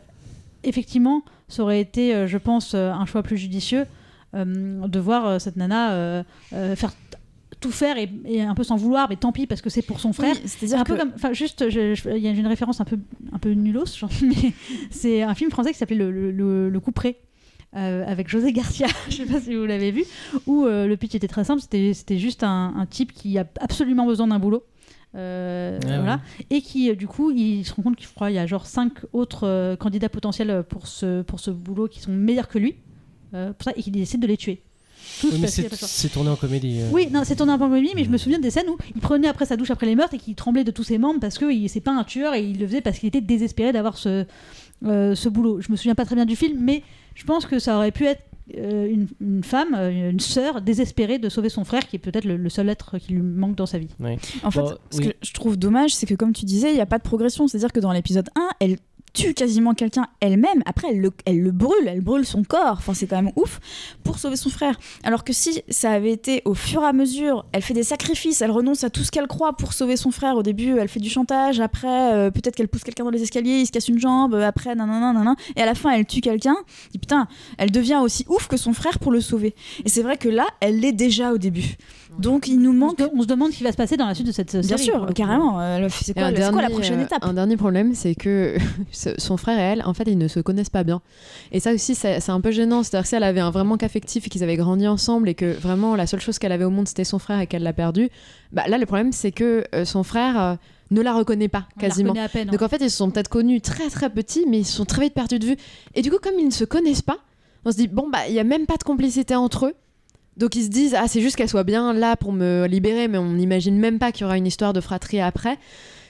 effectivement 0.62 1.22
ça 1.48 1.64
aurait 1.64 1.80
été, 1.80 2.14
euh, 2.14 2.26
je 2.28 2.38
pense, 2.38 2.74
un 2.74 3.04
choix 3.06 3.22
plus 3.24 3.36
judicieux 3.36 3.86
de 4.34 4.98
voir 4.98 5.40
cette 5.40 5.54
nana 5.56 6.24
faire 6.50 6.92
tout 7.60 7.70
faire 7.70 7.96
et, 7.98 8.08
et 8.26 8.42
un 8.42 8.54
peu 8.54 8.64
s'en 8.64 8.76
vouloir, 8.76 9.08
mais 9.08 9.16
tant 9.16 9.32
pis 9.32 9.46
parce 9.46 9.60
que 9.62 9.70
c'est 9.70 9.82
pour 9.82 10.00
son 10.00 10.12
frère. 10.12 10.34
Oui, 10.34 10.42
C'est-à-dire 10.48 10.78
un 10.80 10.84
que 10.84 10.92
peu 10.92 10.98
comme, 10.98 11.12
enfin 11.14 11.32
juste, 11.32 11.64
il 11.68 12.18
y 12.18 12.26
a 12.26 12.30
une 12.30 12.46
référence 12.46 12.80
un 12.80 12.84
peu, 12.84 12.98
un 13.32 13.38
peu 13.38 13.50
nulos, 13.52 13.86
genre, 13.98 14.10
mais 14.22 14.52
c'est 14.90 15.22
un 15.22 15.34
film 15.34 15.50
français 15.50 15.72
qui 15.72 15.78
s'appelait 15.78 15.96
Le, 15.96 16.10
le, 16.10 16.30
le, 16.30 16.70
le 16.70 16.80
Couperet. 16.80 17.16
euh, 17.76 18.04
avec 18.06 18.28
José 18.28 18.52
Garcia, 18.52 18.86
je 19.08 19.16
sais 19.16 19.26
pas 19.26 19.40
si 19.40 19.54
vous 19.54 19.64
l'avez 19.66 19.90
vu, 19.90 20.04
où 20.46 20.64
euh, 20.64 20.86
le 20.86 20.96
pitch 20.96 21.14
était 21.14 21.28
très 21.28 21.44
simple, 21.44 21.60
c'était 21.60 21.92
c'était 21.94 22.18
juste 22.18 22.42
un, 22.44 22.72
un 22.76 22.86
type 22.86 23.12
qui 23.12 23.36
a 23.38 23.46
absolument 23.60 24.06
besoin 24.06 24.28
d'un 24.28 24.38
boulot, 24.38 24.62
euh, 25.16 25.78
Ah 25.84 25.96
voilà, 25.98 26.20
et 26.50 26.60
qui 26.60 26.90
euh, 26.90 26.94
du 26.94 27.06
coup 27.08 27.30
il 27.30 27.64
se 27.64 27.72
rend 27.74 27.82
compte 27.82 27.96
qu'il 27.96 28.08
croit 28.08 28.30
il 28.30 28.34
y 28.34 28.38
a 28.38 28.46
genre 28.46 28.66
cinq 28.66 28.92
autres 29.12 29.44
euh, 29.46 29.76
candidats 29.76 30.08
potentiels 30.08 30.64
pour 30.68 30.86
ce, 30.86 31.22
pour 31.22 31.40
ce 31.40 31.50
boulot 31.50 31.88
qui 31.88 32.00
sont 32.00 32.12
meilleurs 32.12 32.48
que 32.48 32.58
lui, 32.58 32.76
euh, 33.34 33.52
pour 33.52 33.64
ça, 33.64 33.72
et 33.76 33.82
qu'il 33.82 33.92
décide 33.92 34.20
de 34.20 34.26
les 34.28 34.36
tuer. 34.36 34.62
Tout 35.20 35.28
Oui, 35.32 35.38
mais 35.40 35.46
c'est 35.48 36.08
tourné 36.08 36.30
en 36.30 36.36
comédie. 36.36 36.80
euh. 36.80 36.88
Oui, 36.92 37.08
non, 37.10 37.22
c'est 37.24 37.36
tourné 37.36 37.52
en 37.52 37.58
comédie, 37.58 37.90
mais 37.94 38.04
je 38.04 38.10
me 38.10 38.18
souviens 38.18 38.38
des 38.38 38.50
scènes 38.50 38.68
où 38.68 38.76
il 38.94 39.00
prenait 39.00 39.28
après 39.28 39.46
sa 39.46 39.56
douche 39.56 39.70
après 39.70 39.86
les 39.86 39.94
meurtres 39.94 40.14
et 40.14 40.18
qu'il 40.18 40.34
tremblait 40.34 40.64
de 40.64 40.70
tous 40.70 40.84
ses 40.84 40.98
membres 40.98 41.20
parce 41.20 41.38
que 41.38 41.50
il- 41.52 41.68
c'est 41.68 41.80
pas 41.80 41.92
un 41.92 42.04
tueur 42.04 42.34
et 42.34 42.42
il 42.44 42.58
le 42.58 42.66
faisait 42.66 42.80
parce 42.80 42.98
qu'il 42.98 43.08
était 43.08 43.20
désespéré 43.20 43.72
d'avoir 43.72 43.96
ce, 43.98 44.24
euh, 44.84 45.14
ce 45.14 45.28
boulot. 45.28 45.60
Je 45.60 45.70
me 45.72 45.76
souviens 45.76 45.94
pas 45.94 46.04
très 46.04 46.14
bien 46.14 46.24
du 46.26 46.36
film, 46.36 46.58
mais 46.60 46.82
je 47.14 47.24
pense 47.24 47.46
que 47.46 47.58
ça 47.58 47.76
aurait 47.76 47.92
pu 47.92 48.04
être 48.06 48.22
euh, 48.58 48.86
une, 48.90 49.06
une 49.22 49.42
femme, 49.42 49.74
euh, 49.74 50.10
une 50.10 50.20
sœur 50.20 50.60
désespérée 50.60 51.18
de 51.18 51.30
sauver 51.30 51.48
son 51.48 51.64
frère 51.64 51.86
qui 51.88 51.96
est 51.96 51.98
peut-être 51.98 52.26
le, 52.26 52.36
le 52.36 52.48
seul 52.50 52.68
être 52.68 52.98
qui 52.98 53.14
lui 53.14 53.22
manque 53.22 53.54
dans 53.56 53.64
sa 53.64 53.78
vie. 53.78 53.88
En 54.42 54.50
fait, 54.50 54.60
Bon, 54.60 54.74
ce 54.90 54.98
oui. 54.98 55.06
que 55.08 55.12
je 55.22 55.32
trouve 55.32 55.56
dommage, 55.56 55.94
c'est 55.94 56.04
que 56.04 56.14
comme 56.14 56.34
tu 56.34 56.44
disais, 56.44 56.68
il 56.70 56.74
n'y 56.74 56.80
a 56.82 56.86
pas 56.86 56.98
de 56.98 57.02
progression. 57.02 57.48
C'est-à-dire 57.48 57.72
que 57.72 57.80
dans 57.80 57.92
l'épisode 57.92 58.28
1, 58.36 58.48
elle 58.60 58.76
tue 59.14 59.32
quasiment 59.32 59.72
quelqu'un 59.74 60.06
elle-même. 60.20 60.62
Après, 60.66 60.88
elle 60.90 61.00
le, 61.00 61.10
elle 61.24 61.40
le 61.40 61.50
brûle, 61.52 61.86
elle 61.86 62.02
brûle 62.02 62.26
son 62.26 62.42
corps. 62.44 62.76
Enfin, 62.78 62.92
c'est 62.92 63.06
quand 63.06 63.16
même 63.22 63.32
ouf 63.36 63.60
pour 64.02 64.18
sauver 64.18 64.36
son 64.36 64.50
frère. 64.50 64.78
Alors 65.04 65.24
que 65.24 65.32
si 65.32 65.62
ça 65.70 65.90
avait 65.92 66.12
été 66.12 66.42
au 66.44 66.52
fur 66.54 66.82
et 66.82 66.86
à 66.86 66.92
mesure, 66.92 67.46
elle 67.52 67.62
fait 67.62 67.74
des 67.74 67.82
sacrifices, 67.84 68.42
elle 68.42 68.50
renonce 68.50 68.84
à 68.84 68.90
tout 68.90 69.02
ce 69.04 69.10
qu'elle 69.10 69.26
croit 69.28 69.54
pour 69.56 69.72
sauver 69.72 69.96
son 69.96 70.10
frère. 70.10 70.36
Au 70.36 70.42
début, 70.42 70.76
elle 70.78 70.88
fait 70.88 71.00
du 71.00 71.08
chantage. 71.08 71.60
Après, 71.60 72.12
euh, 72.12 72.30
peut-être 72.30 72.56
qu'elle 72.56 72.68
pousse 72.68 72.82
quelqu'un 72.84 73.04
dans 73.04 73.10
les 73.10 73.22
escaliers, 73.22 73.60
il 73.60 73.66
se 73.66 73.72
casse 73.72 73.88
une 73.88 73.98
jambe. 74.00 74.34
euh, 74.34 74.46
Après, 74.46 74.74
nanana, 74.74 75.12
nanana. 75.12 75.36
Et 75.56 75.62
à 75.62 75.66
la 75.66 75.74
fin, 75.74 75.90
elle 75.92 76.04
tue 76.06 76.20
quelqu'un. 76.20 76.56
Et 76.94 76.98
putain, 76.98 77.28
elle 77.56 77.70
devient 77.70 78.00
aussi 78.02 78.26
ouf 78.28 78.48
que 78.48 78.56
son 78.56 78.72
frère 78.72 78.98
pour 78.98 79.12
le 79.12 79.20
sauver. 79.20 79.54
Et 79.84 79.88
c'est 79.88 80.02
vrai 80.02 80.16
que 80.16 80.28
là, 80.28 80.46
elle 80.60 80.80
l'est 80.80 80.92
déjà 80.92 81.32
au 81.32 81.38
début. 81.38 81.76
Donc, 82.18 82.46
il 82.48 82.60
nous 82.60 82.72
manque. 82.72 82.98
on 83.14 83.22
se 83.22 83.26
demande 83.26 83.52
ce 83.52 83.58
qui 83.58 83.64
va 83.64 83.72
se 83.72 83.76
passer 83.76 83.96
dans 83.96 84.06
la 84.06 84.14
suite 84.14 84.26
de 84.26 84.32
cette 84.32 84.50
série. 84.50 84.66
Bien 84.66 84.76
sûr, 84.76 85.08
carrément. 85.14 85.60
Euh, 85.60 85.88
C'est 85.90 86.14
quoi, 86.14 86.32
quoi 86.32 86.62
la 86.62 86.70
prochaine 86.70 87.00
étape? 87.00 87.24
Un 87.24 87.32
dernier 87.34 87.56
problème, 87.56 87.94
c'est 87.94 88.14
que 88.14 88.56
son 89.18 89.36
frère 89.36 89.58
et 89.58 89.62
elle, 89.62 89.82
en 89.84 89.94
fait, 89.94 90.04
ils 90.06 90.18
ne 90.18 90.28
se 90.28 90.40
connaissent 90.40 90.70
pas 90.70 90.84
bien. 90.84 91.00
Et 91.52 91.60
ça 91.60 91.72
aussi, 91.72 91.94
c'est 91.94 92.28
un 92.30 92.40
peu 92.40 92.50
gênant. 92.50 92.82
C'est-à-dire 92.82 93.06
si 93.06 93.14
elle 93.14 93.22
avait 93.24 93.40
un 93.40 93.50
vrai 93.50 93.64
manque 93.64 93.82
affectif 93.82 94.26
et 94.26 94.30
qu'ils 94.30 94.42
avaient 94.42 94.56
grandi 94.56 94.86
ensemble 94.86 95.28
et 95.28 95.34
que 95.34 95.52
vraiment 95.52 95.96
la 95.96 96.06
seule 96.06 96.20
chose 96.20 96.38
qu'elle 96.38 96.52
avait 96.52 96.64
au 96.64 96.70
monde, 96.70 96.88
c'était 96.88 97.04
son 97.04 97.18
frère 97.18 97.40
et 97.40 97.46
qu'elle 97.46 97.62
l'a 97.62 97.72
perdu, 97.72 98.10
bah 98.52 98.64
là, 98.68 98.78
le 98.78 98.86
problème, 98.86 99.12
c'est 99.12 99.32
que 99.32 99.64
euh, 99.74 99.84
son 99.84 100.02
frère 100.02 100.40
euh, 100.40 100.54
ne 100.90 101.00
la 101.00 101.12
reconnaît 101.14 101.48
pas, 101.48 101.66
On 101.76 101.80
quasiment. 101.80 102.10
reconnaît 102.10 102.24
à 102.24 102.28
peine. 102.28 102.48
Donc 102.48 102.62
en 102.62 102.68
fait, 102.68 102.78
ils 102.80 102.90
se 102.90 102.96
sont 102.96 103.10
peut-être 103.10 103.28
connus 103.28 103.60
très 103.60 103.88
très 103.90 104.10
petits, 104.10 104.44
mais 104.48 104.58
ils 104.60 104.64
se 104.66 104.72
sont 104.74 104.84
très 104.84 105.02
vite 105.02 105.14
perdus 105.14 105.38
de 105.38 105.46
vue. 105.46 105.56
Et 105.94 106.02
du 106.02 106.10
coup, 106.10 106.18
comme 106.22 106.34
ils 106.38 106.46
ne 106.46 106.50
se 106.52 106.64
connaissent 106.64 107.02
pas, 107.02 107.18
on 107.64 107.72
se 107.72 107.76
dit, 107.76 107.88
bon, 107.88 108.08
bah, 108.10 108.20
il 108.28 108.32
n'y 108.34 108.40
a 108.40 108.44
même 108.44 108.66
pas 108.66 108.76
de 108.76 108.84
complicité 108.84 109.34
entre 109.34 109.66
eux. 109.66 109.74
Donc 110.36 110.56
ils 110.56 110.64
se 110.64 110.68
disent, 110.68 110.96
ah, 110.98 111.06
c'est 111.06 111.20
juste 111.20 111.36
qu'elle 111.36 111.48
soit 111.48 111.62
bien 111.64 111.92
là 111.92 112.16
pour 112.16 112.32
me 112.32 112.66
libérer, 112.66 113.06
mais 113.08 113.18
on 113.18 113.32
n'imagine 113.32 113.78
même 113.78 113.98
pas 113.98 114.10
qu'il 114.12 114.22
y 114.22 114.24
aura 114.24 114.36
une 114.36 114.46
histoire 114.48 114.72
de 114.72 114.80
fratrie 114.80 115.20
après. 115.20 115.58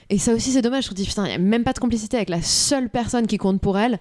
Et 0.09 0.17
ça 0.17 0.33
aussi, 0.33 0.51
c'est 0.51 0.61
dommage. 0.61 0.85
Je 0.85 0.89
me 0.91 0.95
dis, 0.95 1.05
putain, 1.05 1.25
il 1.25 1.29
n'y 1.29 1.35
a 1.35 1.37
même 1.39 1.63
pas 1.63 1.73
de 1.73 1.79
complicité 1.79 2.17
avec 2.17 2.29
la 2.29 2.41
seule 2.41 2.89
personne 2.89 3.27
qui 3.27 3.37
compte 3.37 3.59
pour 3.59 3.77
elle. 3.77 3.99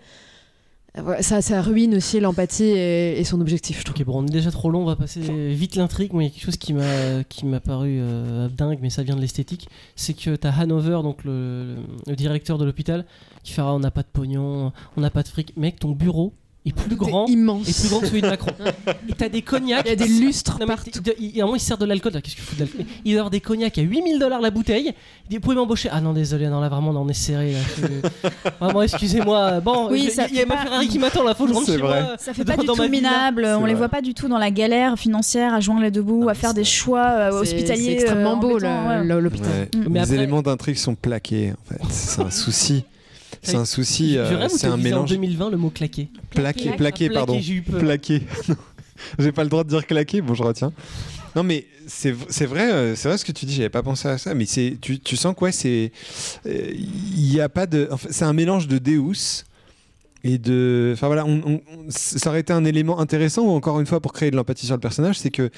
Ça, 1.23 1.43
ça 1.43 1.61
ruine 1.61 1.97
aussi 1.97 2.21
l'empathie 2.21 2.63
et, 2.63 3.19
et 3.19 3.25
son 3.25 3.41
objectif, 3.41 3.81
je 3.81 3.85
trouve. 3.85 3.97
Ok, 4.01 4.07
bon, 4.07 4.23
on 4.23 4.27
est 4.29 4.31
déjà 4.31 4.53
trop 4.53 4.71
long, 4.71 4.83
on 4.83 4.85
va 4.85 4.95
passer 4.95 5.21
vite 5.53 5.75
l'intrigue. 5.75 6.13
Moi, 6.13 6.23
il 6.23 6.27
y 6.27 6.29
a 6.29 6.33
quelque 6.33 6.45
chose 6.45 6.57
qui 6.57 6.73
m'a 6.73 7.25
qui 7.29 7.47
m'a 7.47 7.59
paru 7.59 7.99
euh, 8.01 8.49
dingue, 8.49 8.79
mais 8.81 8.91
ça 8.91 9.03
vient 9.03 9.17
de 9.17 9.21
l'esthétique. 9.21 9.69
C'est 9.97 10.15
que 10.15 10.37
t'as 10.37 10.53
Hanover, 10.53 11.01
donc 11.03 11.25
le, 11.25 11.79
le 12.07 12.15
directeur 12.15 12.59
de 12.59 12.65
l'hôpital, 12.65 13.07
qui 13.43 13.55
fera 13.55 13.75
on 13.75 13.81
n'a 13.81 13.91
pas 13.91 14.03
de 14.03 14.09
pognon, 14.13 14.73
on 14.97 15.01
n'a 15.01 15.11
pas 15.11 15.25
de 15.25 15.29
fric. 15.29 15.57
Mec, 15.57 15.81
ton 15.81 15.91
bureau 15.91 16.33
est 16.67 16.73
plus 16.75 16.97
grand, 16.97 17.27
immense. 17.27 17.69
est 17.69 17.79
plus 17.81 17.89
grand 17.91 18.01
que 18.01 18.07
celui 18.07 18.23
de 18.23 18.29
Macron. 18.29 18.53
Et 19.09 19.13
t'as 19.13 19.29
des 19.29 19.43
cognacs. 19.43 19.83
Il 19.85 19.91
y 19.91 19.93
a 19.93 19.97
des 19.97 20.07
lustres 20.09 20.53
Non, 20.53 20.67
mais 20.67 20.75
partout. 20.75 20.91
il, 20.95 21.13
il, 21.19 21.37
il- 21.37 21.41
à 21.41 21.45
un 21.45 21.47
moment, 21.47 21.57
il 21.57 21.61
sert 21.61 21.77
de 21.77 21.85
l'alcool. 21.85 22.13
là, 22.15 22.21
Qu'est-ce 22.23 22.37
que 22.37 22.55
de 22.55 22.61
l'alcool 22.61 22.85
Il 23.05 23.13
doit 23.13 23.21
avoir 23.21 23.31
des 23.31 23.41
cognacs 23.41 23.77
à 23.77 23.83
8000 23.83 24.19
dollars 24.19 24.41
la 24.41 24.51
bouteille. 24.51 24.93
Il 25.27 25.31
dit 25.31 25.37
Vous 25.37 25.41
pouvez 25.43 25.57
m'embaucher 25.57 25.89
Ah 25.93 26.01
non, 26.01 26.13
désolé, 26.15 26.47
non, 26.49 26.61
là 26.61 26.69
vraiment, 26.71 26.91
on 26.93 27.09
est 27.09 27.13
serré. 27.13 27.53
Là, 27.53 27.59
Je- 27.79 28.49
Vraiment, 28.61 28.83
excusez-moi. 28.83 29.61
Bon, 29.61 29.89
Oui, 29.91 30.05
je- 30.07 30.11
ça 30.13 30.27
il 30.29 30.37
y 30.37 30.39
a 30.39 30.41
fait 30.43 30.47
ma 30.47 30.55
pas- 30.57 30.63
Ferrari 30.63 30.89
qui 30.89 30.99
m'attend 30.99 31.23
là, 31.23 31.35
faut 31.35 31.45
que 31.45 31.51
je 31.51 31.55
rentre 31.55 31.67
chez 31.67 31.77
vrai. 31.77 32.03
moi. 32.03 32.17
Ça 32.19 32.33
fait 32.33 32.45
dans- 32.45 32.55
pas 32.57 32.63
du 32.63 32.67
tout 32.67 32.89
minable, 32.89 33.45
on 33.45 33.61
C'est 33.61 33.67
les 33.67 33.73
vrai. 33.73 33.75
voit 33.75 33.89
pas 33.91 34.01
du 34.01 34.15
tout 34.15 34.29
dans 34.29 34.39
la 34.39 34.51
galère 34.51 34.99
financière 34.99 35.53
à 35.53 35.61
joindre 35.61 35.83
les 35.83 35.91
deux 35.91 36.03
bouts, 36.03 36.27
Ah, 36.29 36.33
à 36.33 36.35
faire 36.35 36.55
des 36.55 36.65
choix 36.65 37.05
euh, 37.07 37.41
hospitaliers. 37.41 37.85
C'est 37.85 37.93
extrêmement 37.93 38.33
euh, 38.33 38.37
beau, 38.37 38.59
ouais. 38.59 39.05
l'hôpital. 39.21 39.51
Ouais. 39.51 39.69
Mais 39.89 39.99
Les 39.99 40.01
après- 40.01 40.15
éléments 40.15 40.41
d'intrigue 40.43 40.77
sont 40.77 40.95
plaqués, 40.95 41.53
en 41.53 41.75
fait. 41.75 41.81
C'est 41.91 42.23
un 42.23 42.31
souci. 42.31 42.85
C'est 43.45 43.57
un 43.57 43.65
souci. 43.65 44.17
Euh, 44.19 44.49
c'est 44.49 44.67
un 44.67 44.77
mélange. 44.77 45.11
en 45.13 45.15
2020 45.15 45.51
le 45.51 45.57
mot 45.57 45.71
claqué. 45.71 46.09
Plaqué, 46.31 46.71
Plaqué, 46.73 46.77
plaqué, 46.77 47.11
pardon. 47.11 47.41
Plaqué. 47.79 48.23
Non, 48.49 48.57
J'ai 49.19 49.33
pas 49.33 49.43
le 49.43 49.51
droit 49.51 49.65
de 49.65 49.69
dire 49.69 49.87
claqué, 49.87 50.21
bon, 50.21 50.35
je 50.35 50.43
retiens. 50.45 50.73
Non, 51.35 51.43
mais 51.43 51.67
c'est 51.87 52.13
vrai, 52.47 52.73
euh, 52.73 52.95
c'est 52.97 53.09
vrai 53.09 53.19
ce 53.19 53.25
que 53.25 53.33
tu 53.33 53.45
dis, 53.45 53.55
j'avais 53.55 53.69
pas 53.69 53.83
pensé 53.83 54.07
à 54.07 54.19
ça, 54.19 54.35
mais 54.35 54.47
c'est 54.47 54.79
tu, 54.81 55.01
tu 55.01 55.17
sens 55.17 55.35
quoi 55.37 55.51
c'est. 55.51 55.91
euh, 56.47 56.71
Il 56.73 57.33
y 57.35 57.41
a 57.41 57.49
pas 57.49 57.67
de. 57.67 57.89
en 57.91 57.97
fait, 57.97 58.09
c'est 58.13 58.25
un 58.25 58.33
mélange 58.33 58.69
de 58.69 58.79
Deus 58.79 59.43
et 60.25 60.39
de. 60.39 60.91
Enfin 60.95 61.07
voilà, 61.07 61.25
on- 61.27 61.41
on- 61.47 61.55
on- 61.55 61.85
ça 61.89 62.31
aurait 62.31 62.41
été 62.41 62.53
un 62.53 62.65
élément 62.65 62.99
intéressant, 62.99 63.43
ou 63.43 63.51
encore 63.51 63.79
une 63.79 63.87
fois, 63.87 64.01
pour 64.01 64.13
créer 64.13 64.31
de 64.33 64.37
l'empathie 64.37 64.67
sur 64.67 64.75
le 64.75 64.81
personnage, 64.81 65.19
c'est 65.19 65.31
que 65.31 65.51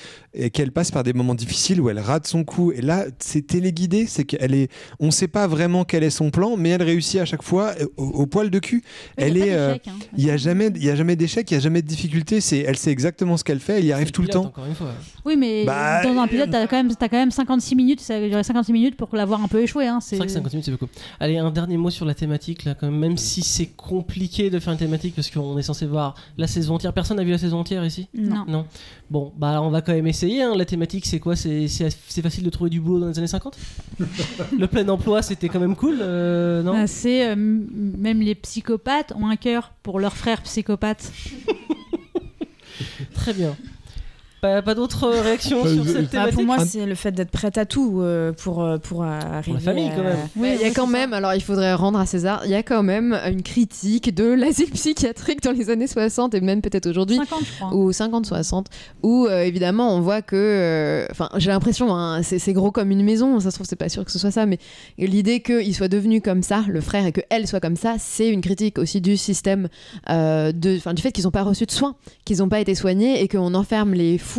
qu'elle 0.53 0.73
passe 0.73 0.91
par 0.91 1.03
des 1.05 1.13
moments 1.15 1.35
difficiles 1.35 1.81
où 1.81 1.89
elle 1.89 1.99
rate 2.01 2.27
son 2.27 2.45
coup. 2.45 2.73
Et 2.73 2.83
là, 2.83 3.07
c'est 3.19 3.47
téléguidé, 3.47 4.07
c'est 4.07 4.25
qu'elle 4.25 4.55
est. 4.55 4.69
On 5.01 5.11
sait 5.11 5.29
pas 5.29 5.47
vraiment 5.47 5.85
quel 5.85 6.03
est 6.03 6.11
son 6.11 6.31
plan, 6.31 6.57
mais 6.59 6.71
elle 6.71 6.83
réussit 6.83 7.21
à 7.21 7.25
chaque 7.25 7.43
fois 7.43 7.73
euh, 7.81 7.87
au, 7.97 8.05
au 8.05 8.27
poil 8.27 8.51
de 8.51 8.59
cul. 8.59 8.83
Mais 9.17 9.25
elle 9.25 9.37
est. 9.39 9.55
euh, 9.55 9.75
hein. 9.87 9.93
il 10.17 10.25
y 10.25 10.31
a 10.31 10.37
jamais, 10.37 10.71
il 10.75 10.85
y 10.85 10.91
a 10.91 10.97
jamais 10.97 11.17
d'échec, 11.17 11.51
il 11.51 11.55
y 11.55 11.57
a 11.57 11.61
jamais 11.61 11.81
de 11.81 11.87
difficulté. 11.87 12.41
C'est, 12.41 12.59
elle 12.59 12.77
sait 12.77 12.91
exactement 12.91 13.37
ce 13.37 13.45
qu'elle 13.45 13.61
fait, 13.61 13.79
elle 13.79 13.85
y 13.85 13.93
arrive 13.93 14.11
tout 14.11 14.23
le 14.23 14.29
temps. 14.29 14.47
Encore 14.47 14.67
une 14.67 14.75
fois. 14.75 14.93
Oui, 15.25 15.37
mais 15.37 15.65
Bah, 15.65 16.03
dans 16.03 16.19
un 16.21 16.27
pilote, 16.27 16.51
t'as 16.51 16.67
quand, 16.67 16.77
même- 16.77 16.95
t'as 16.95 17.09
quand 17.09 17.17
même 17.19 17.31
56 17.31 17.75
minutes, 17.77 18.01
ça 18.01 18.17
a 18.17 18.21
duré 18.29 18.43
56 18.43 18.73
minutes 18.73 18.97
pour 18.97 19.09
l'avoir 19.15 19.43
un 19.43 19.49
peu 19.49 19.63
échoué. 19.63 19.87
Hein. 19.87 19.99
C'est 20.01 20.17
vrai 20.17 20.27
que 20.27 20.33
50 20.33 20.53
minutes 20.53 20.65
c'est 20.65 20.71
beaucoup. 20.73 20.87
Allez, 21.21 21.39
un 21.39 21.51
dernier 21.51 21.77
mot 21.77 21.91
sur 21.91 22.05
la 22.05 22.15
thématique 22.15 22.65
là, 22.65 22.75
quand 22.75 22.87
même, 22.91 22.99
même 22.99 23.17
si 23.17 23.43
c'est 23.43 23.67
compliqué 23.67 24.51
de 24.51 24.56
faire 24.61 24.73
une 24.73 24.79
thématique 24.79 25.15
parce 25.15 25.31
qu'on 25.31 25.57
est 25.59 25.63
censé 25.63 25.87
voir 25.87 26.15
la 26.39 26.47
saison 26.47 26.75
entière. 26.75 26.93
Personne 26.93 27.17
n'a 27.17 27.25
vu 27.25 27.31
la 27.31 27.39
saison 27.39 27.59
entière 27.61 27.85
ici? 27.85 28.09
Non. 28.15 28.45
Non. 28.49 28.67
Bon, 29.11 29.33
bah 29.37 29.61
on 29.63 29.71
va 29.71 29.83
quand 29.83 29.93
même 29.93 30.07
essayer. 30.07 30.43
hein. 30.43 30.55
La 30.57 30.65
thématique, 30.65 31.07
c'est 31.07 31.21
quoi? 31.21 31.37
C'est 31.37 31.69
facile 32.23 32.45
de 32.45 32.51
trouver 32.51 32.71
du 32.71 32.81
boulot 32.81 33.01
dans 33.01 33.09
les 33.09 33.19
années 33.19 33.27
50 33.27 33.57
Le 34.59 34.67
plein 34.67 34.89
emploi, 34.89 35.23
c'était 35.23 35.49
quand 35.49 35.61
même 35.61 35.77
cool, 35.77 35.99
euh, 36.01 36.63
non? 36.63 36.73
Ah, 36.77 36.87
C'est 36.87 37.29
euh, 37.31 37.37
même 37.37 38.21
les 38.21 38.35
psychopathes 38.35 39.13
ont 39.17 39.29
un 39.29 39.37
cœur 39.37 39.73
pour 39.83 40.01
leurs 40.01 40.17
frères 40.17 40.43
psychopathes. 40.43 41.13
Très 43.15 43.33
bien. 43.33 43.57
Pas, 44.47 44.63
pas 44.63 44.75
d'autres 44.75 45.05
euh, 45.05 45.23
réactions 45.23 45.63
Bah, 45.65 45.71
sur 45.73 45.85
cette 45.87 46.03
Bah, 46.05 46.09
thématique 46.11 46.35
pour 46.35 46.45
moi, 46.45 46.65
c'est 46.65 46.87
le 46.87 46.95
fait 46.95 47.13
d'être 47.13 47.31
prête 47.31 47.59
à 47.59 47.67
tout 47.67 48.01
euh, 48.01 48.33
pour, 48.33 48.63
euh, 48.63 48.79
pour 48.79 49.03
arriver. 49.03 49.59
famille, 49.61 49.91
quand 49.95 50.01
à- 50.03 50.05
même. 50.05 50.17
Oui, 50.37 50.51
il 50.55 50.61
y 50.61 50.71
a 50.71 50.71
quand 50.73 50.87
même, 50.87 51.13
alors 51.13 51.35
il 51.35 51.43
faudrait 51.43 51.75
rendre 51.75 51.99
à 51.99 52.07
César, 52.07 52.43
il 52.45 52.51
y 52.51 52.55
a 52.55 52.63
quand 52.63 52.83
même 52.83 53.19
une 53.27 53.43
critique 53.43 54.15
de 54.15 54.25
l'asile 54.25 54.71
psychiatrique 54.71 55.43
dans 55.43 55.53
les 55.53 55.71
années 55.71 55.87
60 55.87 56.35
et 56.35 56.41
même 56.41 56.61
peut-être 56.63 56.87
aujourd'hui. 56.87 57.17
50, 57.17 57.39
je 57.45 57.53
crois. 57.57 57.75
Ou 57.75 57.91
50-60, 57.91 58.67
où 59.03 59.27
euh, 59.27 59.43
évidemment 59.43 59.95
on 59.95 60.01
voit 60.01 60.23
que. 60.23 60.37
euh, 60.37 61.07
Enfin, 61.11 61.29
j'ai 61.37 61.51
l'impression, 61.51 61.95
hein, 61.95 62.23
c'est 62.23 62.39
c'est 62.39 62.53
gros 62.53 62.71
comme 62.71 62.91
une 62.91 63.03
maison, 63.03 63.41
ça 63.41 63.51
se 63.51 63.57
trouve, 63.57 63.67
c'est 63.67 63.77
pas 63.77 63.89
sûr 63.89 64.05
que 64.05 64.11
ce 64.13 64.19
soit 64.19 64.31
ça, 64.31 64.47
mais 64.47 64.59
l'idée 64.99 65.41
qu'il 65.41 65.75
soit 65.75 65.89
devenu 65.89 66.21
comme 66.21 66.43
ça, 66.43 66.63
le 66.69 66.81
frère, 66.81 67.07
et 67.07 67.13
qu'elle 67.13 67.47
soit 67.49 67.61
comme 67.61 67.77
ça, 67.77 67.95
c'est 67.99 68.29
une 68.29 68.41
critique 68.43 68.79
aussi 68.79 69.01
du 69.01 69.17
système, 69.17 69.69
euh, 70.11 70.53
de, 70.53 70.77
enfin, 70.77 70.95
du 70.95 71.03
fait 71.03 71.13
qu'ils 71.13 71.25
n'ont 71.25 71.31
pas 71.31 71.43
reçu 71.43 71.65
de 71.67 71.71
soins, 71.71 71.95
qu'ils 72.25 72.39
n'ont 72.39 72.49
pas 72.49 72.61
été 72.61 72.75
soignés 72.75 73.23
et 73.23 73.29
qu'on 73.29 73.55
enferme 73.55 73.95
les 73.95 74.19
fous 74.19 74.36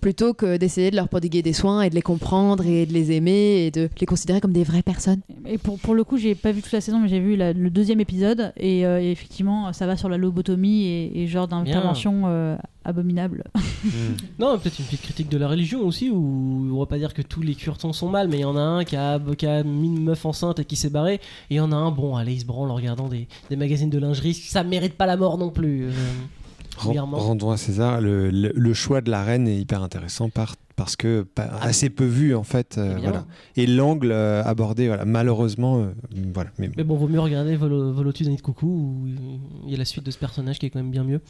plutôt 0.00 0.34
que 0.34 0.56
d'essayer 0.56 0.90
de 0.90 0.96
leur 0.96 1.08
prodiguer 1.08 1.42
des 1.42 1.52
soins 1.52 1.82
et 1.82 1.90
de 1.90 1.94
les 1.94 2.02
comprendre 2.02 2.64
et 2.66 2.86
de 2.86 2.92
les 2.92 3.12
aimer 3.12 3.66
et 3.66 3.70
de 3.70 3.88
les 4.00 4.06
considérer 4.06 4.40
comme 4.40 4.52
des 4.52 4.64
vraies 4.64 4.82
personnes. 4.82 5.20
Et 5.46 5.58
pour, 5.58 5.78
pour 5.78 5.94
le 5.94 6.04
coup, 6.04 6.16
j'ai 6.18 6.34
pas 6.34 6.52
vu 6.52 6.62
toute 6.62 6.72
la 6.72 6.80
saison, 6.80 6.98
mais 7.00 7.08
j'ai 7.08 7.20
vu 7.20 7.36
la- 7.36 7.52
le 7.52 7.70
deuxième 7.70 8.00
épisode. 8.00 8.52
Et, 8.56 8.86
euh, 8.86 9.00
et 9.00 9.10
effectivement, 9.10 9.72
ça 9.72 9.86
va 9.86 9.96
sur 9.96 10.08
la 10.08 10.16
lobotomie 10.16 10.84
et, 10.84 11.22
et 11.22 11.26
genre 11.26 11.48
d'intervention 11.48 12.22
euh, 12.26 12.56
abominable. 12.84 13.44
Non, 14.38 14.58
peut-être 14.58 14.78
une 14.78 14.84
petite 14.84 15.02
critique 15.02 15.28
de 15.30 15.38
la 15.38 15.48
religion 15.48 15.80
aussi, 15.80 16.10
où 16.10 16.70
on 16.74 16.78
va 16.78 16.86
pas 16.86 16.98
dire 16.98 17.14
que 17.14 17.22
tous 17.22 17.40
les 17.42 17.54
curtons 17.54 17.92
sont 17.94 18.08
mal, 18.08 18.28
mais 18.28 18.38
il 18.38 18.40
y 18.40 18.44
en 18.44 18.56
a 18.56 18.60
un 18.60 18.84
qui 18.84 18.96
a, 18.96 19.18
qui 19.38 19.46
a 19.46 19.62
mis 19.62 19.86
une 19.88 20.02
meuf 20.04 20.24
enceinte 20.26 20.58
et 20.58 20.64
qui 20.64 20.76
s'est 20.76 20.90
barré, 20.90 21.14
et 21.14 21.20
il 21.50 21.56
y 21.56 21.60
en 21.60 21.72
a 21.72 21.76
un, 21.76 21.90
bon, 21.90 22.16
allez, 22.16 22.34
il 22.34 22.40
se 22.40 22.44
branle 22.46 22.70
en 22.70 22.74
regardant 22.74 23.08
des, 23.08 23.26
des 23.48 23.56
magazines 23.56 23.88
de 23.90 23.98
lingerie, 23.98 24.34
ça 24.34 24.64
mérite 24.64 24.94
pas 24.94 25.06
la 25.06 25.16
mort 25.16 25.38
non 25.38 25.50
plus. 25.50 25.84
euh, 25.84 25.90
Rendons 27.18 27.50
à 27.50 27.56
César, 27.56 28.00
le, 28.00 28.30
le- 28.30 28.52
le 28.54 28.74
choix 28.74 29.00
de 29.00 29.10
la 29.10 29.22
reine 29.22 29.46
est 29.48 29.56
hyper 29.56 29.82
intéressant 29.82 30.28
par, 30.30 30.54
parce 30.76 30.96
que 30.96 31.22
pas- 31.22 31.48
Ah, 31.60 31.66
assez 31.66 31.90
peu 31.90 32.04
vu 32.04 32.34
en 32.34 32.42
fait. 32.42 32.76
euh, 32.78 32.96
voilà. 33.02 33.24
Et 33.56 33.66
l'angle 33.66 34.10
euh, 34.12 34.42
abordé, 34.44 34.86
voilà, 34.88 35.04
malheureusement, 35.04 35.80
euh, 35.82 35.86
voilà. 36.34 36.50
Mais, 36.58 36.70
Mais 36.76 36.84
bon, 36.84 36.96
vaut 36.96 37.08
mieux 37.08 37.20
regarder 37.20 37.56
Volo, 37.56 37.92
Volotus 37.92 38.28
Nid 38.28 38.40
Coucou, 38.40 38.66
où 38.66 39.06
il 39.66 39.70
y 39.72 39.74
a 39.74 39.78
la 39.78 39.84
suite 39.84 40.04
de 40.04 40.10
ce 40.10 40.18
personnage 40.18 40.58
qui 40.58 40.66
est 40.66 40.70
quand 40.70 40.78
même 40.80 40.90
bien 40.90 41.04
mieux. 41.04 41.20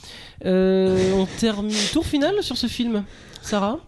On 0.44 1.26
termine. 1.38 1.74
Tour 1.92 2.06
final 2.06 2.34
sur 2.42 2.56
ce 2.56 2.66
film, 2.66 3.04
Sarah? 3.42 3.78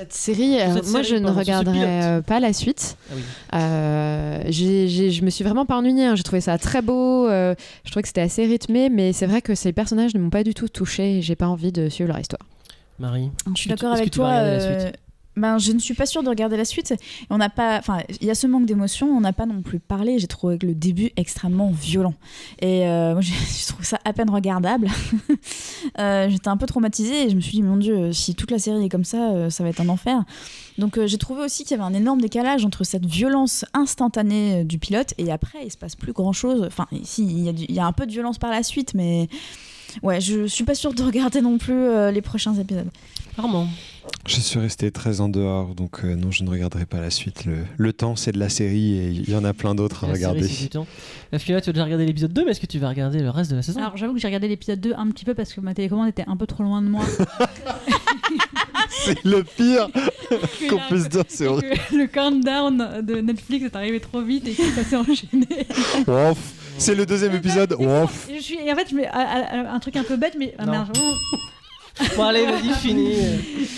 Cette 0.00 0.12
série, 0.14 0.58
euh, 0.58 0.72
cette 0.76 0.86
moi 0.86 1.02
série, 1.02 1.04
je 1.08 1.14
ne 1.16 1.24
pardon, 1.24 1.38
regarderai 1.40 1.78
euh, 1.84 2.20
pas 2.22 2.40
la 2.40 2.54
suite. 2.54 2.96
Ah 3.10 3.14
oui. 3.16 3.22
Euh, 3.52 4.42
j'ai- 4.48 4.88
j'ai- 4.88 5.10
je 5.10 5.22
me 5.22 5.28
suis 5.28 5.44
vraiment 5.44 5.66
pas 5.66 5.76
ennuyée. 5.76 6.06
hein. 6.06 6.14
J'ai 6.16 6.22
trouvé 6.22 6.40
ça 6.40 6.56
très 6.56 6.80
beau. 6.80 7.28
euh, 7.28 7.54
je 7.84 7.90
trouvais 7.90 8.00
que 8.02 8.08
c'était 8.08 8.22
assez 8.22 8.46
rythmé, 8.46 8.88
mais 8.88 9.12
c'est 9.12 9.26
vrai 9.26 9.42
que 9.42 9.54
ces 9.54 9.72
personnages 9.74 10.14
ne 10.14 10.20
m'ont 10.20 10.30
pas 10.30 10.42
du 10.42 10.54
tout 10.54 10.68
touché. 10.68 11.18
et 11.18 11.22
J'ai 11.22 11.36
pas 11.36 11.48
envie 11.48 11.70
de 11.70 11.90
suivre 11.90 12.08
leur 12.08 12.18
histoire. 12.18 12.40
Marie 12.98 13.30
Je 13.54 13.60
suis 13.60 13.68
d'accord 13.68 13.92
avec 13.92 14.10
toi. 14.10 14.30
Ben, 15.40 15.58
je 15.58 15.72
ne 15.72 15.78
suis 15.78 15.94
pas 15.94 16.06
sûre 16.06 16.22
de 16.22 16.28
regarder 16.28 16.56
la 16.56 16.64
suite. 16.64 16.94
On 17.30 17.38
n'a 17.38 17.48
pas, 17.48 17.78
enfin, 17.78 17.98
il 18.20 18.26
y 18.26 18.30
a 18.30 18.34
ce 18.34 18.46
manque 18.46 18.66
d'émotion. 18.66 19.08
On 19.08 19.20
n'a 19.20 19.32
pas 19.32 19.46
non 19.46 19.62
plus 19.62 19.80
parlé. 19.80 20.18
J'ai 20.18 20.26
trouvé 20.26 20.58
le 20.62 20.74
début 20.74 21.10
extrêmement 21.16 21.70
violent. 21.70 22.14
Et 22.60 22.86
euh, 22.86 23.12
moi, 23.14 23.22
je, 23.22 23.66
trouve 23.66 23.84
ça 23.84 23.98
à 24.04 24.12
peine 24.12 24.30
regardable. 24.30 24.88
Euh, 25.98 26.28
J'étais 26.28 26.48
un 26.48 26.56
peu 26.56 26.66
traumatisée 26.66 27.26
et 27.26 27.30
je 27.30 27.36
me 27.36 27.40
suis 27.40 27.52
dit, 27.52 27.62
mon 27.62 27.76
Dieu, 27.76 28.12
si 28.12 28.34
toute 28.34 28.50
la 28.50 28.58
série 28.58 28.84
est 28.84 28.88
comme 28.88 29.04
ça, 29.04 29.30
euh, 29.30 29.50
ça 29.50 29.64
va 29.64 29.70
être 29.70 29.80
un 29.80 29.88
enfer. 29.88 30.24
Donc 30.78 31.04
j'ai 31.04 31.18
trouvé 31.18 31.42
aussi 31.42 31.64
qu'il 31.64 31.76
y 31.76 31.80
avait 31.80 31.88
un 31.88 31.94
énorme 31.94 32.20
décalage 32.20 32.64
entre 32.64 32.84
cette 32.84 33.06
violence 33.06 33.64
instantanée 33.72 34.64
du 34.64 34.78
pilote 34.78 35.14
et 35.18 35.32
après, 35.32 35.58
il 35.64 35.70
se 35.70 35.78
passe 35.78 35.96
plus 35.96 36.12
grand 36.12 36.32
chose. 36.32 36.64
Enfin, 36.66 36.86
si, 37.02 37.24
il 37.24 37.72
y, 37.72 37.78
a 37.78 37.86
un 37.86 37.92
peu 37.92 38.06
de 38.06 38.12
violence 38.12 38.38
par 38.38 38.50
la 38.50 38.62
suite, 38.62 38.94
mais 38.94 39.28
ouais, 40.02 40.20
je 40.20 40.46
suis 40.46 40.64
pas 40.64 40.74
sûre 40.74 40.92
de 40.92 41.02
regarder 41.02 41.40
non 41.40 41.58
plus 41.58 42.12
les 42.12 42.22
prochains 42.22 42.54
épisodes. 42.54 42.90
Armand. 43.38 43.66
Je 44.26 44.40
suis 44.40 44.60
resté 44.60 44.90
très 44.92 45.20
en 45.20 45.28
dehors, 45.28 45.74
donc 45.74 46.04
euh, 46.04 46.14
non, 46.14 46.30
je 46.30 46.44
ne 46.44 46.50
regarderai 46.50 46.86
pas 46.86 47.00
la 47.00 47.10
suite. 47.10 47.44
Le, 47.46 47.64
le 47.76 47.92
temps, 47.92 48.14
c'est 48.16 48.30
de 48.32 48.38
la 48.38 48.48
série 48.48 48.96
et 48.98 49.08
il 49.10 49.28
y 49.28 49.34
en 49.34 49.44
a 49.44 49.52
plein 49.52 49.74
d'autres 49.74 50.04
à 50.04 50.08
La 50.08 50.14
série, 50.14 50.24
regarder. 50.26 50.48
c'est 50.48 50.62
du 50.64 50.68
temps. 50.68 50.86
La 51.32 51.38
Fiona, 51.40 51.60
tu 51.60 51.70
as 51.70 51.72
déjà 51.72 51.84
regardé 51.84 52.06
l'épisode 52.06 52.32
2, 52.32 52.44
mais 52.44 52.52
est-ce 52.52 52.60
que 52.60 52.66
tu 52.66 52.78
vas 52.78 52.88
regarder 52.90 53.18
le 53.20 53.30
reste 53.30 53.50
de 53.50 53.56
la 53.56 53.62
saison? 53.62 53.80
Alors 53.80 53.96
j'avoue 53.96 54.14
que 54.14 54.20
j'ai 54.20 54.28
regardé 54.28 54.46
l'épisode 54.46 54.80
2 54.80 54.92
un 54.96 55.08
petit 55.10 55.24
peu 55.24 55.34
parce 55.34 55.52
que 55.52 55.60
ma 55.60 55.74
télécommande 55.74 56.08
était 56.08 56.24
un 56.28 56.36
peu 56.36 56.46
trop 56.46 56.62
loin 56.62 56.80
de 56.82 56.88
moi. 56.88 57.04
C'est 58.90 59.24
le 59.24 59.42
pire 59.44 59.88
Que 60.28 60.68
qu'on 60.70 60.78
puisse 60.88 61.08
dire, 61.08 61.24
c'est 61.26 61.46
horrible. 61.46 61.74
que 61.90 61.96
le 61.96 62.06
countdown 62.06 63.02
de 63.02 63.14
Netflix 63.20 63.64
est 63.64 63.76
arrivé 63.76 63.98
trop 64.00 64.20
vite 64.22 64.46
et 64.46 64.52
que 64.52 64.62
ça 64.72 64.84
s'est 64.84 64.96
enchaîné. 64.96 65.66
Ouf. 66.06 66.38
C'est 66.76 66.94
le 66.94 67.06
deuxième 67.06 67.34
épisode. 67.34 67.74
Ouf. 67.78 68.28
Et 68.28 68.36
je 68.36 68.42
suis, 68.42 68.58
et 68.58 68.70
en 68.72 68.76
fait, 68.76 68.88
je 68.90 68.94
mets, 68.96 69.06
à- 69.06 69.18
à- 69.18 69.74
un 69.74 69.78
truc 69.80 69.96
un 69.96 70.02
peu 70.04 70.16
bête, 70.16 70.34
mais 70.38 70.54
ah, 70.58 70.66
merde, 70.66 70.88
Bon, 72.16 72.24
allez, 72.24 72.44
vas-y, 72.46 72.72
finis. 72.74 73.14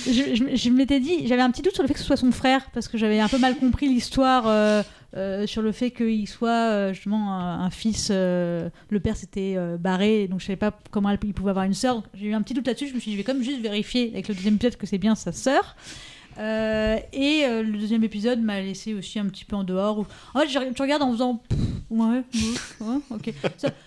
je, 0.07 0.71
m'étais 0.71 1.01
dit, 1.01 1.27
j'avais 1.27 1.43
un 1.43 1.51
petit 1.51 1.63
doute 1.63 1.75
sur 1.75 1.83
le 1.83 1.89
fait 1.89 1.95
que 1.95 2.01
ce 2.01 2.07
soit 2.07 2.17
son 2.17 2.33
frère, 2.33 2.67
parce 2.73 2.89
que 2.89 2.99
j'avais 2.99 3.21
un 3.21 3.29
peu 3.29 3.39
mal 3.39 3.57
compris 3.57 3.89
l'histoire 3.89 4.45
euh, 4.47 4.83
euh, 5.17 5.47
sur 5.47 5.63
le 5.63 5.73
fait 5.73 5.91
qu'il 5.91 6.29
soit 6.29 6.51
euh, 6.51 6.93
justement 6.93 7.33
un, 7.33 7.65
un 7.65 7.71
fils. 7.71 8.11
le 8.11 8.71
père 9.03 9.17
s'était 9.17 9.57
barré, 9.79 10.29
donc 10.29 10.41
je 10.41 10.47
savais 10.47 10.57
pas 10.57 10.77
comment 10.91 11.11
il 11.11 11.35
pouvait 11.35 11.51
avoir 11.51 11.65
une 11.65 11.75
sœur. 11.75 12.03
J'ai 12.15 12.27
eu 12.29 12.35
un 12.35 12.43
petit 12.43 12.55
doute 12.55 12.67
là-dessus. 12.67 12.89
Je 12.89 12.95
me 12.95 13.01
suis 13.01 13.11
dit, 13.11 13.17
je 13.17 13.19
vais 13.19 13.25
quand 13.25 13.35
même 13.35 13.43
juste 13.45 13.61
vérifier 13.61 14.11
avec 14.13 14.29
le 14.29 14.35
deuxième 14.35 14.55
épisode 14.55 14.77
que 14.77 14.87
c'est 14.87 14.99
bien 14.99 15.15
sa 15.15 15.33
sœur. 15.33 15.77
Et 16.39 17.45
le 17.47 17.73
deuxième 17.79 18.05
épisode 18.05 18.41
m'a 18.41 18.61
laissé 18.61 18.95
aussi 18.95 19.19
un 19.19 19.27
petit 19.27 19.45
peu 19.45 19.57
en 19.57 19.65
dehors. 19.65 19.99
Où... 20.01 20.07
En 20.35 20.41
fait, 20.41 20.49
je- 20.49 20.73
tu 20.73 20.83
regardes 20.83 21.03
en 21.03 21.13
faisant 21.13 21.43
ouais, 21.93 22.23
ouais, 22.81 22.87
ouais, 22.87 22.97
ok, 23.11 23.33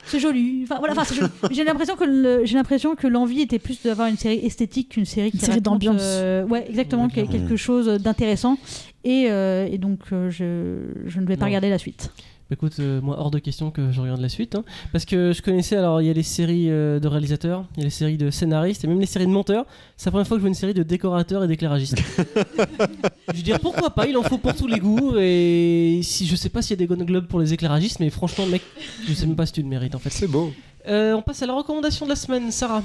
c'est 0.06 0.20
joli. 0.20 0.62
Enfin 0.63 0.78
voilà, 0.80 0.94
enfin, 0.94 1.04
c'est 1.06 1.15
joli. 1.15 1.30
J'ai 1.52 1.63
l'impression 1.63 1.96
que 1.96 2.04
le- 2.06 2.46
j'ai 2.46 2.56
l'impression 2.56 2.96
que 2.96 3.08
l'envie 3.08 3.41
était 3.41 3.60
plus 3.60 3.82
d'avoir 3.84 4.08
une 4.08 4.18
série 4.18 4.46
esthétique 4.46 4.89
qu'une 4.89 5.06
série 5.06 5.32
qui 5.32 5.38
Une 5.38 5.41
série 5.41 5.52
raconte, 5.54 5.63
d'ambiance. 5.63 6.02
euh, 6.02 6.46
ouais, 6.46 6.65
exactement, 6.70 7.08
quel- 7.10 7.28
quelque 7.28 7.56
chose 7.58 7.88
d'intéressant. 8.02 8.58
Et, 9.04 9.28
euh, 9.30 9.68
et 9.72 9.78
donc 9.78 10.00
euh, 10.13 10.30
je, 10.32 11.08
je 11.10 11.20
ne 11.20 11.26
vais 11.26 11.36
pas 11.38 11.41
Non. 11.41 11.48
regarder 11.48 11.70
la 11.70 11.78
suite. 11.78 12.12
Bah, 12.50 12.54
Écoute, 12.54 12.74
euh, 12.80 13.02
moi, 13.02 13.16
hors 13.20 13.32
de 13.32 13.40
question 13.40 13.72
que 13.72 13.92
je 13.92 14.00
regarde 14.00 14.22
la 14.22 14.30
suite. 14.30 14.54
hein. 14.56 14.64
parce 14.92 15.06
que 15.06 15.34
je 15.34 15.42
connaissais, 15.42 15.78
alors, 15.78 16.02
il 16.02 16.06
y 16.08 16.10
a 16.10 16.14
les 16.14 16.22
séries 16.24 16.70
euh, 16.70 17.00
de 17.00 17.08
réalisateurs, 17.08 17.66
il 17.76 17.80
y 17.80 17.82
a 17.82 17.86
les 17.86 17.90
séries 17.90 18.18
de 18.18 18.30
scénaristes 18.30 18.84
et 18.84 18.88
même 18.88 19.00
les 19.00 19.08
séries 19.08 19.26
de 19.26 19.32
monteurs. 19.32 19.66
C'est 19.98 20.08
la 20.08 20.12
première 20.12 20.28
fois 20.28 20.38
que 20.38 20.40
je 20.40 20.42
vois 20.42 20.50
une 20.50 20.54
série 20.54 20.74
de 20.76 20.84
décorateurs 20.84 21.44
et 21.44 21.48
d'éclairagistes. 21.48 21.98
je 23.32 23.38
veux 23.38 23.44
dire, 23.44 23.60
pourquoi 23.60 23.90
pas? 23.90 24.06
Il 24.08 24.16
en 24.18 24.24
faut 24.24 24.38
pour 24.38 24.54
tous 24.56 24.68
les 24.68 24.80
goûts. 24.80 25.16
Et 25.18 26.02
si 26.04 26.28
je 26.28 26.36
sais 26.36 26.50
pas 26.50 26.62
s'il 26.62 26.72
y 26.72 26.74
a 26.74 26.78
des 26.78 26.86
Golden 26.88 27.08
Globes 27.08 27.28
pour 27.28 27.40
les 27.40 27.52
éclairagistes, 27.54 28.00
mais 28.00 28.10
franchement, 28.12 28.46
mec, 28.46 28.62
je 29.08 29.14
sais 29.14 29.26
même 29.26 29.36
pas 29.36 29.46
si 29.48 29.54
tu 29.54 29.62
le 29.62 29.68
mérites 29.68 29.96
en 29.96 30.00
fait. 30.00 30.12
C'est 30.12 30.28
beau. 30.28 30.54
Euh, 30.88 31.14
on 31.14 31.24
passe 31.24 31.42
à 31.42 31.48
la 31.48 31.54
recommandation 31.54 32.06
de 32.06 32.12
la 32.12 32.16
semaine, 32.16 32.52
Sarah. 32.52 32.84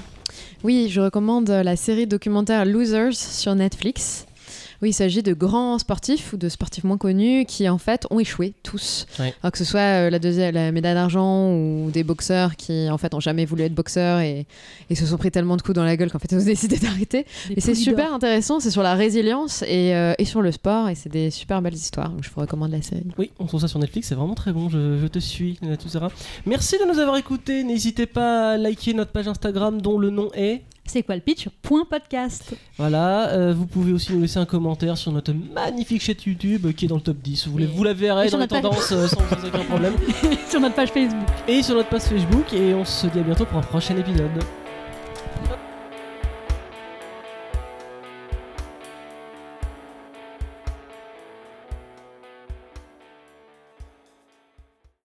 Oui, 0.64 0.88
je 0.90 1.02
recommande 1.02 1.50
la 1.50 1.76
série 1.76 2.06
documentaire 2.06 2.64
Losers 2.64 3.14
sur 3.14 3.54
Netflix. 3.54 4.26
Oui, 4.82 4.90
il 4.90 4.92
s'agit 4.94 5.22
de 5.22 5.34
grands 5.34 5.78
sportifs 5.78 6.32
ou 6.32 6.38
de 6.38 6.48
sportifs 6.48 6.84
moins 6.84 6.96
connus 6.96 7.44
qui 7.44 7.68
en 7.68 7.76
fait 7.76 8.06
ont 8.10 8.18
échoué 8.18 8.54
tous. 8.62 9.06
Ouais. 9.18 9.34
Alors 9.42 9.52
que 9.52 9.58
ce 9.58 9.64
soit 9.64 9.80
euh, 9.80 10.10
la, 10.10 10.18
deuxième, 10.18 10.54
la 10.54 10.72
médaille 10.72 10.94
d'argent 10.94 11.52
ou 11.52 11.90
des 11.90 12.02
boxeurs 12.02 12.56
qui 12.56 12.88
en 12.88 12.96
fait 12.96 13.12
ont 13.12 13.20
jamais 13.20 13.44
voulu 13.44 13.64
être 13.64 13.74
boxeurs 13.74 14.20
et, 14.20 14.46
et 14.88 14.94
se 14.94 15.04
sont 15.04 15.18
pris 15.18 15.30
tellement 15.30 15.56
de 15.56 15.62
coups 15.62 15.76
dans 15.76 15.84
la 15.84 15.96
gueule 15.96 16.10
qu'en 16.10 16.18
fait 16.18 16.32
ils 16.32 16.38
ont 16.38 16.44
décidé 16.44 16.78
d'arrêter. 16.78 17.26
Et 17.54 17.60
c'est 17.60 17.74
super 17.74 18.14
intéressant, 18.14 18.58
c'est 18.58 18.70
sur 18.70 18.82
la 18.82 18.94
résilience 18.94 19.62
et, 19.62 19.94
euh, 19.94 20.14
et 20.18 20.24
sur 20.24 20.40
le 20.40 20.50
sport 20.50 20.88
et 20.88 20.94
c'est 20.94 21.10
des 21.10 21.30
super 21.30 21.60
belles 21.60 21.74
histoires. 21.74 22.08
Donc 22.08 22.24
je 22.24 22.30
vous 22.30 22.40
recommande 22.40 22.70
la 22.70 22.80
série. 22.80 23.04
Oui, 23.18 23.30
on 23.38 23.44
trouve 23.44 23.60
ça 23.60 23.68
sur 23.68 23.78
Netflix, 23.78 24.08
c'est 24.08 24.14
vraiment 24.14 24.34
très 24.34 24.52
bon, 24.52 24.70
je, 24.70 24.96
je 24.98 25.06
te 25.06 25.18
suis, 25.18 25.58
euh, 25.64 25.76
tout 25.76 25.88
Sarah. 25.88 26.10
Merci 26.46 26.76
de 26.78 26.90
nous 26.90 26.98
avoir 26.98 27.18
écoutés, 27.18 27.64
n'hésitez 27.64 28.06
pas 28.06 28.52
à 28.52 28.56
liker 28.56 28.94
notre 28.94 29.12
page 29.12 29.28
Instagram 29.28 29.82
dont 29.82 29.98
le 29.98 30.08
nom 30.08 30.30
est... 30.34 30.62
C'est 30.92 31.04
quoi 31.04 31.14
le 31.14 31.20
pitch? 31.20 31.48
Point 31.62 31.84
podcast. 31.84 32.52
Voilà, 32.76 33.28
euh, 33.28 33.54
vous 33.54 33.66
pouvez 33.66 33.92
aussi 33.92 34.12
nous 34.12 34.22
laisser 34.22 34.38
un 34.38 34.44
commentaire 34.44 34.98
sur 34.98 35.12
notre 35.12 35.32
magnifique 35.32 36.02
chaîne 36.02 36.16
YouTube 36.26 36.66
euh, 36.66 36.72
qui 36.72 36.86
est 36.86 36.88
dans 36.88 36.96
le 36.96 37.00
top 37.00 37.18
10. 37.18 37.46
Vous, 37.46 37.58
vous 37.72 37.84
la 37.84 37.92
verrez 37.92 38.28
dans 38.28 38.38
les 38.38 38.48
tendances 38.48 38.90
euh, 38.90 39.06
sans, 39.06 39.20
sans 39.20 39.46
aucun 39.46 39.64
problème. 39.66 39.94
sur 40.50 40.58
notre 40.58 40.74
page 40.74 40.88
Facebook. 40.88 41.28
Et 41.46 41.62
sur 41.62 41.76
notre 41.76 41.90
page 41.90 42.02
Facebook, 42.02 42.52
et 42.52 42.74
on 42.74 42.84
se 42.84 43.06
dit 43.06 43.20
à 43.20 43.22
bientôt 43.22 43.44
pour 43.44 43.58
un 43.58 43.62
prochain 43.62 43.96
épisode. 43.98 44.32